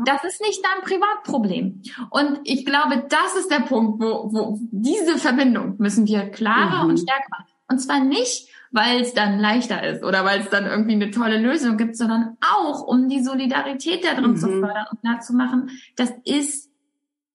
Das 0.07 0.25
ist 0.25 0.41
nicht 0.41 0.63
dein 0.65 0.83
Privatproblem. 0.83 1.83
Und 2.09 2.41
ich 2.45 2.65
glaube, 2.65 3.05
das 3.07 3.37
ist 3.39 3.51
der 3.51 3.61
Punkt, 3.61 4.01
wo, 4.03 4.33
wo 4.33 4.59
diese 4.71 5.19
Verbindung 5.19 5.75
müssen 5.77 6.07
wir 6.07 6.31
klarer 6.31 6.85
mhm. 6.85 6.91
und 6.91 7.01
stärker 7.01 7.29
machen. 7.29 7.45
Und 7.69 7.79
zwar 7.81 8.01
nicht, 8.01 8.49
weil 8.71 9.03
es 9.03 9.13
dann 9.13 9.39
leichter 9.39 9.83
ist 9.87 10.03
oder 10.03 10.25
weil 10.25 10.41
es 10.41 10.49
dann 10.49 10.65
irgendwie 10.65 10.95
eine 10.95 11.11
tolle 11.11 11.39
Lösung 11.39 11.77
gibt, 11.77 11.97
sondern 11.97 12.39
auch, 12.41 12.83
um 12.83 13.09
die 13.09 13.23
Solidarität 13.23 14.05
da 14.05 14.15
drin 14.15 14.31
mhm. 14.31 14.37
zu 14.37 14.49
fördern 14.49 14.87
und 14.91 15.01
klarzumachen, 15.03 15.71
das 15.97 16.15
ist 16.25 16.64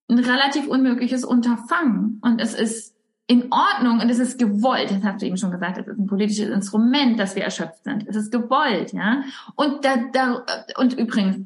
ein 0.09 0.19
relativ 0.19 0.67
unmögliches 0.67 1.23
Unterfangen. 1.23 2.19
Und 2.21 2.41
es 2.41 2.53
ist 2.53 2.95
in 3.27 3.51
Ordnung 3.51 3.99
und 3.99 4.09
es 4.09 4.17
ist 4.17 4.39
gewollt. 4.39 4.89
Das 4.89 5.03
hast 5.03 5.21
du 5.21 5.27
eben 5.27 5.37
schon 5.37 5.51
gesagt. 5.51 5.77
Es 5.77 5.87
ist 5.87 5.99
ein 5.99 6.07
politisches 6.07 6.49
Instrument, 6.49 7.19
dass 7.19 7.35
wir 7.35 7.43
erschöpft 7.43 7.83
sind. 7.83 8.07
Es 8.07 8.15
ist 8.15 8.31
gewollt, 8.31 8.91
ja. 8.91 9.23
Und 9.55 9.85
da, 9.85 9.97
da, 10.11 10.43
und 10.77 10.93
übrigens, 10.97 11.45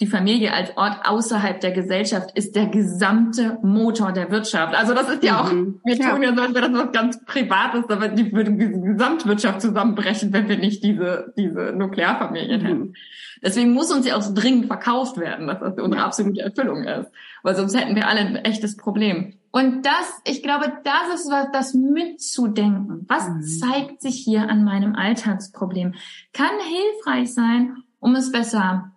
die 0.00 0.06
Familie 0.08 0.52
als 0.52 0.76
Ort 0.76 1.06
außerhalb 1.06 1.60
der 1.60 1.70
Gesellschaft 1.70 2.36
ist 2.36 2.56
der 2.56 2.66
gesamte 2.66 3.58
Motor 3.62 4.10
der 4.10 4.30
Wirtschaft. 4.30 4.74
Also 4.74 4.92
das 4.92 5.08
ist 5.08 5.22
ja 5.22 5.40
auch, 5.40 5.52
mhm. 5.52 5.80
wir 5.84 5.98
tun 5.98 6.22
ja 6.22 6.34
so, 6.34 6.42
als 6.42 6.54
wäre 6.54 6.70
das 6.70 6.86
was 6.86 6.92
ganz 6.92 7.24
Privates, 7.24 7.88
aber 7.88 8.08
die 8.08 8.32
würde 8.32 8.52
die 8.52 8.68
Gesamtwirtschaft 8.68 9.60
zusammenbrechen, 9.60 10.32
wenn 10.32 10.48
wir 10.48 10.58
nicht 10.58 10.82
diese, 10.82 11.32
diese 11.36 11.72
Nuklearfamilien 11.72 12.60
mhm. 12.60 12.66
hätten. 12.66 12.94
Deswegen 13.40 13.72
muss 13.72 13.92
uns 13.92 14.06
ja 14.06 14.16
auch 14.16 14.22
so 14.22 14.34
dringend 14.34 14.66
verkauft 14.66 15.16
werden, 15.16 15.46
dass 15.46 15.60
das 15.60 15.78
unsere 15.78 16.02
absolute 16.02 16.40
Erfüllung 16.40 16.82
ist. 16.84 17.10
Weil 17.44 17.54
sonst 17.54 17.78
hätten 17.78 17.94
wir 17.94 18.08
alle 18.08 18.20
ein 18.20 18.36
echtes 18.36 18.76
Problem. 18.76 19.34
Und 19.52 19.86
das, 19.86 20.20
ich 20.26 20.42
glaube, 20.42 20.72
das 20.82 21.20
ist 21.20 21.30
was, 21.30 21.52
das 21.52 21.74
mitzudenken. 21.74 23.04
Was 23.06 23.28
mhm. 23.28 23.42
zeigt 23.42 24.02
sich 24.02 24.16
hier 24.16 24.48
an 24.48 24.64
meinem 24.64 24.96
Alltagsproblem? 24.96 25.94
Kann 26.32 26.50
hilfreich 26.58 27.32
sein, 27.32 27.76
um 28.00 28.16
es 28.16 28.32
besser 28.32 28.90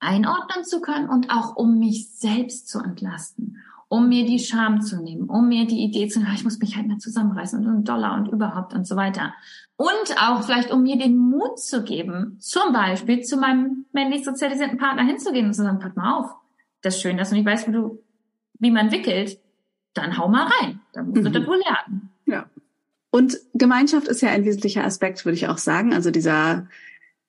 einordnen 0.00 0.64
zu 0.64 0.80
können 0.80 1.08
und 1.08 1.30
auch 1.30 1.56
um 1.56 1.78
mich 1.78 2.10
selbst 2.10 2.68
zu 2.68 2.80
entlasten, 2.80 3.58
um 3.88 4.08
mir 4.08 4.26
die 4.26 4.38
Scham 4.38 4.82
zu 4.82 5.02
nehmen, 5.02 5.28
um 5.28 5.48
mir 5.48 5.66
die 5.66 5.82
Idee 5.82 6.08
zu 6.08 6.20
nehmen, 6.20 6.34
ich 6.34 6.44
muss 6.44 6.58
mich 6.58 6.76
halt 6.76 6.86
mehr 6.86 6.98
zusammenreißen 6.98 7.58
und 7.58 7.66
einen 7.66 7.84
Dollar 7.84 8.14
und 8.14 8.28
überhaupt 8.28 8.74
und 8.74 8.86
so 8.86 8.96
weiter. 8.96 9.34
Und 9.76 10.16
auch 10.20 10.42
vielleicht, 10.42 10.70
um 10.70 10.82
mir 10.82 10.98
den 10.98 11.16
Mut 11.16 11.58
zu 11.58 11.84
geben, 11.84 12.36
zum 12.40 12.72
Beispiel 12.72 13.22
zu 13.22 13.36
meinem 13.36 13.86
männlich 13.92 14.24
sozialisierten 14.24 14.78
Partner 14.78 15.04
hinzugehen 15.04 15.46
und 15.46 15.54
zu 15.54 15.62
sagen, 15.62 15.78
pass 15.78 15.94
mal 15.94 16.18
auf, 16.18 16.30
das 16.82 16.96
ist 16.96 17.02
schön, 17.02 17.16
dass 17.16 17.30
du 17.30 17.36
nicht 17.36 17.46
weißt, 17.46 17.68
wie 17.68 17.72
du, 17.72 18.02
wie 18.58 18.70
man 18.70 18.90
wickelt, 18.90 19.38
dann 19.94 20.18
hau 20.18 20.28
mal 20.28 20.48
rein, 20.60 20.80
dann 20.92 21.08
musst 21.08 21.24
du 21.24 21.28
mhm. 21.28 21.32
das 21.32 21.46
wohl 21.46 21.58
lernen. 21.58 22.10
Ja. 22.26 22.46
Und 23.10 23.38
Gemeinschaft 23.54 24.06
ist 24.06 24.20
ja 24.20 24.30
ein 24.30 24.44
wesentlicher 24.44 24.84
Aspekt, 24.84 25.24
würde 25.24 25.36
ich 25.36 25.48
auch 25.48 25.58
sagen. 25.58 25.94
Also 25.94 26.10
dieser 26.10 26.66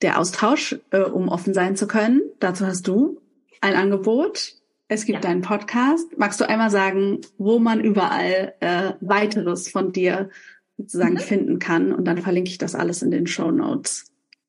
der 0.02 0.20
Austausch, 0.20 0.78
äh, 0.92 1.02
um 1.02 1.28
offen 1.30 1.54
sein 1.54 1.76
zu 1.76 1.88
können. 1.88 2.22
Dazu 2.40 2.66
hast 2.66 2.88
du 2.88 3.20
ein 3.62 3.76
Angebot. 3.76 4.54
Es 4.88 5.06
gibt 5.06 5.24
ja. 5.24 5.30
deinen 5.30 5.42
Podcast. 5.42 6.18
Magst 6.18 6.40
du 6.42 6.50
einmal 6.50 6.72
sagen, 6.72 7.22
wo 7.38 7.60
man 7.60 7.80
überall 7.80 8.54
äh, 8.60 8.94
weiteres 9.02 9.70
von 9.70 9.92
dir 9.92 10.30
sozusagen 10.78 11.14
mhm. 11.14 11.20
finden 11.20 11.60
kann? 11.60 11.94
Und 11.94 12.06
dann 12.06 12.18
verlinke 12.18 12.50
ich 12.50 12.58
das 12.58 12.76
alles 12.76 13.02
in 13.02 13.12
den 13.12 13.28
Show 13.28 13.52
Notes. 13.52 14.06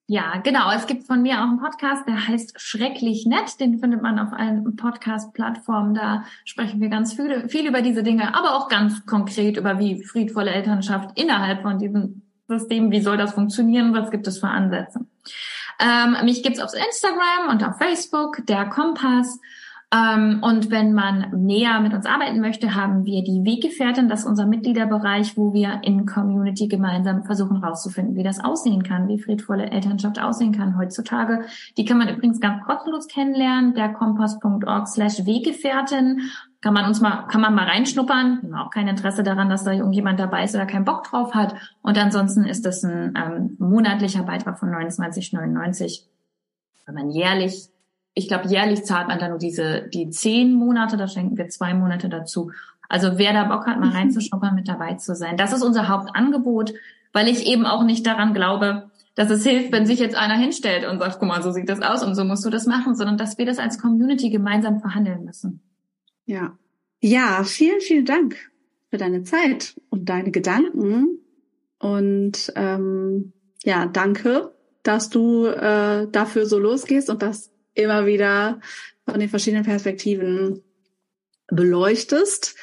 Ja, 0.07 0.39
genau. 0.43 0.73
Es 0.73 0.89
gibt 0.89 1.05
von 1.05 1.23
mir 1.23 1.39
auch 1.39 1.45
einen 1.45 1.61
Podcast, 1.61 2.09
der 2.09 2.27
heißt 2.27 2.61
Schrecklich 2.61 3.27
Nett. 3.27 3.61
Den 3.61 3.79
findet 3.79 4.03
man 4.03 4.19
auf 4.19 4.33
allen 4.33 4.75
Podcast-Plattformen. 4.75 5.95
Da 5.95 6.25
sprechen 6.45 6.81
wir 6.81 6.89
ganz 6.89 7.13
viel, 7.13 7.49
viel 7.49 7.69
über 7.69 7.81
diese 7.81 8.03
Dinge, 8.03 8.35
aber 8.35 8.57
auch 8.57 8.69
ganz 8.69 9.07
konkret 9.07 9.57
über 9.57 9.79
wie 9.79 10.03
friedvolle 10.03 10.51
Elternschaft 10.51 11.17
innerhalb 11.17 11.63
von 11.63 11.79
diesem 11.79 12.23
System, 12.51 12.91
wie 12.91 13.01
soll 13.01 13.17
das 13.17 13.33
funktionieren, 13.33 13.95
was 13.95 14.11
gibt 14.11 14.27
es 14.27 14.39
für 14.39 14.49
Ansätze. 14.49 15.01
Ähm, 15.81 16.17
mich 16.25 16.43
gibt's 16.43 16.61
auf 16.61 16.73
Instagram 16.75 17.49
und 17.51 17.65
auf 17.65 17.79
Facebook, 17.79 18.45
der 18.47 18.67
Kompass. 18.67 19.41
Ähm, 19.93 20.41
und 20.43 20.71
wenn 20.71 20.93
man 20.93 21.33
näher 21.33 21.81
mit 21.81 21.93
uns 21.95 22.07
arbeiten 22.07 22.41
möchte, 22.41 22.77
haben 22.77 23.05
wir 23.07 23.25
die 23.25 23.45
Weggefährtin, 23.45 24.09
das 24.09 24.21
ist 24.21 24.27
unser 24.27 24.47
Mitgliederbereich, 24.47 25.37
wo 25.37 25.53
wir 25.53 25.81
in 25.83 26.07
Community 26.07 26.69
gemeinsam 26.69 27.25
versuchen 27.25 27.61
herauszufinden, 27.61 28.15
wie 28.15 28.23
das 28.23 28.39
aussehen 28.39 28.85
kann, 28.85 29.09
wie 29.09 29.19
friedvolle 29.19 29.71
Elternschaft 29.71 30.21
aussehen 30.21 30.53
kann 30.53 30.79
heutzutage. 30.79 31.45
Die 31.77 31.85
kann 31.85 31.99
man 31.99 32.09
übrigens 32.09 32.41
ganz 32.41 32.63
kostenlos 32.65 33.09
kennenlernen, 33.09 33.75
der 33.75 33.89
kompass.org 33.89 34.87
slash 34.87 35.27
Weggefährtin 35.27 36.31
kann 36.61 36.75
man 36.75 36.85
uns 36.85 37.01
mal, 37.01 37.27
kann 37.29 37.41
man 37.41 37.55
mal 37.55 37.67
reinschnuppern. 37.67 38.41
Wir 38.43 38.53
haben 38.53 38.67
auch 38.67 38.71
kein 38.71 38.87
Interesse 38.87 39.23
daran, 39.23 39.49
dass 39.49 39.65
da 39.65 39.73
irgendjemand 39.73 40.21
dabei 40.21 40.45
ist 40.45 40.55
oder 40.55 40.67
keinen 40.67 40.85
Bock 40.85 41.05
drauf 41.05 41.35
hat. 41.35 41.55
Und 41.83 41.97
ansonsten 41.97 42.45
ist 42.45 42.67
das 42.67 42.85
ein 42.85 43.15
ähm, 43.17 43.57
monatlicher 43.59 44.25
Beitrag 44.25 44.59
von 44.59 44.69
29,99. 44.69 46.03
Wenn 46.85 46.95
man 46.95 47.11
jährlich, 47.11 47.71
ich 48.15 48.29
glaube, 48.29 48.49
jährlich 48.49 48.85
zahlt 48.85 49.09
man 49.09 49.19
dann 49.19 49.31
nur 49.31 49.39
diese, 49.39 49.89
die 49.89 50.11
zehn 50.11 50.53
Monate, 50.53 50.99
da 50.99 51.09
schenken 51.09 51.39
wir 51.39 51.49
zwei 51.49 51.73
Monate 51.73 52.11
dazu. 52.11 52.51
Also 52.91 53.17
wer 53.17 53.33
da 53.33 53.45
Bock 53.45 53.67
hat, 53.67 53.81
mal 53.81 53.91
reinzuschnuppern, 53.91 54.55
mit 54.55 54.69
dabei 54.69 54.95
zu 54.95 55.15
sein. 55.15 55.39
Das 55.39 55.53
ist 55.53 55.63
unser 55.63 55.89
Hauptangebot, 55.89 56.75
weil 57.15 57.29
ich 57.29 57.47
eben 57.47 57.65
auch 57.65 57.85
nicht 57.85 58.07
daran 58.07 58.35
glaube, 58.35 58.91
dass 59.15 59.31
es 59.31 59.45
hilft, 59.45 59.73
wenn 59.73 59.87
sich 59.87 59.99
jetzt 59.99 60.17
einer 60.17 60.37
hinstellt 60.37 60.87
und 60.87 60.99
sagt, 60.99 61.21
guck 61.21 61.29
mal, 61.29 61.43
so 61.43 61.53
sieht 61.53 61.69
das 61.69 61.81
aus 61.81 62.03
und 62.03 62.15
so 62.15 62.25
musst 62.25 62.45
du 62.45 62.51
das 62.51 62.67
machen, 62.67 62.95
sondern 62.95 63.17
dass 63.17 63.39
wir 63.39 63.47
das 63.47 63.59
als 63.59 63.79
Community 63.79 64.29
gemeinsam 64.29 64.81
verhandeln 64.81 65.25
müssen. 65.25 65.63
Ja. 66.27 66.59
Ja, 67.01 67.45
vielen, 67.45 67.81
vielen 67.81 68.05
Dank 68.05 68.37
für 68.91 68.99
deine 68.99 69.23
Zeit 69.23 69.81
und 69.89 70.09
deine 70.09 70.31
Gedanken. 70.31 71.19
Und 71.79 72.53
ähm, 72.57 73.33
ja, 73.65 73.87
danke, 73.87 74.55
dass 74.83 75.09
du 75.09 75.47
äh, 75.47 76.09
dafür 76.11 76.47
so 76.47 76.59
losgehst 76.59 77.09
und 77.09 77.23
das 77.23 77.51
immer 77.75 78.07
wieder 78.07 78.61
von 79.07 79.19
den 79.19 79.29
verschiedenen 79.29 79.65
Perspektiven 79.65 80.63
beleuchtest 81.49 82.57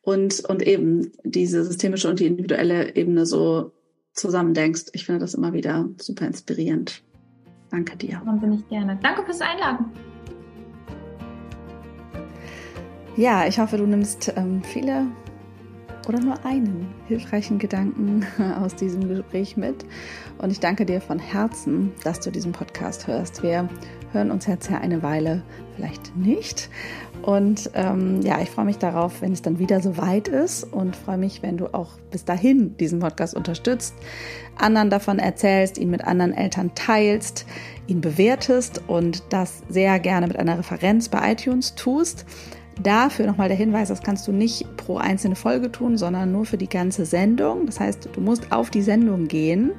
und, 0.00 0.40
und 0.48 0.62
eben 0.62 1.12
diese 1.24 1.64
systemische 1.64 2.08
und 2.08 2.20
die 2.20 2.26
individuelle 2.26 2.94
Ebene 2.96 3.26
so 3.26 3.72
zusammendenkst. 4.14 4.86
Ich 4.92 5.06
finde 5.06 5.20
das 5.20 5.34
immer 5.34 5.52
wieder 5.52 5.88
super 6.00 6.26
inspirierend. 6.26 7.02
Danke 7.70 7.96
dir. 7.96 8.22
Ich 8.54 8.68
gerne. 8.68 8.98
Danke 9.02 9.24
fürs 9.24 9.40
Einladen. 9.40 9.86
Ja, 13.16 13.46
ich 13.46 13.58
hoffe, 13.58 13.76
du 13.76 13.86
nimmst 13.86 14.32
ähm, 14.36 14.62
viele 14.62 15.06
oder 16.08 16.18
nur 16.18 16.44
einen 16.46 16.88
hilfreichen 17.06 17.58
Gedanken 17.58 18.26
aus 18.62 18.74
diesem 18.74 19.06
Gespräch 19.06 19.56
mit. 19.56 19.84
Und 20.38 20.50
ich 20.50 20.60
danke 20.60 20.86
dir 20.86 21.00
von 21.00 21.18
Herzen, 21.18 21.92
dass 22.04 22.20
du 22.20 22.30
diesen 22.30 22.52
Podcast 22.52 23.06
hörst. 23.06 23.42
Wir 23.42 23.68
hören 24.12 24.30
uns 24.30 24.46
jetzt 24.46 24.70
ja 24.70 24.78
eine 24.78 25.02
Weile 25.02 25.42
vielleicht 25.76 26.16
nicht. 26.16 26.70
Und 27.20 27.70
ähm, 27.74 28.22
ja, 28.22 28.40
ich 28.40 28.50
freue 28.50 28.64
mich 28.64 28.78
darauf, 28.78 29.20
wenn 29.20 29.32
es 29.32 29.42
dann 29.42 29.58
wieder 29.58 29.80
so 29.80 29.98
weit 29.98 30.28
ist 30.28 30.64
und 30.64 30.96
freue 30.96 31.18
mich, 31.18 31.42
wenn 31.42 31.58
du 31.58 31.72
auch 31.72 31.90
bis 32.10 32.24
dahin 32.24 32.76
diesen 32.78 32.98
Podcast 33.00 33.34
unterstützt, 33.34 33.94
anderen 34.56 34.88
davon 34.88 35.18
erzählst, 35.18 35.76
ihn 35.76 35.90
mit 35.90 36.04
anderen 36.04 36.32
Eltern 36.32 36.72
teilst, 36.74 37.44
ihn 37.86 38.00
bewertest 38.00 38.82
und 38.86 39.22
das 39.28 39.62
sehr 39.68 39.98
gerne 40.00 40.26
mit 40.26 40.38
einer 40.38 40.58
Referenz 40.58 41.10
bei 41.10 41.32
iTunes 41.32 41.74
tust. 41.74 42.24
Dafür 42.80 43.26
nochmal 43.26 43.48
der 43.48 43.56
Hinweis, 43.56 43.88
das 43.88 44.02
kannst 44.02 44.26
du 44.26 44.32
nicht 44.32 44.76
pro 44.76 44.96
einzelne 44.96 45.36
Folge 45.36 45.70
tun, 45.70 45.98
sondern 45.98 46.32
nur 46.32 46.46
für 46.46 46.56
die 46.56 46.68
ganze 46.68 47.04
Sendung. 47.04 47.66
Das 47.66 47.80
heißt, 47.80 48.08
du 48.12 48.20
musst 48.20 48.50
auf 48.50 48.70
die 48.70 48.82
Sendung 48.82 49.28
gehen, 49.28 49.72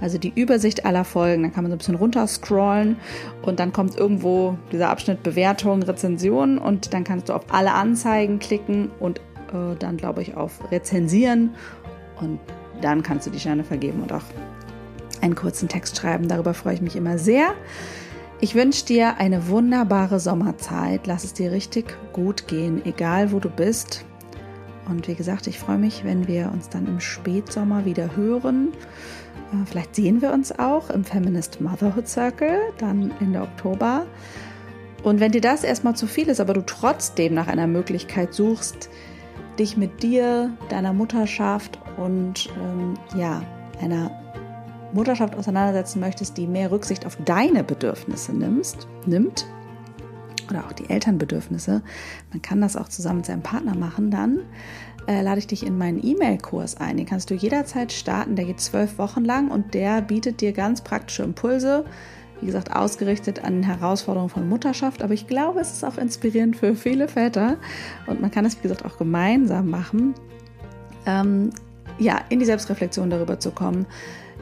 also 0.00 0.18
die 0.18 0.32
Übersicht 0.34 0.84
aller 0.84 1.04
Folgen. 1.04 1.42
Dann 1.42 1.52
kann 1.52 1.64
man 1.64 1.70
so 1.70 1.76
ein 1.76 1.78
bisschen 1.78 1.94
runterscrollen 1.94 2.96
und 3.42 3.60
dann 3.60 3.72
kommt 3.72 3.96
irgendwo 3.96 4.58
dieser 4.72 4.90
Abschnitt 4.90 5.22
Bewertung, 5.22 5.82
Rezension 5.82 6.58
und 6.58 6.92
dann 6.92 7.04
kannst 7.04 7.30
du 7.30 7.32
auf 7.32 7.44
alle 7.50 7.72
Anzeigen 7.72 8.38
klicken 8.38 8.90
und 9.00 9.20
äh, 9.48 9.74
dann, 9.78 9.96
glaube 9.96 10.20
ich, 10.20 10.36
auf 10.36 10.70
Rezensieren 10.70 11.54
und 12.20 12.38
dann 12.82 13.02
kannst 13.02 13.26
du 13.26 13.30
die 13.30 13.40
Sterne 13.40 13.64
vergeben 13.64 14.02
und 14.02 14.12
auch 14.12 14.24
einen 15.22 15.34
kurzen 15.34 15.68
Text 15.68 15.96
schreiben. 15.96 16.28
Darüber 16.28 16.52
freue 16.52 16.74
ich 16.74 16.82
mich 16.82 16.96
immer 16.96 17.16
sehr. 17.16 17.54
Ich 18.40 18.54
wünsche 18.54 18.84
dir 18.84 19.16
eine 19.18 19.48
wunderbare 19.48 20.18
Sommerzeit. 20.18 21.06
Lass 21.06 21.24
es 21.24 21.32
dir 21.34 21.52
richtig 21.52 21.96
gut 22.12 22.48
gehen, 22.48 22.84
egal 22.84 23.32
wo 23.32 23.38
du 23.38 23.48
bist. 23.48 24.04
Und 24.88 25.08
wie 25.08 25.14
gesagt, 25.14 25.46
ich 25.46 25.58
freue 25.58 25.78
mich, 25.78 26.04
wenn 26.04 26.28
wir 26.28 26.50
uns 26.52 26.68
dann 26.68 26.86
im 26.86 27.00
Spätsommer 27.00 27.84
wieder 27.84 28.16
hören. 28.16 28.72
Äh, 29.52 29.66
vielleicht 29.66 29.94
sehen 29.94 30.20
wir 30.20 30.32
uns 30.32 30.58
auch 30.58 30.90
im 30.90 31.04
Feminist 31.04 31.60
Motherhood 31.60 32.08
Circle, 32.08 32.58
dann 32.78 33.12
Ende 33.20 33.40
Oktober. 33.40 34.04
Und 35.02 35.20
wenn 35.20 35.32
dir 35.32 35.40
das 35.40 35.64
erstmal 35.64 35.96
zu 35.96 36.06
viel 36.06 36.28
ist, 36.28 36.40
aber 36.40 36.54
du 36.54 36.62
trotzdem 36.62 37.34
nach 37.34 37.46
einer 37.46 37.66
Möglichkeit 37.66 38.34
suchst, 38.34 38.90
dich 39.58 39.76
mit 39.76 40.02
dir, 40.02 40.56
deiner 40.68 40.92
Mutterschaft 40.92 41.78
und 41.96 42.50
ähm, 42.58 42.94
ja, 43.16 43.42
einer 43.80 44.23
Mutterschaft 44.94 45.34
auseinandersetzen 45.34 46.00
möchtest, 46.00 46.36
die 46.36 46.46
mehr 46.46 46.70
Rücksicht 46.70 47.04
auf 47.06 47.16
deine 47.24 47.64
Bedürfnisse 47.64 48.32
nimmst, 48.32 48.86
nimmt, 49.06 49.46
oder 50.50 50.66
auch 50.66 50.72
die 50.72 50.90
Elternbedürfnisse, 50.90 51.82
man 52.30 52.42
kann 52.42 52.60
das 52.60 52.76
auch 52.76 52.88
zusammen 52.88 53.18
mit 53.18 53.26
seinem 53.26 53.42
Partner 53.42 53.74
machen, 53.76 54.10
dann 54.10 54.40
äh, 55.06 55.22
lade 55.22 55.38
ich 55.38 55.46
dich 55.46 55.66
in 55.66 55.78
meinen 55.78 56.04
E-Mail-Kurs 56.04 56.76
ein. 56.76 56.96
Den 56.96 57.06
kannst 57.06 57.30
du 57.30 57.34
jederzeit 57.34 57.92
starten, 57.92 58.36
der 58.36 58.46
geht 58.46 58.60
zwölf 58.60 58.98
Wochen 58.98 59.24
lang 59.24 59.50
und 59.50 59.74
der 59.74 60.02
bietet 60.02 60.40
dir 60.40 60.52
ganz 60.52 60.82
praktische 60.82 61.22
Impulse, 61.22 61.84
wie 62.40 62.46
gesagt, 62.46 62.74
ausgerichtet 62.74 63.44
an 63.44 63.62
Herausforderungen 63.62 64.30
von 64.30 64.48
Mutterschaft. 64.48 65.02
Aber 65.02 65.14
ich 65.14 65.26
glaube, 65.26 65.60
es 65.60 65.72
ist 65.72 65.84
auch 65.84 65.98
inspirierend 65.98 66.56
für 66.56 66.74
viele 66.74 67.08
Väter 67.08 67.56
und 68.06 68.20
man 68.20 68.30
kann 68.30 68.44
es, 68.44 68.56
wie 68.58 68.62
gesagt, 68.62 68.84
auch 68.84 68.98
gemeinsam 68.98 69.70
machen. 69.70 70.14
Ähm, 71.06 71.50
ja, 71.98 72.20
in 72.28 72.40
die 72.40 72.44
Selbstreflexion 72.44 73.08
darüber 73.08 73.38
zu 73.38 73.50
kommen, 73.52 73.86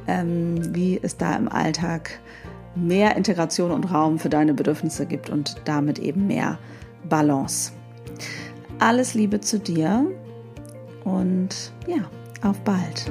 ähm, 0.07 0.75
wie 0.75 0.99
es 1.03 1.17
da 1.17 1.35
im 1.37 1.49
Alltag 1.49 2.21
mehr 2.75 3.17
Integration 3.17 3.71
und 3.71 3.93
Raum 3.93 4.19
für 4.19 4.29
deine 4.29 4.55
Bedürfnisse 4.55 5.07
gibt 5.07 5.31
und 5.31 5.57
damit 5.65 5.99
eben 5.99 6.27
mehr 6.27 6.59
Balance. 7.09 7.73
Alles 8.79 9.15
Liebe 9.15 9.41
zu 9.41 9.59
dir 9.59 10.07
und 11.05 11.73
ja, 11.87 12.05
auf 12.43 12.61
bald. 12.61 13.11